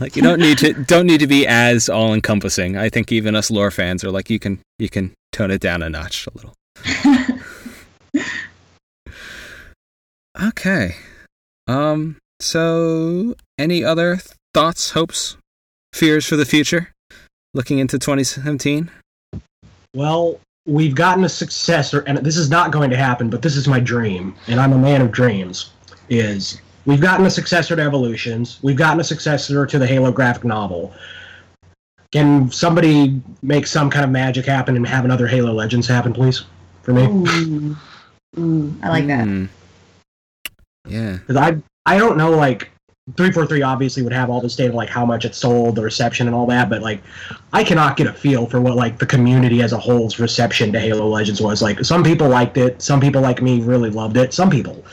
Like 0.00 0.16
you 0.16 0.22
don't 0.22 0.40
need 0.40 0.58
to 0.58 0.72
don't 0.86 1.06
need 1.06 1.20
to 1.20 1.26
be 1.28 1.46
as 1.46 1.88
all 1.88 2.12
encompassing 2.12 2.76
i 2.76 2.88
think 2.88 3.12
even 3.12 3.36
us 3.36 3.52
lore 3.52 3.70
fans 3.70 4.02
are 4.02 4.10
like 4.10 4.28
you 4.30 4.40
can 4.40 4.58
you 4.80 4.88
can 4.88 5.12
tone 5.30 5.52
it 5.52 5.60
down 5.60 5.80
a 5.82 5.88
notch 5.88 6.26
a 6.26 6.30
little. 6.34 6.54
Okay. 10.42 10.96
Um 11.68 12.16
so 12.42 13.34
any 13.58 13.84
other 13.84 14.18
thoughts 14.52 14.90
hopes 14.90 15.36
fears 15.92 16.26
for 16.26 16.36
the 16.36 16.44
future 16.44 16.92
looking 17.54 17.78
into 17.78 17.98
2017 17.98 18.90
Well, 19.94 20.40
we've 20.66 20.94
gotten 20.94 21.24
a 21.24 21.28
successor, 21.28 22.00
and 22.06 22.18
this 22.18 22.36
is 22.36 22.50
not 22.50 22.70
going 22.70 22.90
to 22.90 22.96
happen, 22.96 23.28
but 23.28 23.42
this 23.42 23.56
is 23.56 23.68
my 23.68 23.80
dream, 23.80 24.34
and 24.46 24.60
I'm 24.60 24.72
a 24.72 24.78
man 24.78 25.02
of 25.02 25.10
dreams. 25.12 25.70
Is 26.08 26.60
we've 26.84 27.00
gotten 27.00 27.26
a 27.26 27.30
successor 27.30 27.76
to 27.76 27.82
Evolutions, 27.82 28.58
we've 28.62 28.76
gotten 28.76 29.00
a 29.00 29.04
successor 29.04 29.66
to 29.66 29.78
the 29.78 29.86
Halo 29.86 30.12
graphic 30.12 30.44
novel. 30.44 30.92
Can 32.10 32.50
somebody 32.50 33.22
make 33.42 33.66
some 33.66 33.88
kind 33.88 34.04
of 34.04 34.10
magic 34.10 34.44
happen 34.44 34.76
and 34.76 34.86
have 34.86 35.04
another 35.04 35.26
Halo 35.26 35.52
Legends 35.52 35.86
happen, 35.86 36.12
please, 36.12 36.44
for 36.82 36.92
me? 36.92 37.04
Ooh. 37.04 37.76
Ooh, 38.38 38.74
I 38.82 38.88
like 38.88 39.06
that. 39.08 39.24
Hmm. 39.24 39.44
yeah 40.88 41.18
Because 41.18 41.36
I 41.36 41.62
I 41.86 41.98
don't 41.98 42.16
know 42.16 42.30
like. 42.30 42.70
343 43.16 43.62
obviously 43.62 44.02
would 44.04 44.12
have 44.12 44.30
all 44.30 44.40
this 44.40 44.54
data 44.54 44.72
like 44.72 44.88
how 44.88 45.04
much 45.04 45.24
it 45.24 45.34
sold 45.34 45.74
the 45.74 45.82
reception 45.82 46.28
and 46.28 46.36
all 46.36 46.46
that 46.46 46.70
but 46.70 46.82
like 46.82 47.02
i 47.52 47.64
cannot 47.64 47.96
get 47.96 48.06
a 48.06 48.12
feel 48.12 48.46
for 48.46 48.60
what 48.60 48.76
like 48.76 48.96
the 49.00 49.04
community 49.04 49.60
as 49.60 49.72
a 49.72 49.76
whole's 49.76 50.20
reception 50.20 50.72
to 50.72 50.78
halo 50.78 51.08
legends 51.08 51.42
was 51.42 51.60
like 51.60 51.84
some 51.84 52.04
people 52.04 52.28
liked 52.28 52.56
it 52.56 52.80
some 52.80 53.00
people 53.00 53.20
like 53.20 53.42
me 53.42 53.60
really 53.60 53.90
loved 53.90 54.16
it 54.16 54.32
some 54.32 54.48
people 54.48 54.84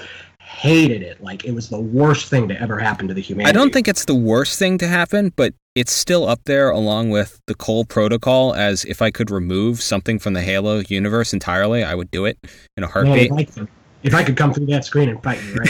hated 0.59 1.01
it 1.01 1.21
like 1.23 1.45
it 1.45 1.53
was 1.53 1.69
the 1.69 1.79
worst 1.79 2.27
thing 2.29 2.45
to 2.49 2.61
ever 2.61 2.77
happen 2.77 3.07
to 3.07 3.13
the 3.13 3.21
humanity 3.21 3.49
I 3.49 3.53
don't 3.53 3.71
think 3.71 3.87
it's 3.87 4.03
the 4.03 4.15
worst 4.15 4.59
thing 4.59 4.77
to 4.79 4.87
happen, 4.87 5.31
but 5.37 5.53
it's 5.73 5.93
still 5.93 6.27
up 6.27 6.41
there 6.43 6.69
along 6.69 7.11
with 7.11 7.39
the 7.47 7.55
Cole 7.55 7.85
Protocol 7.85 8.53
as 8.53 8.83
if 8.83 9.01
I 9.01 9.09
could 9.09 9.31
remove 9.31 9.81
something 9.81 10.19
from 10.19 10.33
the 10.33 10.41
Halo 10.41 10.79
universe 10.89 11.31
entirely, 11.31 11.81
I 11.81 11.95
would 11.95 12.11
do 12.11 12.25
it 12.25 12.37
in 12.75 12.83
a 12.83 12.87
heartbeat. 12.87 13.31
if, 13.31 13.37
I 13.37 13.43
could, 13.45 13.67
if 14.03 14.13
I 14.13 14.23
could 14.23 14.37
come 14.37 14.53
through 14.53 14.67
that 14.67 14.85
screen 14.85 15.09
and 15.09 15.21
fight 15.21 15.39
you 15.43 15.55
right 15.55 15.69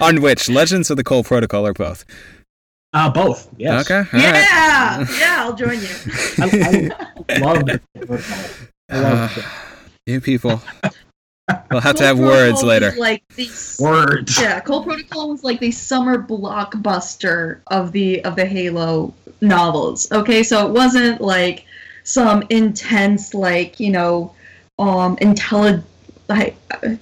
On 0.00 0.20
which 0.22 0.48
Legends 0.48 0.90
of 0.90 0.96
the 0.96 1.04
Cole 1.04 1.22
Protocol 1.24 1.66
are 1.66 1.72
both. 1.74 2.04
uh 2.92 3.10
both 3.10 3.48
yes 3.56 3.88
Okay. 3.90 3.98
all 3.98 4.02
right. 4.02 4.34
Yeah, 4.50 5.06
yeah, 5.18 5.36
I'll 5.38 5.54
join 5.54 5.80
you. 5.80 5.88
I, 6.38 6.90
I 7.28 7.38
love 7.38 7.64
the 7.66 7.80
protocol 7.94 8.50
I 8.90 9.00
love 9.00 9.38
it. 9.38 9.44
you 10.10 10.20
people. 10.20 10.60
We'll 11.70 11.80
have 11.80 11.96
to 11.96 12.04
have 12.04 12.16
Protocol 12.16 12.46
words 12.46 12.62
later. 12.62 12.92
Like 12.96 13.22
the 13.36 13.48
Words. 13.80 14.40
yeah, 14.40 14.60
Cole 14.60 14.84
Protocol 14.84 15.30
was 15.30 15.42
like 15.44 15.58
the 15.60 15.70
summer 15.72 16.20
blockbuster 16.22 17.60
of 17.68 17.92
the 17.92 18.24
of 18.24 18.36
the 18.36 18.46
Halo 18.46 19.12
novels. 19.40 20.10
Okay, 20.12 20.42
so 20.42 20.66
it 20.66 20.72
wasn't 20.72 21.20
like 21.20 21.66
some 22.04 22.44
intense, 22.50 23.34
like 23.34 23.78
you 23.80 23.90
know, 23.90 24.32
um, 24.80 25.16
intelli- 25.18 25.82
like 26.28 26.56
uh, 26.82 26.96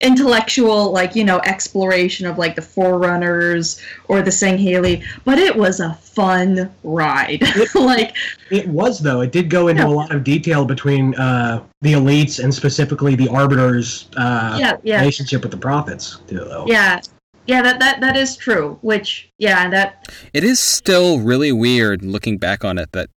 intellectual, 0.00 0.90
like 0.92 1.14
you 1.14 1.24
know, 1.24 1.40
exploration 1.40 2.26
of 2.26 2.36
like 2.38 2.56
the 2.56 2.62
Forerunners 2.62 3.80
or 4.08 4.22
the 4.22 4.30
Sangheili, 4.30 5.04
but 5.24 5.38
it 5.38 5.54
was 5.56 5.80
a 5.80 5.94
fun 5.94 6.72
ride. 6.82 7.42
like 7.74 8.14
It 8.50 8.68
was 8.68 9.00
though. 9.00 9.20
It 9.20 9.32
did 9.32 9.48
go 9.50 9.68
into 9.68 9.82
Yeah. 9.82 9.88
a 9.88 9.94
lot 9.94 10.14
of 10.14 10.24
detail 10.24 10.64
between 10.64 11.14
uh, 11.14 11.62
the 11.80 11.92
elites 11.94 12.42
and 12.42 12.52
specifically 12.52 13.14
the 13.14 13.28
arbiters' 13.28 14.08
uh, 14.16 14.56
yeah, 14.60 14.76
yeah, 14.82 14.98
relationship 15.00 15.42
with 15.42 15.50
the 15.52 15.56
prophets. 15.58 16.18
Too, 16.28 16.38
though. 16.38 16.64
yeah. 16.66 17.00
Yeah, 17.46 17.60
that, 17.60 17.78
that 17.80 18.00
that 18.00 18.16
is 18.16 18.38
true. 18.38 18.78
Which, 18.80 19.30
yeah, 19.36 19.68
that 19.68 20.08
It 20.32 20.44
is 20.44 20.58
still 20.58 21.20
really 21.20 21.52
weird 21.52 22.02
looking 22.02 22.38
back 22.38 22.64
on 22.64 22.78
it 22.78 22.92
that 22.92 23.10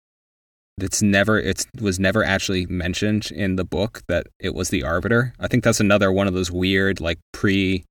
it's 0.79 1.03
never 1.03 1.39
it 1.39 1.65
was 1.81 2.01
never 2.01 2.25
actually 2.25 2.67
mentioned 2.67 3.31
in 3.31 3.57
the 3.57 3.65
book 3.65 4.03
that 4.09 4.27
it 4.41 4.55
was 4.55 4.71
the 4.71 4.83
arbiter. 4.83 5.33
I 5.39 5.49
think 5.49 5.65
that's 5.65 5.81
another 5.81 6.11
one 6.11 6.27
of 6.27 6.35
those 6.35 6.51
weird 6.51 7.01
like 7.01 7.19
pre 7.33 7.85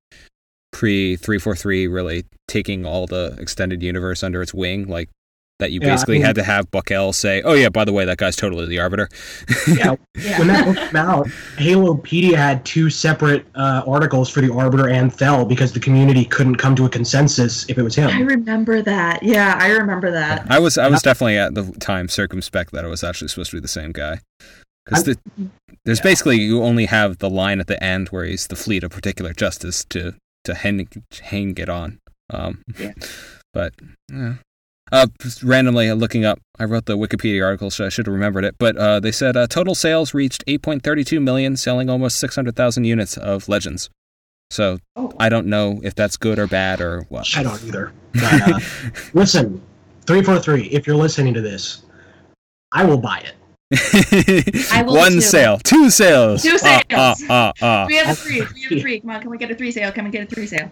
pre 0.72 1.16
343 1.16 1.88
really 1.88 2.26
taking 2.48 2.86
all 2.86 3.08
the 3.08 3.36
extended 3.40 3.82
universe 3.82 4.24
under 4.24 4.42
its 4.42 4.54
wing 4.54 4.88
like 4.88 5.10
that 5.60 5.72
you 5.72 5.80
Yeah, 5.82 5.89
I 5.89 5.91
basically 5.91 6.16
mean- 6.16 6.26
had 6.26 6.36
to 6.36 6.43
have 6.43 6.70
Buckell 6.72 7.14
say, 7.14 7.41
"Oh 7.43 7.54
yeah, 7.54 7.70
by 7.70 7.86
the 7.86 7.93
way, 7.93 8.06
that 8.06 8.18
guy's 8.18 8.36
totally 8.36 8.66
the 8.66 8.80
arbiter." 8.80 9.08
Yeah, 9.68 9.95
yeah. 10.18 10.39
when 10.39 10.47
that 10.47 10.66
book 10.66 10.76
came 10.78 10.95
out, 10.95 11.28
Halopedia 11.58 12.36
had 12.36 12.66
two 12.66 12.89
separate 12.89 13.45
uh, 13.56 13.84
articles 13.88 14.30
for 14.30 14.41
the 14.41 14.51
Arbiter 14.51 14.89
and 14.89 15.14
Thel 15.14 15.45
because 15.45 15.72
the 15.74 15.80
community 15.80 16.26
couldn't 16.26 16.56
come 16.56 16.76
to 16.76 16.86
a 16.86 16.89
consensus 16.89 17.70
if 17.70 17.78
it 17.78 17.84
was 17.84 17.95
him. 17.95 18.10
I 18.10 18.20
remember 18.22 18.82
that. 18.82 19.24
Yeah, 19.24 19.58
I 19.60 19.70
remember 19.70 20.12
that. 20.12 20.45
I 20.49 20.60
was 20.60 20.78
I 20.78 20.88
was 20.89 21.01
definitely 21.01 21.38
at 21.38 21.54
the 21.54 21.72
time 21.80 22.08
circumspect 22.10 22.72
that 22.74 22.84
it 22.84 22.89
was 22.89 23.04
actually 23.04 23.28
supposed 23.30 23.51
to 23.51 23.58
be 23.58 23.62
the 23.62 23.68
same 23.68 23.91
guy. 23.91 24.20
Because 24.86 25.06
the, 25.06 25.18
there's 25.86 26.01
basically 26.01 26.38
you 26.41 26.62
only 26.62 26.88
have 26.88 27.20
the 27.20 27.30
line 27.30 27.62
at 27.62 27.68
the 27.68 27.82
end 27.82 28.10
where 28.10 28.26
he's 28.26 28.47
the 28.47 28.56
fleet 28.58 28.84
of 28.84 28.91
particular 28.91 29.32
justice 29.32 29.86
to 29.91 30.16
to 30.43 30.56
hang, 30.56 30.88
hang 31.22 31.56
it 31.58 31.70
on. 31.70 31.99
Um, 32.30 32.64
Yeah. 32.78 32.91
But 33.54 33.74
yeah. 34.12 34.34
Uh, 34.92 35.08
randomly 35.42 35.92
looking 35.94 36.24
up, 36.26 36.40
I 36.60 36.66
wrote 36.66 36.86
the 36.86 36.98
Wikipedia 36.98 37.44
article, 37.44 37.72
so 37.72 37.86
I 37.86 37.90
should 37.90 38.06
have 38.06 38.14
remembered 38.14 38.44
it. 38.46 38.56
But 38.60 38.78
uh, 38.78 39.00
they 39.00 39.12
said 39.12 39.36
uh, 39.36 39.48
total 39.48 39.74
sales 39.76 40.14
reached 40.14 40.46
8.32 40.46 41.22
million, 41.22 41.58
selling 41.58 41.90
almost 41.90 42.20
600,000 42.20 42.84
units 42.84 43.18
of 43.18 43.50
Legends. 43.50 43.90
So 44.52 44.78
Oh. 44.96 45.12
I 45.20 45.30
don't 45.30 45.48
know 45.48 45.80
if 45.84 45.96
that's 45.96 46.16
good 46.18 46.38
or 46.38 46.46
bad 46.46 46.80
or 46.80 47.06
what. 47.10 47.36
I 47.36 47.42
don't 47.44 47.64
either. 47.64 47.92
But, 48.14 48.24
uh, 48.54 48.60
listen, 49.14 49.62
three 50.06 50.22
four 50.22 50.38
three. 50.40 50.66
If 50.66 50.86
you're 50.86 50.96
listening 50.96 51.34
to 51.34 51.42
this, 51.42 51.84
I 52.72 52.86
will 52.86 53.00
buy 53.00 53.18
it. 53.20 53.34
I 54.72 54.84
will 54.86 54.96
One 54.96 55.14
too. 55.14 55.22
sale, 55.22 55.58
two 55.60 55.90
sales. 55.90 56.44
Two 56.44 56.58
Ah, 56.64 56.84
sales. 56.90 57.24
ah, 57.30 57.54
ah. 57.62 57.86
We 57.88 57.96
have 57.98 58.10
a 58.10 58.16
three. 58.16 58.42
We 58.54 58.62
have 58.64 58.72
a 58.72 58.82
three. 58.82 59.00
Come 59.00 59.10
on, 59.12 59.22
can 59.22 59.30
we 59.30 59.38
get 59.38 59.52
a 59.52 59.56
three 59.56 59.72
sale? 59.72 59.92
Can 59.92 60.06
we 60.06 60.12
get 60.12 60.32
a 60.32 60.36
three 60.36 60.48
sale? 60.48 60.72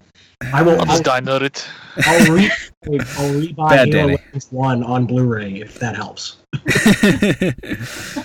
I 0.53 0.61
will. 0.61 0.79
I'll 0.79 0.85
just 0.85 1.07
I'll, 1.07 1.21
download 1.21 1.41
it. 1.41 1.67
I'll 2.05 2.33
re. 2.33 2.51
I'll 2.85 2.93
rebuy 2.93 3.55
Bad 3.55 3.93
Halo 3.93 4.17
One 4.49 4.83
on 4.83 5.05
Blu-ray 5.05 5.61
if 5.61 5.79
that 5.79 5.95
helps. 5.95 6.37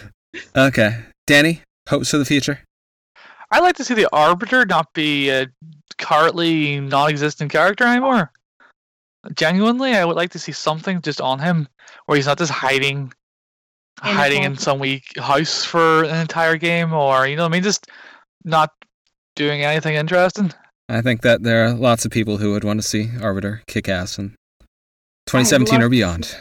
okay, 0.57 0.99
Danny, 1.27 1.63
hopes 1.89 2.11
for 2.11 2.19
the 2.19 2.25
future. 2.25 2.61
I'd 3.51 3.63
like 3.63 3.77
to 3.77 3.85
see 3.85 3.95
the 3.95 4.09
Arbiter 4.13 4.67
not 4.67 4.93
be 4.93 5.31
a 5.31 5.47
currently 5.99 6.81
non-existent 6.81 7.51
character 7.53 7.85
anymore. 7.85 8.33
Genuinely, 9.35 9.95
I 9.95 10.05
would 10.05 10.17
like 10.17 10.31
to 10.31 10.39
see 10.39 10.53
something 10.53 11.01
just 11.01 11.21
on 11.21 11.39
him 11.39 11.69
where 12.07 12.17
he's 12.17 12.27
not 12.27 12.39
just 12.39 12.53
hiding, 12.53 12.97
In 12.97 13.09
the 13.09 13.15
hiding 14.01 14.43
in 14.43 14.57
some 14.57 14.79
weak 14.79 15.05
house 15.19 15.65
for 15.65 16.05
an 16.05 16.17
entire 16.21 16.57
game, 16.57 16.93
or 16.93 17.27
you 17.27 17.37
know, 17.37 17.45
I 17.45 17.49
mean, 17.49 17.63
just 17.63 17.87
not 18.45 18.71
doing 19.35 19.63
anything 19.63 19.95
interesting. 19.95 20.53
I 20.89 21.03
think 21.03 21.23
that 21.23 21.43
there 21.43 21.65
are 21.67 21.73
lots 21.73 22.05
of 22.05 22.11
people 22.13 22.37
who 22.39 22.53
would 22.53 22.65
want 22.65 22.81
to 22.81 22.87
see 22.87 23.11
Arbiter 23.21 23.63
kick 23.67 23.89
ass 23.89 24.19
in 24.19 24.31
2017 25.27 25.83
or 25.83 25.89
beyond. 25.89 26.37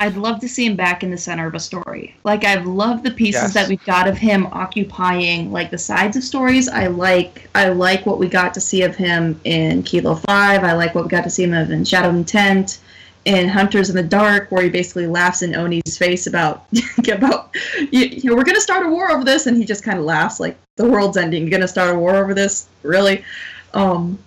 I'd 0.00 0.16
love 0.16 0.40
to 0.40 0.48
see 0.48 0.66
him 0.66 0.74
back 0.74 1.02
in 1.02 1.10
the 1.10 1.16
center 1.16 1.46
of 1.46 1.54
a 1.54 1.60
story. 1.60 2.16
Like 2.24 2.44
I've 2.44 2.66
loved 2.66 3.04
the 3.04 3.10
pieces 3.12 3.42
Yes. 3.42 3.54
that 3.54 3.68
we've 3.68 3.84
got 3.84 4.08
of 4.08 4.18
him 4.18 4.46
occupying 4.46 5.52
like 5.52 5.70
the 5.70 5.78
sides 5.78 6.16
of 6.16 6.24
stories. 6.24 6.68
I 6.68 6.88
like 6.88 7.48
I 7.54 7.68
like 7.68 8.04
what 8.04 8.18
we 8.18 8.28
got 8.28 8.54
to 8.54 8.60
see 8.60 8.82
of 8.82 8.96
him 8.96 9.40
in 9.44 9.82
Kilo 9.82 10.16
Five. 10.16 10.64
I 10.64 10.72
like 10.72 10.94
what 10.94 11.04
we 11.04 11.10
got 11.10 11.24
to 11.24 11.30
see 11.30 11.44
him 11.44 11.54
of 11.54 11.70
in 11.70 11.84
Shadow 11.84 12.08
Intent, 12.10 12.78
in 13.24 13.48
Hunters 13.48 13.90
in 13.90 13.96
the 13.96 14.02
Dark, 14.02 14.50
where 14.50 14.62
he 14.62 14.68
basically 14.68 15.06
laughs 15.06 15.42
in 15.42 15.54
Oni's 15.54 15.96
face 15.96 16.26
about 16.26 16.66
about 17.10 17.54
you, 17.90 18.06
you 18.06 18.30
know 18.30 18.36
we're 18.36 18.44
gonna 18.44 18.60
start 18.60 18.86
a 18.86 18.88
war 18.88 19.10
over 19.10 19.24
this, 19.24 19.46
and 19.46 19.56
he 19.56 19.64
just 19.64 19.82
kind 19.82 19.98
of 19.98 20.04
laughs 20.04 20.40
like 20.40 20.56
the 20.76 20.88
world's 20.88 21.16
ending. 21.16 21.42
You're 21.42 21.50
gonna 21.50 21.68
start 21.68 21.94
a 21.94 21.98
war 21.98 22.16
over 22.16 22.34
this, 22.34 22.68
really? 22.82 23.24
Um, 23.72 24.18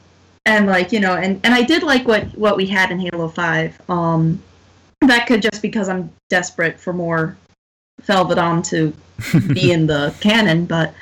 and 0.45 0.67
like 0.67 0.91
you 0.91 0.99
know, 0.99 1.15
and 1.15 1.39
and 1.43 1.53
I 1.53 1.63
did 1.63 1.83
like 1.83 2.07
what 2.07 2.25
what 2.37 2.57
we 2.57 2.65
had 2.65 2.91
in 2.91 2.99
Halo 2.99 3.27
Five. 3.27 3.79
Um, 3.89 4.41
that 5.01 5.27
could 5.27 5.41
just 5.41 5.61
because 5.61 5.89
I'm 5.89 6.11
desperate 6.29 6.79
for 6.79 6.93
more 6.93 7.37
Thel 8.01 8.25
'Vadam 8.25 8.63
to 8.69 8.93
be 9.53 9.71
in 9.71 9.87
the 9.87 10.13
canon, 10.19 10.65
but 10.65 10.93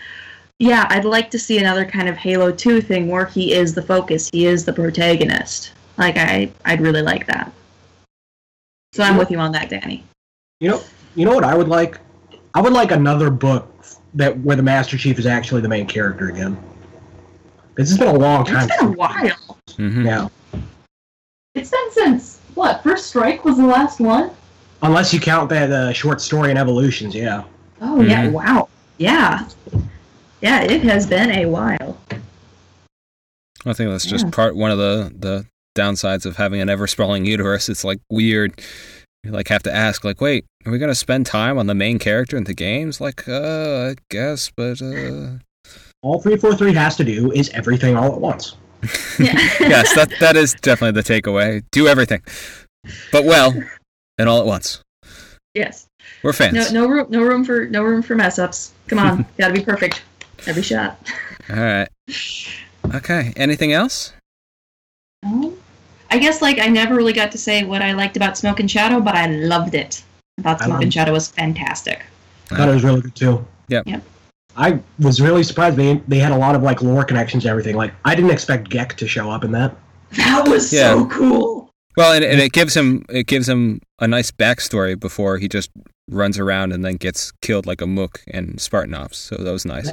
yeah, 0.60 0.88
I'd 0.89 1.06
like 1.06 1.30
to 1.32 1.39
see 1.39 1.58
another 1.58 1.86
kind 1.86 2.08
of 2.08 2.16
Halo 2.16 2.50
2 2.50 2.80
thing 2.80 3.10
where 3.10 3.26
he 3.26 3.54
is 3.54 3.74
the 3.74 3.82
focus, 3.82 4.30
he 4.30 4.46
is 4.46 4.64
the 4.64 4.72
protagonist. 4.72 5.74
Like 5.98 6.18
I 6.18 6.52
I'd 6.66 6.82
really 6.82 7.02
like 7.02 7.28
that. 7.28 7.52
So 8.96 9.04
I'm 9.04 9.18
with 9.18 9.30
you 9.30 9.39
on 9.39 9.52
that, 9.52 9.70
Danny. 9.70 10.06
You 10.62 10.70
know, 10.70 10.82
you 11.16 11.26
know 11.26 11.36
what 11.36 11.43
I 11.43 11.54
would 11.54 11.68
like? 11.68 12.00
I 12.54 12.62
would 12.62 12.72
like 12.72 12.91
another 12.91 13.30
book 13.30 13.70
that 14.14 14.39
where 14.39 14.56
the 14.56 14.64
Master 14.64 14.98
Chief 14.98 15.20
is 15.20 15.26
actually 15.26 15.60
the 15.60 15.68
main 15.68 15.86
character 15.86 16.30
again. 16.30 16.58
This 17.76 17.89
has 17.89 17.98
been 17.98 18.08
a 18.08 18.18
long 18.18 18.46
time. 18.46 18.70
It's 18.70 18.78
been 18.78 18.88
a 18.88 18.91
while. 18.91 19.60
hmm 19.76 20.06
Yeah, 20.06 20.30
It's 21.56 21.70
been 21.72 21.91
since 21.91 22.39
what, 22.54 22.82
First 22.84 23.08
Strike 23.08 23.43
was 23.43 23.58
the 23.58 23.66
last 23.66 24.00
one? 24.00 24.32
unless 24.82 25.14
you 25.14 25.20
count 25.20 25.50
that 25.50 25.72
uh, 25.72 25.91
short 25.91 26.22
story 26.22 26.52
in 26.52 26.58
Evolutions. 26.58 27.14
Yeah. 27.14 27.43
Oh 27.82 28.02
yeah, 28.02 28.28
Mhm. 28.28 28.32
wow. 28.32 28.70
Yeah. 28.98 29.46
Yeah, 30.39 30.62
it 30.62 30.84
has 30.84 31.06
been 31.06 31.32
a 31.32 31.46
while. 31.48 31.98
I 33.66 33.74
think 33.74 33.89
that's 33.89 34.06
just 34.06 34.26
Yeah. 34.26 34.32
part 34.32 34.56
one 34.56 34.72
of 34.72 34.78
the 34.78 35.12
the 35.20 35.46
downsides 35.76 36.26
of 36.26 36.36
having 36.38 36.61
an 36.61 36.69
ever 36.69 36.88
sprawling 36.88 37.26
universe. 37.26 37.69
It's 37.69 37.84
like 37.84 37.99
weird. 38.09 38.59
You 39.23 39.32
like 39.32 39.47
have 39.47 39.63
to 39.63 39.73
ask, 39.73 40.03
like, 40.03 40.21
wait, 40.21 40.45
are 40.65 40.71
we 40.71 40.78
gonna 40.78 40.95
spend 40.95 41.26
time 41.26 41.57
on 41.57 41.67
the 41.67 41.76
main 41.76 41.99
character 41.99 42.38
in 42.38 42.43
the 42.45 42.53
games? 42.53 43.01
Like, 43.01 43.28
uh, 43.28 43.91
I 43.91 43.95
guess, 44.09 44.51
but 44.55 44.82
uh, 44.82 45.38
All 46.01 46.21
three 46.21 46.38
four 46.38 46.55
three 46.55 46.73
has 46.73 46.95
to 46.97 47.03
do 47.03 47.32
is 47.32 47.49
everything 47.49 47.95
all 47.95 48.13
at 48.13 48.21
once. 48.21 48.55
Yeah. 49.17 49.34
yes, 49.59 49.95
that 49.95 50.11
that 50.19 50.36
is 50.36 50.53
definitely 50.53 51.01
the 51.01 51.07
takeaway. 51.07 51.63
Do 51.71 51.88
everything, 51.88 52.21
but 53.11 53.26
well, 53.26 53.53
and 54.17 54.30
all 54.30 54.39
at 54.39 54.45
once. 54.45 54.82
yes. 55.53 55.88
We're 56.21 56.34
fans. 56.34 56.71
No, 56.71 56.84
no 56.84 56.88
room, 56.89 57.07
no 57.09 57.21
room 57.23 57.43
for, 57.43 57.65
no 57.67 57.84
room 57.84 58.01
for 58.03 58.15
mess 58.15 58.38
ups. 58.38 58.73
Come 58.88 58.99
on, 58.99 59.26
gotta 59.39 59.53
be 59.53 59.61
perfect 59.63 60.03
every 60.45 60.61
shot. 60.61 60.99
All 61.49 61.55
right. 61.55 61.88
Okay. 62.93 63.34
Anything 63.36 63.73
else? 63.73 64.13
Um, 65.23 65.57
I 66.10 66.18
guess 66.18 66.41
like 66.41 66.60
I 66.60 66.68
never 66.68 66.95
really 66.95 67.14
got 67.14 67.32
to 67.32 67.38
say 67.38 67.64
what 67.64 67.82
I 67.82 67.93
liked 67.93 68.18
about 68.18 68.38
Smoke 68.38 68.60
and 68.60 68.70
Shadow, 68.70 68.99
but 68.99 69.16
I 69.16 69.28
loved 69.28 69.76
it. 69.76 70.03
I 70.38 70.41
thought 70.41 70.60
Smoke 70.60 70.70
loved 70.70 70.84
and 70.84 70.93
Shadow 70.93 71.12
was 71.12 71.30
fantastic. 71.30 72.03
I 72.51 72.58
thought 72.58 72.70
it 72.70 72.74
was 72.74 72.84
really 72.84 73.01
good 73.01 73.16
too. 73.16 73.45
Yeah. 73.68 73.82
Yep. 73.86 74.03
I 74.58 74.80
was 74.99 75.20
really 75.20 75.43
surprised 75.43 75.76
they 75.78 75.95
they 76.08 76.20
had 76.20 76.32
a 76.32 76.38
lot 76.38 76.56
of 76.56 76.64
like 76.64 76.82
lore 76.82 77.03
connections 77.03 77.43
and 77.45 77.51
everything. 77.51 77.76
Like 77.76 77.93
I 78.06 78.16
didn't 78.16 78.32
expect 78.32 78.70
Gek 78.70 78.93
to 78.93 79.08
show 79.08 79.30
up 79.30 79.43
in 79.43 79.51
that. 79.51 79.76
That 80.12 80.47
was 80.47 80.72
Yeah. 80.72 80.93
so 80.93 81.08
cool. 81.08 81.64
Well, 81.96 82.14
and, 82.14 82.24
and 82.24 82.39
it 82.41 82.52
gives 82.52 82.76
him 82.76 83.06
it 83.10 83.28
gives 83.28 83.48
him 83.48 83.82
a 84.00 84.08
nice 84.08 84.32
backstory 84.32 85.00
before 85.00 85.38
he 85.38 85.48
just 85.48 85.72
runs 86.10 86.38
around 86.38 86.72
and 86.72 86.86
then 86.86 86.96
gets 86.96 87.32
killed 87.41 87.66
like 87.66 87.82
a 87.82 87.88
mook 87.88 88.22
in 88.28 88.58
Spartan 88.58 88.93
Ops. 88.93 89.18
So 89.18 89.38
that 89.38 89.52
was 89.52 89.66
nice. 89.66 89.91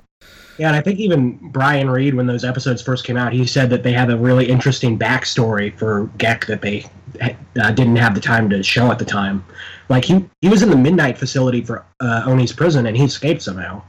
Yeah, 0.59 0.69
and 0.69 0.77
I 0.77 0.83
think 0.83 0.99
even 0.99 1.39
Brian 1.51 1.89
Reed, 1.89 2.15
when 2.15 2.27
those 2.27 2.45
episodes 2.45 2.83
first 2.83 3.05
came 3.05 3.17
out, 3.17 3.33
he 3.33 3.47
said 3.47 3.71
that 3.71 3.83
they 3.83 3.93
have 3.93 4.11
a 4.11 4.17
really 4.17 4.49
interesting 4.49 4.99
backstory 4.99 5.77
for 5.79 6.09
Gek 6.19 6.47
that 6.47 6.61
they 6.61 6.85
uh, 7.21 7.71
didn't 7.71 7.97
have 7.97 8.15
the 8.15 8.21
time 8.21 8.51
to 8.51 8.63
show 8.63 8.91
at 8.91 8.99
the 8.99 9.05
time. 9.05 9.45
Like 9.89 10.05
he 10.05 10.25
he 10.41 10.49
was 10.49 10.63
in 10.63 10.71
the 10.71 10.77
midnight 10.77 11.19
facility 11.19 11.63
for 11.63 11.85
uh, 12.01 12.23
Oni's 12.27 12.53
prison, 12.53 12.87
and 12.87 12.97
he 12.97 13.05
escaped 13.05 13.43
somehow. 13.43 13.83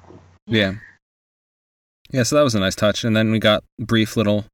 Yeah. 0.47 0.76
Yeah, 2.11 2.24
so 2.24 2.36
that 2.36 2.43
was 2.43 2.53
a 2.53 2.59
nice 2.59 2.76
touch. 2.76 3.03
And 3.03 3.16
then 3.16 3.32
we 3.32 3.39
got 3.39 3.64
brief 3.80 4.16
little 4.16 4.45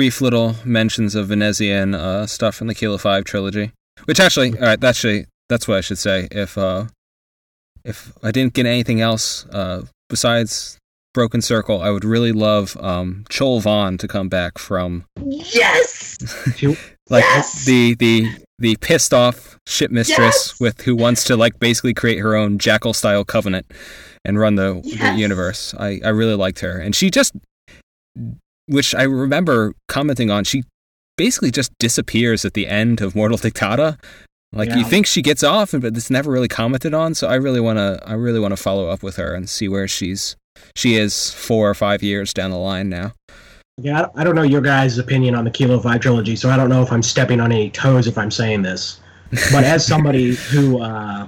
brief 0.00 0.22
little 0.22 0.56
mentions 0.64 1.14
of 1.14 1.28
Venezian 1.28 1.94
uh, 1.94 2.26
stuff 2.26 2.54
from 2.54 2.68
the 2.68 2.74
Kilo 2.74 2.96
5 2.96 3.22
trilogy. 3.22 3.70
Which 4.06 4.18
actually, 4.18 4.58
all 4.58 4.64
right, 4.64 4.80
that's 4.80 4.96
actually 4.96 5.26
that's 5.50 5.68
what 5.68 5.76
I 5.76 5.82
should 5.82 5.98
say. 5.98 6.26
If 6.30 6.56
uh 6.56 6.86
if 7.84 8.10
I 8.22 8.30
didn't 8.30 8.54
get 8.54 8.64
anything 8.64 9.02
else 9.02 9.44
uh 9.52 9.82
besides 10.08 10.78
Broken 11.12 11.42
Circle, 11.42 11.82
I 11.82 11.90
would 11.90 12.06
really 12.06 12.32
love 12.32 12.78
um, 12.80 13.26
Chol 13.28 13.60
Von 13.60 13.98
to 13.98 14.08
come 14.08 14.30
back 14.30 14.56
from 14.56 15.04
Yes. 15.22 16.16
like 17.10 17.24
Yes! 17.24 17.66
the 17.66 17.94
the 17.96 18.26
the 18.58 18.76
pissed 18.76 19.12
off 19.12 19.58
ship 19.66 19.90
mistress 19.90 20.18
Yes! 20.52 20.60
with 20.60 20.80
who 20.80 20.96
wants 20.96 21.24
to 21.24 21.36
like 21.36 21.58
basically 21.60 21.92
create 21.92 22.20
her 22.20 22.34
own 22.34 22.58
jackal 22.58 22.94
style 22.94 23.26
covenant 23.26 23.66
and 24.24 24.38
run 24.38 24.54
the, 24.54 24.80
the 24.98 25.14
universe. 25.18 25.74
I, 25.78 26.00
I 26.02 26.08
really 26.08 26.36
liked 26.36 26.60
her. 26.60 26.78
And 26.78 26.96
she 26.96 27.10
just 27.10 27.34
which 28.70 28.94
I 28.94 29.02
remember 29.02 29.74
commenting 29.88 30.30
on, 30.30 30.44
she 30.44 30.64
basically 31.16 31.50
just 31.50 31.70
disappears 31.78 32.44
at 32.44 32.54
the 32.54 32.66
end 32.66 33.00
of 33.00 33.14
Mortal 33.14 33.36
Dictata. 33.38 33.98
Like 34.52 34.68
you 34.78 34.84
think 34.84 35.06
she 35.06 35.22
gets 35.22 35.44
off, 35.44 35.70
but 35.72 35.96
it's 35.96 36.10
never 36.10 36.30
really 36.30 36.48
commented 36.48 36.92
on. 36.92 37.14
So 37.14 37.28
I 37.28 37.34
really 37.36 37.60
wanna 37.60 38.00
I 38.04 38.14
really 38.14 38.40
wanna 38.40 38.56
follow 38.56 38.88
up 38.88 39.02
with 39.02 39.16
her 39.16 39.32
and 39.34 39.48
see 39.48 39.68
where 39.68 39.86
she's 39.86 40.34
she 40.74 40.96
is 40.96 41.30
four 41.30 41.70
or 41.70 41.74
five 41.74 42.02
years 42.02 42.34
down 42.34 42.50
the 42.50 42.56
line 42.58 42.88
now. 42.88 43.12
Yeah, 43.78 44.06
I- 44.14 44.20
I 44.20 44.24
don't 44.24 44.34
know 44.34 44.42
your 44.42 44.60
guys' 44.60 44.98
opinion 44.98 45.34
on 45.34 45.44
the 45.44 45.50
Kilo 45.50 45.78
5 45.80 46.00
trilogy, 46.00 46.36
so 46.36 46.50
I 46.50 46.56
don't 46.56 46.68
know 46.68 46.82
if 46.82 46.90
I'm 46.92 47.02
stepping 47.02 47.40
on 47.40 47.52
any 47.52 47.70
toes 47.70 48.06
if 48.08 48.18
I'm 48.18 48.30
saying 48.30 48.62
this. 48.62 49.00
But 49.52 49.62
as 49.64 49.86
somebody 49.86 50.34
who 50.50 50.82
uh, 50.82 51.26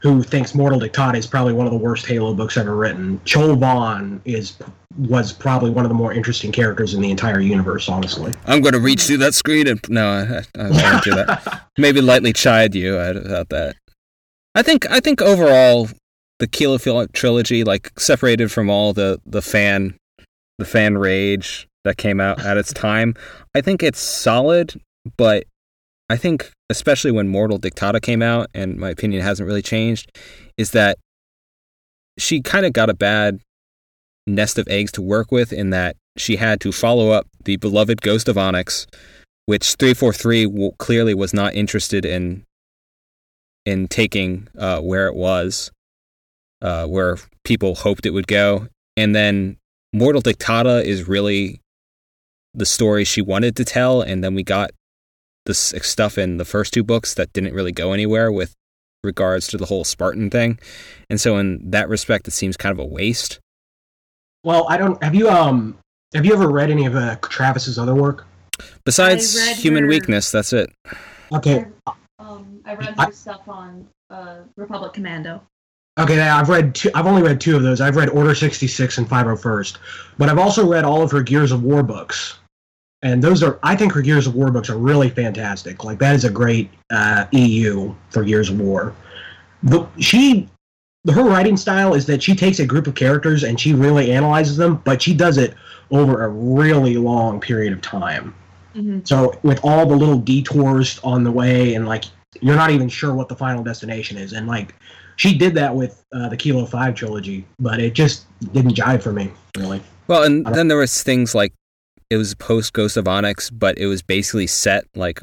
who 0.00 0.22
thinks 0.22 0.54
Mortal 0.54 0.80
Dictata 0.80 1.16
is 1.16 1.26
probably 1.26 1.52
one 1.52 1.66
of 1.66 1.72
the 1.72 1.78
worst 1.78 2.06
Halo 2.06 2.34
books 2.34 2.56
ever 2.56 2.74
written, 2.74 3.18
Chol 3.24 3.58
Von 3.58 4.20
is 4.24 4.56
was 4.98 5.32
probably 5.32 5.70
one 5.70 5.84
of 5.84 5.88
the 5.88 5.94
more 5.94 6.12
interesting 6.12 6.50
characters 6.50 6.94
in 6.94 7.00
the 7.00 7.10
entire 7.10 7.40
universe, 7.40 7.88
honestly. 7.88 8.34
I'm 8.46 8.60
going 8.60 8.74
to 8.74 8.80
reach 8.80 9.04
through 9.04 9.18
that 9.18 9.34
screen 9.34 9.68
and 9.68 9.80
no, 9.88 10.08
I, 10.08 10.60
I 10.60 10.70
won't 10.70 11.04
do 11.04 11.14
that. 11.14 11.68
Maybe 11.78 12.00
lightly 12.00 12.32
chide 12.32 12.74
you 12.74 12.98
about 12.98 13.50
that. 13.50 13.76
I 14.54 14.62
think 14.62 14.90
I 14.90 15.00
think 15.00 15.22
overall 15.22 15.88
the 16.40 16.48
Kilo 16.48 16.78
Phil- 16.78 17.06
trilogy, 17.08 17.62
like 17.62 17.92
separated 17.98 18.50
from 18.50 18.68
all 18.68 18.92
the 18.92 19.20
the 19.26 19.42
fan 19.42 19.94
the 20.58 20.64
fan 20.64 20.98
rage 20.98 21.68
that 21.84 21.96
came 21.96 22.20
out 22.20 22.44
at 22.44 22.56
its 22.56 22.72
time, 22.72 23.14
I 23.54 23.60
think 23.60 23.82
it's 23.82 24.00
solid. 24.00 24.80
But 25.16 25.44
I 26.08 26.16
think 26.16 26.50
especially 26.70 27.10
when 27.10 27.28
Mortal 27.28 27.58
Dictata 27.58 28.00
came 28.00 28.22
out, 28.22 28.48
and 28.54 28.76
my 28.76 28.90
opinion 28.90 29.22
hasn't 29.22 29.46
really 29.46 29.60
changed, 29.60 30.16
is 30.56 30.70
that 30.70 30.98
she 32.16 32.40
kind 32.40 32.64
of 32.64 32.72
got 32.72 32.88
a 32.88 32.94
bad 32.94 33.40
nest 34.26 34.56
of 34.58 34.68
eggs 34.68 34.92
to 34.92 35.02
work 35.02 35.32
with 35.32 35.52
in 35.52 35.70
that 35.70 35.96
she 36.16 36.36
had 36.36 36.60
to 36.60 36.70
follow 36.70 37.10
up 37.10 37.26
the 37.44 37.56
beloved 37.56 38.00
Ghost 38.02 38.28
of 38.28 38.38
Onyx, 38.38 38.86
which 39.46 39.74
343 39.74 40.44
w- 40.44 40.70
clearly 40.78 41.12
was 41.12 41.34
not 41.34 41.54
interested 41.54 42.04
in 42.04 42.44
in 43.66 43.88
taking 43.88 44.48
uh, 44.56 44.80
where 44.80 45.06
it 45.06 45.14
was, 45.14 45.70
uh, 46.62 46.86
where 46.86 47.18
people 47.44 47.74
hoped 47.74 48.06
it 48.06 48.10
would 48.10 48.26
go, 48.26 48.68
and 48.96 49.14
then 49.14 49.56
Mortal 49.92 50.22
Dictata 50.22 50.84
is 50.84 51.08
really 51.08 51.60
the 52.54 52.64
story 52.64 53.04
she 53.04 53.20
wanted 53.20 53.56
to 53.56 53.64
tell, 53.64 54.02
and 54.02 54.22
then 54.22 54.34
we 54.34 54.42
got 54.42 54.70
this 55.50 55.74
stuff 55.82 56.16
in 56.18 56.36
the 56.38 56.44
first 56.44 56.72
two 56.72 56.82
books 56.84 57.14
that 57.14 57.32
didn't 57.32 57.54
really 57.54 57.72
go 57.72 57.92
anywhere 57.92 58.30
with 58.30 58.54
regards 59.02 59.48
to 59.48 59.56
the 59.56 59.66
whole 59.66 59.82
Spartan 59.84 60.30
thing, 60.30 60.58
and 61.08 61.20
so 61.20 61.36
in 61.38 61.70
that 61.70 61.88
respect, 61.88 62.28
it 62.28 62.32
seems 62.32 62.56
kind 62.56 62.72
of 62.72 62.78
a 62.78 62.84
waste. 62.86 63.38
Well, 64.44 64.66
I 64.68 64.76
don't. 64.76 65.02
Have 65.02 65.14
you 65.14 65.28
um 65.28 65.76
have 66.14 66.24
you 66.24 66.32
ever 66.32 66.48
read 66.50 66.70
any 66.70 66.86
of 66.86 66.96
uh, 66.96 67.16
Traviss's 67.16 67.78
other 67.78 67.94
work? 67.94 68.26
Besides 68.84 69.38
Human 69.58 69.84
her- 69.84 69.88
Weakness, 69.88 70.30
that's 70.30 70.52
it. 70.52 70.70
Okay, 71.32 71.66
Um, 72.18 72.60
I 72.64 72.74
read 72.74 72.94
I- 72.98 73.06
her 73.06 73.12
stuff 73.12 73.48
on 73.48 73.86
uh, 74.10 74.38
Republic 74.56 74.92
Commando. 74.92 75.42
Okay, 75.98 76.16
yeah, 76.16 76.36
I've 76.38 76.48
read 76.48 76.74
two, 76.74 76.90
I've 76.94 77.06
only 77.06 77.22
read 77.22 77.40
two 77.40 77.56
of 77.56 77.62
those. 77.62 77.80
I've 77.80 77.96
read 77.96 78.08
Order 78.10 78.34
66 78.34 78.98
and 78.98 79.08
501st, 79.08 79.76
but 80.18 80.28
I've 80.28 80.38
also 80.38 80.66
read 80.66 80.84
all 80.84 81.02
of 81.02 81.10
her 81.10 81.22
Gears 81.22 81.52
of 81.52 81.62
War 81.62 81.82
books. 81.82 82.39
And 83.02 83.22
those 83.22 83.42
are 83.42 83.58
I 83.62 83.76
think 83.76 83.92
her 83.92 84.02
Gears 84.02 84.26
of 84.26 84.34
War 84.34 84.50
books 84.50 84.68
are 84.68 84.76
really 84.76 85.10
fantastic. 85.10 85.84
Like 85.84 85.98
that 86.00 86.14
is 86.14 86.24
a 86.24 86.30
great 86.30 86.70
uh, 86.90 87.26
EU 87.32 87.94
for 88.10 88.24
Gears 88.24 88.50
of 88.50 88.60
War. 88.60 88.94
The, 89.62 89.86
she 89.98 90.48
her 91.08 91.24
writing 91.24 91.56
style 91.56 91.94
is 91.94 92.04
that 92.06 92.22
she 92.22 92.34
takes 92.34 92.58
a 92.58 92.66
group 92.66 92.86
of 92.86 92.94
characters 92.94 93.42
and 93.42 93.58
she 93.58 93.72
really 93.72 94.12
analyzes 94.12 94.56
them, 94.56 94.82
but 94.84 95.00
she 95.00 95.14
does 95.14 95.38
it 95.38 95.54
over 95.90 96.24
a 96.24 96.28
really 96.28 96.96
long 96.96 97.40
period 97.40 97.72
of 97.72 97.80
time. 97.80 98.34
Mm-hmm. 98.74 99.00
So 99.04 99.38
with 99.42 99.60
all 99.64 99.86
the 99.86 99.96
little 99.96 100.18
detours 100.18 101.00
on 101.02 101.24
the 101.24 101.30
way, 101.30 101.74
and 101.74 101.88
like 101.88 102.04
you're 102.40 102.56
not 102.56 102.70
even 102.70 102.88
sure 102.88 103.14
what 103.14 103.28
the 103.28 103.36
final 103.36 103.64
destination 103.64 104.18
is, 104.18 104.32
and 104.34 104.46
like 104.46 104.74
she 105.16 105.36
did 105.36 105.54
that 105.54 105.74
with 105.74 106.04
uh, 106.14 106.28
the 106.28 106.36
Kilo 106.36 106.66
Five 106.66 106.94
trilogy, 106.94 107.46
but 107.58 107.80
it 107.80 107.94
just 107.94 108.26
didn't 108.52 108.74
jive 108.74 109.02
for 109.02 109.12
me 109.12 109.30
really. 109.56 109.82
Well, 110.06 110.24
and 110.24 110.46
then 110.46 110.68
there 110.68 110.76
was 110.78 111.02
things 111.02 111.34
like 111.34 111.52
it 112.10 112.16
was 112.16 112.34
post 112.34 112.72
Ghost 112.72 112.96
of 112.96 113.06
Onyx, 113.08 113.50
but 113.50 113.78
it 113.78 113.86
was 113.86 114.02
basically 114.02 114.46
set 114.46 114.84
like 114.94 115.20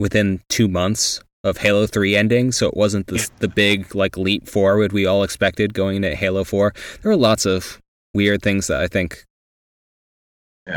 within 0.00 0.40
two 0.48 0.68
months 0.68 1.20
of 1.44 1.56
Halo 1.58 1.86
Three 1.86 2.14
ending, 2.16 2.52
so 2.52 2.66
it 2.68 2.76
wasn't 2.76 3.06
the 3.06 3.28
the 3.38 3.48
big 3.48 3.94
like 3.94 4.16
leap 4.16 4.48
forward 4.48 4.92
we 4.92 5.06
all 5.06 5.22
expected 5.22 5.74
going 5.74 5.96
into 5.96 6.14
Halo 6.14 6.44
Four. 6.44 6.74
There 7.02 7.10
were 7.10 7.16
lots 7.16 7.46
of 7.46 7.80
weird 8.14 8.42
things 8.42 8.66
that 8.66 8.80
I 8.80 8.88
think 8.88 9.24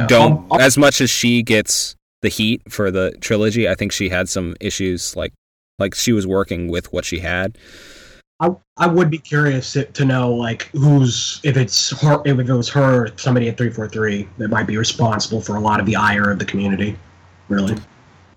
don't 0.07 0.31
I'll- 0.33 0.47
I'll- 0.51 0.61
as 0.61 0.77
much 0.77 1.01
as 1.01 1.09
she 1.09 1.43
gets 1.43 1.95
the 2.21 2.29
heat 2.29 2.61
for 2.69 2.89
the 2.91 3.11
trilogy. 3.21 3.67
I 3.69 3.75
think 3.75 3.91
she 3.91 4.09
had 4.09 4.29
some 4.29 4.55
issues 4.59 5.15
like 5.15 5.33
like 5.77 5.93
she 5.93 6.13
was 6.13 6.25
working 6.25 6.69
with 6.69 6.91
what 6.93 7.05
she 7.05 7.19
had. 7.19 7.57
I, 8.39 8.49
I 8.77 8.87
would 8.87 9.09
be 9.09 9.17
curious 9.17 9.73
to, 9.73 9.85
to 9.85 10.03
know 10.03 10.33
like 10.33 10.63
who's 10.73 11.39
if 11.43 11.55
it's 11.55 11.97
her 12.01 12.21
if 12.25 12.37
it 12.37 12.51
was 12.51 12.67
her 12.69 13.09
somebody 13.17 13.47
at 13.47 13.57
three 13.57 13.69
four 13.69 13.87
three 13.87 14.27
that 14.37 14.49
might 14.49 14.67
be 14.67 14.77
responsible 14.77 15.39
for 15.39 15.55
a 15.55 15.59
lot 15.59 15.79
of 15.79 15.85
the 15.85 15.95
ire 15.95 16.29
of 16.31 16.39
the 16.39 16.45
community. 16.45 16.97
Really, 17.47 17.77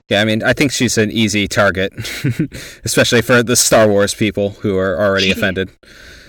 Yeah, 0.08 0.20
I 0.20 0.24
mean, 0.24 0.42
I 0.42 0.52
think 0.52 0.70
she's 0.70 0.98
an 0.98 1.10
easy 1.10 1.48
target, 1.48 1.92
especially 2.84 3.22
for 3.22 3.42
the 3.42 3.56
Star 3.56 3.88
Wars 3.88 4.14
people 4.14 4.50
who 4.50 4.76
are 4.76 5.00
already 5.00 5.30
offended. 5.36 5.70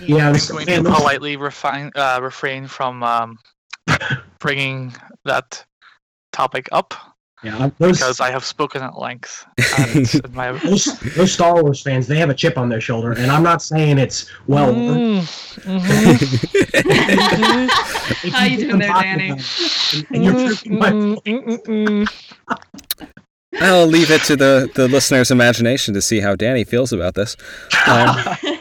yeah. 0.00 0.30
I'm 0.30 0.36
going 0.48 0.66
to 0.66 0.82
politely 0.82 1.36
refine, 1.36 1.90
uh, 1.94 2.18
refrain 2.22 2.66
from 2.66 3.02
um, 3.02 3.38
bringing 4.38 4.94
that 5.26 5.64
topic 6.32 6.68
up 6.72 6.94
yeah, 7.42 7.70
those, 7.78 7.98
because 7.98 8.20
I 8.20 8.30
have 8.30 8.44
spoken 8.44 8.82
at 8.82 8.98
length. 8.98 9.46
And 9.78 10.32
my, 10.34 10.52
those 10.52 10.84
those 11.14 11.32
Star 11.32 11.62
Wars 11.62 11.82
fans 11.82 12.06
they 12.06 12.18
have 12.18 12.28
a 12.30 12.34
chip 12.34 12.56
on 12.58 12.68
their 12.68 12.80
shoulder, 12.80 13.12
and 13.12 13.30
I'm 13.30 13.42
not 13.42 13.62
saying 13.62 13.98
it's 13.98 14.30
well. 14.46 14.72
Mm, 14.74 15.20
mhm. 15.64 16.40
How 18.32 18.44
you 18.44 18.56
doing 18.58 18.78
there, 18.78 18.88
Danny? 18.92 19.28
and- 19.30 19.44
and 20.10 20.24
you're 20.24 20.34
proving 20.34 20.78
my 20.78 20.90
mm, 20.90 21.16
mm, 21.24 21.58
mm. 21.66 22.08
I'll 23.60 23.86
leave 23.86 24.10
it 24.12 24.22
to 24.22 24.36
the, 24.36 24.70
the 24.74 24.86
listener's 24.88 25.30
imagination 25.32 25.92
to 25.94 26.00
see 26.00 26.20
how 26.20 26.36
Danny 26.36 26.62
feels 26.64 26.92
about 26.92 27.14
this. 27.14 27.36
Um, 27.88 28.16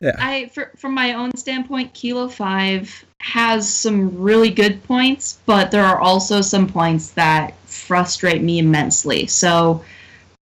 Yeah. 0.00 0.16
I, 0.18 0.50
for, 0.52 0.70
from 0.76 0.94
my 0.94 1.14
own 1.14 1.36
standpoint, 1.36 1.94
Kilo 1.94 2.28
Five 2.28 3.04
has 3.20 3.72
some 3.72 4.20
really 4.20 4.50
good 4.50 4.82
points, 4.84 5.38
but 5.46 5.70
there 5.70 5.84
are 5.84 6.00
also 6.00 6.40
some 6.40 6.66
points 6.66 7.10
that 7.12 7.54
frustrate 7.66 8.42
me 8.42 8.58
immensely. 8.58 9.26
So, 9.26 9.84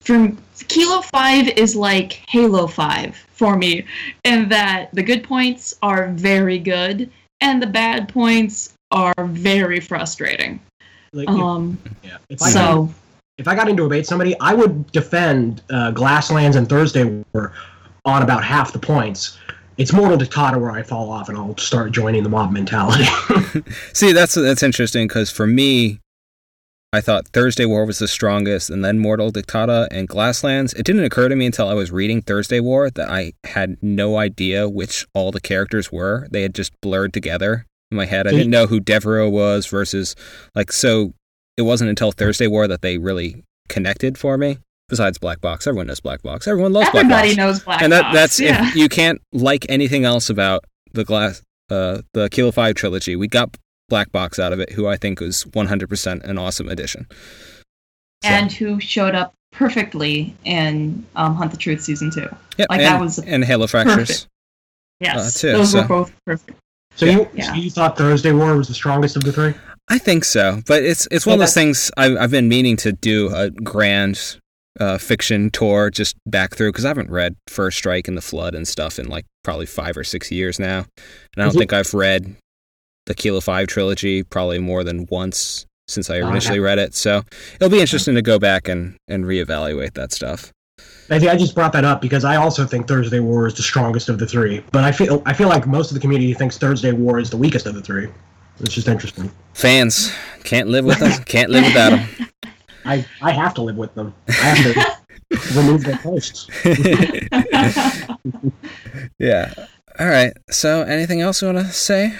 from 0.02 0.38
Kilo 0.68 1.02
Five 1.02 1.50
is 1.50 1.76
like 1.76 2.22
Halo 2.28 2.68
Five 2.68 3.16
for 3.32 3.58
me, 3.58 3.86
in 4.24 4.50
that 4.50 4.90
the 4.94 5.04
good 5.04 5.24
points 5.24 5.76
are 5.82 6.10
very 6.12 6.60
good, 6.60 7.10
and 7.42 7.62
the 7.62 7.68
bad 7.68 8.10
points 8.10 8.74
are 8.92 9.26
very 9.26 9.80
frustrating. 9.80 10.60
like, 11.14 11.30
Um, 11.30 11.78
yeah. 12.04 12.18
If 12.30 12.42
I 12.42 12.46
got 12.46 12.54
so 12.54 12.94
if 13.38 13.48
I 13.48 13.56
got 13.56 13.70
into 13.70 13.84
a 13.84 13.86
debate 13.86 14.08
somebody, 14.08 14.36
I 14.40 14.54
would 14.54 14.92
defend 14.92 15.62
uh, 15.70 15.92
Glasslands 15.92 16.56
and 16.56 16.68
Thursday 16.68 17.24
War 17.34 17.54
on 18.08 18.24
about 18.24 18.44
half 18.44 18.72
the 18.72 18.80
points. 18.80 19.38
It's 19.78 19.94
Mortal 19.94 20.18
Dictata 20.18 20.58
where 20.60 20.72
I 20.72 20.82
fall 20.82 21.12
off 21.12 21.30
and 21.30 21.38
I'll 21.38 21.58
start 21.58 21.92
joining 21.92 22.24
the 22.24 22.30
mob 22.30 22.52
mentality. 22.52 23.04
see, 23.94 24.14
that's 24.14 24.34
that's 24.34 24.64
interesting 24.64 25.08
because 25.08 25.30
for 25.30 25.46
me, 25.46 26.00
I 26.94 27.02
thought 27.02 27.28
Thursday 27.28 27.66
War 27.66 27.86
was 27.86 28.00
the 28.00 28.08
strongest, 28.08 28.70
and 28.70 28.84
then 28.84 28.98
Mortal 28.98 29.30
Dictata 29.30 29.88
and 29.92 30.08
Glasslands. 30.08 30.74
It 30.74 30.84
didn't 30.84 31.04
occur 31.04 31.28
to 31.28 31.36
me 31.36 31.46
until 31.46 31.68
I 31.68 31.74
was 31.74 31.92
reading 31.92 32.22
Thursday 32.22 32.62
War 32.62 32.90
that 32.90 33.10
I 33.10 33.34
had 33.44 33.78
no 33.84 34.18
idea 34.18 34.70
which 34.70 35.06
all 35.14 35.32
the 35.32 35.42
characters 35.42 35.92
were. 35.92 36.28
They 36.32 36.42
had 36.42 36.56
just 36.56 36.72
blurred 36.82 37.14
together 37.14 37.66
in 37.92 37.98
my 37.98 38.06
head. 38.06 38.26
I 38.26 38.32
didn't 38.32 38.50
know 38.50 38.68
who 38.68 38.80
Devereaux 38.80 39.30
was 39.30 39.68
versus 39.68 40.16
like 40.56 40.72
so. 40.72 41.14
It 41.58 41.64
wasn't 41.64 41.90
until 41.90 42.12
Thursday 42.12 42.48
War 42.48 42.68
that 42.68 42.82
they 42.82 42.98
really 42.98 43.44
connected 43.68 44.18
for 44.18 44.38
me. 44.38 44.60
Besides 44.90 45.18
Black 45.18 45.42
Box, 45.42 45.68
everyone 45.68 45.88
knows 45.88 46.00
Black 46.00 46.22
Box. 46.22 46.48
Everyone 46.48 46.72
loves 46.72 46.90
Black 46.92 47.10
Box. 47.10 47.14
everybody 47.14 47.36
knows 47.36 47.60
Black 47.60 47.76
Box. 47.80 47.84
and 47.84 47.92
that 47.94 48.02
Box, 48.04 48.16
that's 48.16 48.40
yeah. 48.40 48.70
if 48.70 48.76
you 48.76 48.88
can't 48.88 49.20
like 49.34 49.66
anything 49.70 50.06
else 50.06 50.30
about 50.30 50.64
the 50.94 51.04
glass 51.04 51.42
uh 51.70 52.02
the 52.14 52.30
Kilo 52.30 52.52
5 52.52 52.76
trilogy. 52.76 53.16
We 53.18 53.28
got 53.28 53.58
Black 53.90 54.12
Box 54.14 54.40
out 54.40 54.54
of 54.54 54.60
it, 54.62 54.72
who 54.72 54.88
I 54.88 54.96
think 54.96 55.20
was 55.20 55.44
100% 55.46 56.24
an 56.24 56.38
awesome 56.38 56.70
addition. 56.70 57.06
So, 58.24 58.30
and 58.30 58.52
who 58.52 58.80
showed 58.80 59.14
up 59.16 59.34
perfectly 59.52 60.34
in 60.46 61.06
um, 61.16 61.36
Hunt 61.36 61.52
the 61.52 61.58
Truth 61.58 61.82
season 61.82 62.10
two. 62.12 62.28
yeah, 62.58 62.66
like, 62.70 62.80
and, 62.80 62.82
that 62.82 63.00
was 63.02 63.20
and 63.20 63.44
Halo 63.44 63.68
Fractures. 63.68 63.96
perfect. 63.98 64.28
Yes, 65.02 65.36
Uh, 65.38 65.40
too, 65.40 65.52
those 65.58 65.72
so- 65.72 65.82
were 65.82 65.88
both 65.88 66.12
perfect. 66.26 66.58
So 66.96 67.06
Yeah. 67.06 67.12
you 67.12 67.30
Yeah. 67.36 67.44
so 67.46 67.54
you 67.54 67.70
thought 67.70 67.98
Thursday 67.98 68.32
War 68.32 68.56
was 68.56 68.68
the 68.70 68.74
strongest 68.74 69.16
of 69.18 69.24
the 69.24 69.32
three? 69.32 69.54
I 69.90 69.98
think 70.00 70.24
so, 70.26 70.62
but 70.66 70.82
it's 70.84 71.08
it's 71.12 71.26
one 71.26 71.34
of 71.36 71.40
those 71.42 71.54
things 71.54 71.92
I, 71.98 72.18
I've 72.18 72.32
been 72.32 72.48
meaning 72.48 72.76
to 72.78 72.92
do 72.92 73.30
a 73.36 73.52
grand 73.52 74.38
uh, 74.80 74.98
fiction 74.98 75.50
tour 75.50 75.90
just 75.90 76.16
back 76.26 76.56
through 76.56 76.70
because 76.72 76.86
I 76.86 76.90
haven't 76.90 77.10
read 77.12 77.36
First 77.48 77.78
Strike 77.78 78.08
and 78.08 78.18
the 78.18 78.22
Flood 78.22 78.56
and 78.56 78.68
stuff 78.68 79.00
in 79.00 79.08
like 79.08 79.26
probably 79.44 79.66
five 79.66 79.98
or 79.98 80.04
six 80.04 80.32
years 80.32 80.60
now, 80.60 80.80
and 80.80 81.38
I 81.38 81.42
don't 81.42 81.48
Is 81.50 81.56
it- 81.56 81.60
think 81.60 81.74
I've 81.74 81.94
read 81.94 82.36
the 83.06 83.14
Kilo 83.16 83.40
Five 83.42 83.68
trilogy 83.68 84.24
probably 84.24 84.60
more 84.60 84.84
than 84.84 85.08
once 85.10 85.66
since 85.88 86.10
I 86.10 86.18
I 86.18 86.30
initially 86.30 86.60
read 86.60 86.80
it. 86.80 86.94
So 86.94 87.24
it'll 87.56 87.70
be 87.70 87.80
interesting 87.80 88.16
to 88.16 88.22
go 88.22 88.38
back 88.40 88.68
and 88.68 88.96
and 89.08 89.24
reevaluate 89.26 89.94
that 89.94 90.12
stuff. 90.12 90.52
I 91.10 91.18
think 91.20 91.32
I 91.32 91.38
just 91.38 91.56
brought 91.56 91.72
that 91.72 91.86
up 91.86 92.02
because 92.02 92.26
I 92.26 92.36
also 92.36 92.66
think 92.66 92.86
Thursday 92.88 93.22
War 93.22 93.48
is 93.48 93.54
the 93.56 93.64
strongest 93.64 94.10
of 94.10 94.20
the 94.20 94.28
three. 94.28 94.62
But 94.74 94.84
I 94.84 94.92
feel 94.92 95.24
I 95.26 95.34
feel 95.34 95.48
like 95.48 95.66
most 95.66 95.90
of 95.90 95.96
the 95.96 96.02
community 96.02 96.34
thinks 96.34 96.58
Thursday 96.58 96.92
War 96.92 97.18
is 97.18 97.30
the 97.30 97.38
weakest 97.38 97.66
of 97.66 97.74
the 97.76 97.82
three. 97.82 98.10
It's 98.60 98.74
just 98.74 98.88
interesting. 98.90 99.32
Fans 99.54 100.12
can't 100.44 100.68
live 100.68 100.84
with 100.84 101.00
them, 101.00 101.12
can't 101.24 101.50
live 101.50 101.64
without 101.64 101.92
them. 101.92 102.08
I, 102.88 103.06
I 103.22 103.32
have 103.32 103.54
to 103.56 103.62
live 103.62 103.78
with 103.78 103.94
them. 103.96 104.14
I 104.28 104.32
have 104.32 104.74
to 104.74 104.98
remove 105.56 105.84
their 105.84 105.98
posts. 105.98 106.48
yeah. 109.20 109.54
All 110.00 110.08
right. 110.08 110.34
So, 110.50 110.84
anything 110.84 111.22
else 111.22 111.42
you 111.42 111.48
want 111.48 111.60
to 111.60 111.66
say? 111.74 112.16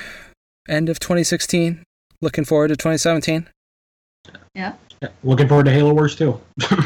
End 0.68 0.90
of 0.90 1.00
2016. 1.00 1.84
Looking 2.22 2.46
forward 2.46 2.70
to 2.70 2.76
2017. 2.76 3.48
Yeah, 4.56 4.74
yeah. 5.02 5.10
Looking 5.24 5.48
forward 5.48 5.66
to 5.66 5.72
Halo 5.72 5.94
Wars 5.94 6.16
too. 6.16 6.40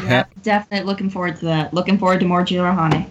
yeah, 0.04 0.24
definitely 0.42 0.86
looking 0.86 1.10
forward 1.10 1.36
to 1.36 1.46
that. 1.46 1.72
Looking 1.72 1.98
forward 1.98 2.20
to 2.20 2.26
more 2.26 2.44
Jiralhanae. 2.44 3.08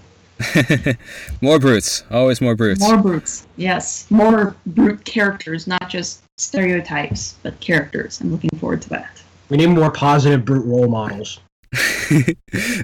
more 1.41 1.60
brutes. 1.60 2.03
Always 2.11 2.41
more 2.41 2.56
brutes. 2.56 2.80
More 2.80 2.98
brutes. 2.98 3.48
Yes. 3.57 4.10
More 4.10 4.56
brute 4.65 5.03
characters, 5.03 5.68
not 5.68 5.89
just 5.89 6.22
stereotypes, 6.38 7.35
but 7.43 7.60
characters. 7.60 8.22
I'm 8.22 8.31
looking 8.31 8.52
forward 8.60 8.81
to 8.84 8.89
that. 8.89 9.20
We 9.52 9.57
need 9.57 9.68
more 9.68 9.91
positive 9.91 10.45
brute 10.45 10.65
role 10.65 10.88
models. 10.88 11.41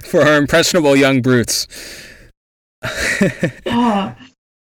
For 0.04 0.20
our 0.20 0.36
impressionable 0.36 0.94
young 0.94 1.22
brutes. 1.22 1.66
oh, 3.66 4.14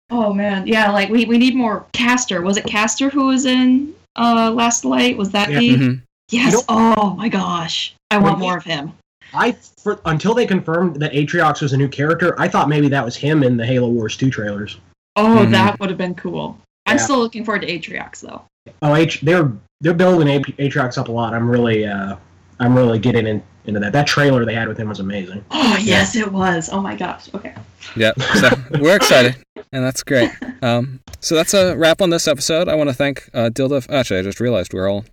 oh 0.09 0.33
man. 0.33 0.67
Yeah, 0.67 0.91
like 0.91 1.07
we, 1.09 1.23
we 1.23 1.37
need 1.37 1.55
more 1.55 1.85
Caster. 1.93 2.41
Was 2.41 2.57
it 2.57 2.65
Caster 2.65 3.09
who 3.09 3.27
was 3.27 3.45
in 3.45 3.95
uh 4.17 4.51
Last 4.53 4.83
Light? 4.83 5.15
Was 5.15 5.31
that 5.31 5.49
Yeah. 5.49 5.59
the 5.59 5.69
Mhm. 5.77 6.01
Yes. 6.31 6.51
You 6.53 6.61
Oh 6.67 7.15
my 7.15 7.29
gosh. 7.29 7.95
I 8.11 8.17
want 8.17 8.39
When 8.39 8.41
more 8.41 8.57
of 8.57 8.65
him. 8.65 8.91
I 9.33 9.53
for, 9.53 9.97
until 10.03 10.33
they 10.33 10.45
confirmed 10.45 10.97
that 10.97 11.13
Atriox 11.13 11.61
was 11.61 11.71
a 11.71 11.77
new 11.77 11.87
character, 11.87 12.35
I 12.37 12.49
thought 12.49 12.67
maybe 12.67 12.89
that 12.89 13.05
was 13.05 13.15
him 13.15 13.41
in 13.41 13.55
the 13.55 13.65
Halo 13.65 13.87
Wars 13.87 14.17
2 14.17 14.29
trailers. 14.29 14.79
Oh, 15.15 15.45
Mhm. 15.47 15.51
that 15.51 15.79
would 15.79 15.89
have 15.89 15.97
been 15.97 16.15
cool. 16.15 16.59
I'm 16.85 16.97
Yeah. 16.97 17.03
still 17.03 17.19
looking 17.19 17.43
forward 17.45 17.61
to 17.61 17.67
Atriox 17.67 18.21
though. 18.21 18.43
Oh, 18.81 18.95
H, 18.95 19.21
they're 19.21 19.51
they're 19.81 19.93
building 19.93 20.27
A- 20.27 20.39
Atriox 20.69 20.97
up 20.97 21.07
a 21.07 21.11
lot. 21.11 21.33
I'm 21.33 21.49
really 21.49 21.85
uh 21.85 22.15
I'm 22.59 22.75
really 22.75 22.99
getting 22.99 23.27
in, 23.27 23.43
into 23.65 23.79
that. 23.81 23.91
That 23.91 24.07
trailer 24.07 24.45
they 24.45 24.53
had 24.55 24.67
with 24.67 24.77
him 24.77 24.89
was 24.89 24.99
amazing. 24.99 25.43
Oh 25.51 25.77
yes, 25.81 26.15
it 26.15 26.31
was. 26.31 26.69
Oh 26.71 26.79
my 26.81 26.95
gosh. 26.95 27.27
Okay. 27.33 27.53
Yeah. 27.97 28.13
So 28.35 28.49
we're 28.79 28.95
excited, 28.95 29.35
and 29.73 29.83
that's 29.83 30.03
great. 30.03 30.31
Um, 30.61 31.01
so 31.19 31.35
that's 31.35 31.53
a 31.53 31.75
wrap 31.75 32.01
on 32.01 32.09
this 32.09 32.27
episode. 32.29 32.69
I 32.69 32.75
want 32.75 32.89
to 32.89 32.93
thank 32.95 33.29
uh, 33.33 33.49
Dildev. 33.53 33.89
Actually, 33.91 34.19
I 34.19 34.23
just 34.23 34.39
realized 34.39 34.73
we're 34.73 34.89
all 34.89 35.03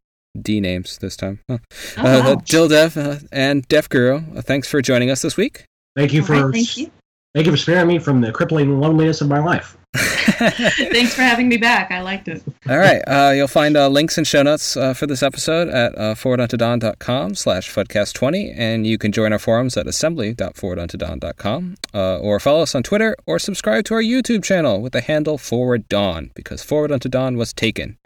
D 0.40 0.60
names 0.60 0.98
this 0.98 1.16
time. 1.16 1.40
Huh. 1.50 1.58
Oh, 1.98 2.32
Uh. 2.32 2.36
Dildev 2.36 2.96
uh, 2.96 3.18
and 3.32 3.66
Def 3.68 3.88
Guru, 3.88 4.22
uh, 4.36 4.40
thanks 4.42 4.68
for 4.68 4.80
joining 4.80 5.10
us 5.10 5.20
this 5.20 5.36
week. 5.36 5.64
Thank 5.96 6.12
you 6.12 6.22
for 6.22 6.46
right, 6.46 6.54
thank 6.54 6.76
you. 6.78 6.90
Thank 7.34 7.46
you 7.46 7.52
for 7.52 7.58
sparing 7.58 7.88
me 7.88 7.98
from 7.98 8.20
the 8.20 8.32
crippling 8.32 8.80
loneliness 8.80 9.20
of 9.20 9.28
my 9.28 9.38
life. 9.38 9.76
Thanks 9.94 11.14
for 11.14 11.20
having 11.20 11.48
me 11.48 11.58
back. 11.58 11.90
I 11.90 12.00
liked 12.00 12.26
it. 12.26 12.42
All 12.68 12.78
right. 12.78 13.02
Uh, 13.06 13.32
you'll 13.34 13.46
find 13.46 13.76
uh, 13.76 13.88
links 13.88 14.16
and 14.16 14.26
show 14.26 14.42
notes 14.42 14.74
uh, 14.76 14.94
for 14.94 15.06
this 15.06 15.22
episode 15.22 15.68
at 15.68 15.96
uh, 15.98 16.14
forwarduntodon.com 16.14 17.34
slash 17.34 17.70
fudcast20, 17.70 18.54
and 18.56 18.86
you 18.86 18.96
can 18.96 19.12
join 19.12 19.32
our 19.32 19.38
forums 19.38 19.76
at 19.76 19.86
assembly.forwarduntodon.com, 19.86 21.76
uh, 21.92 22.18
or 22.18 22.40
follow 22.40 22.62
us 22.62 22.74
on 22.74 22.82
Twitter, 22.82 23.14
or 23.26 23.38
subscribe 23.38 23.84
to 23.84 23.94
our 23.94 24.02
YouTube 24.02 24.42
channel 24.42 24.80
with 24.80 24.94
the 24.94 25.02
handle 25.02 25.36
Forward 25.36 25.88
Dawn, 25.88 26.30
because 26.34 26.62
Forward 26.62 26.90
Unto 26.90 27.10
Dawn 27.10 27.36
was 27.36 27.52
taken. 27.52 27.98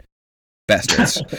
Bastards. 0.67 1.21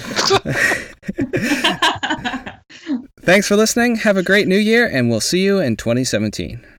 Thanks 3.20 3.46
for 3.46 3.56
listening. 3.56 3.96
Have 3.96 4.16
a 4.16 4.22
great 4.22 4.48
new 4.48 4.56
year, 4.56 4.86
and 4.86 5.10
we'll 5.10 5.20
see 5.20 5.44
you 5.44 5.60
in 5.60 5.76
2017. 5.76 6.77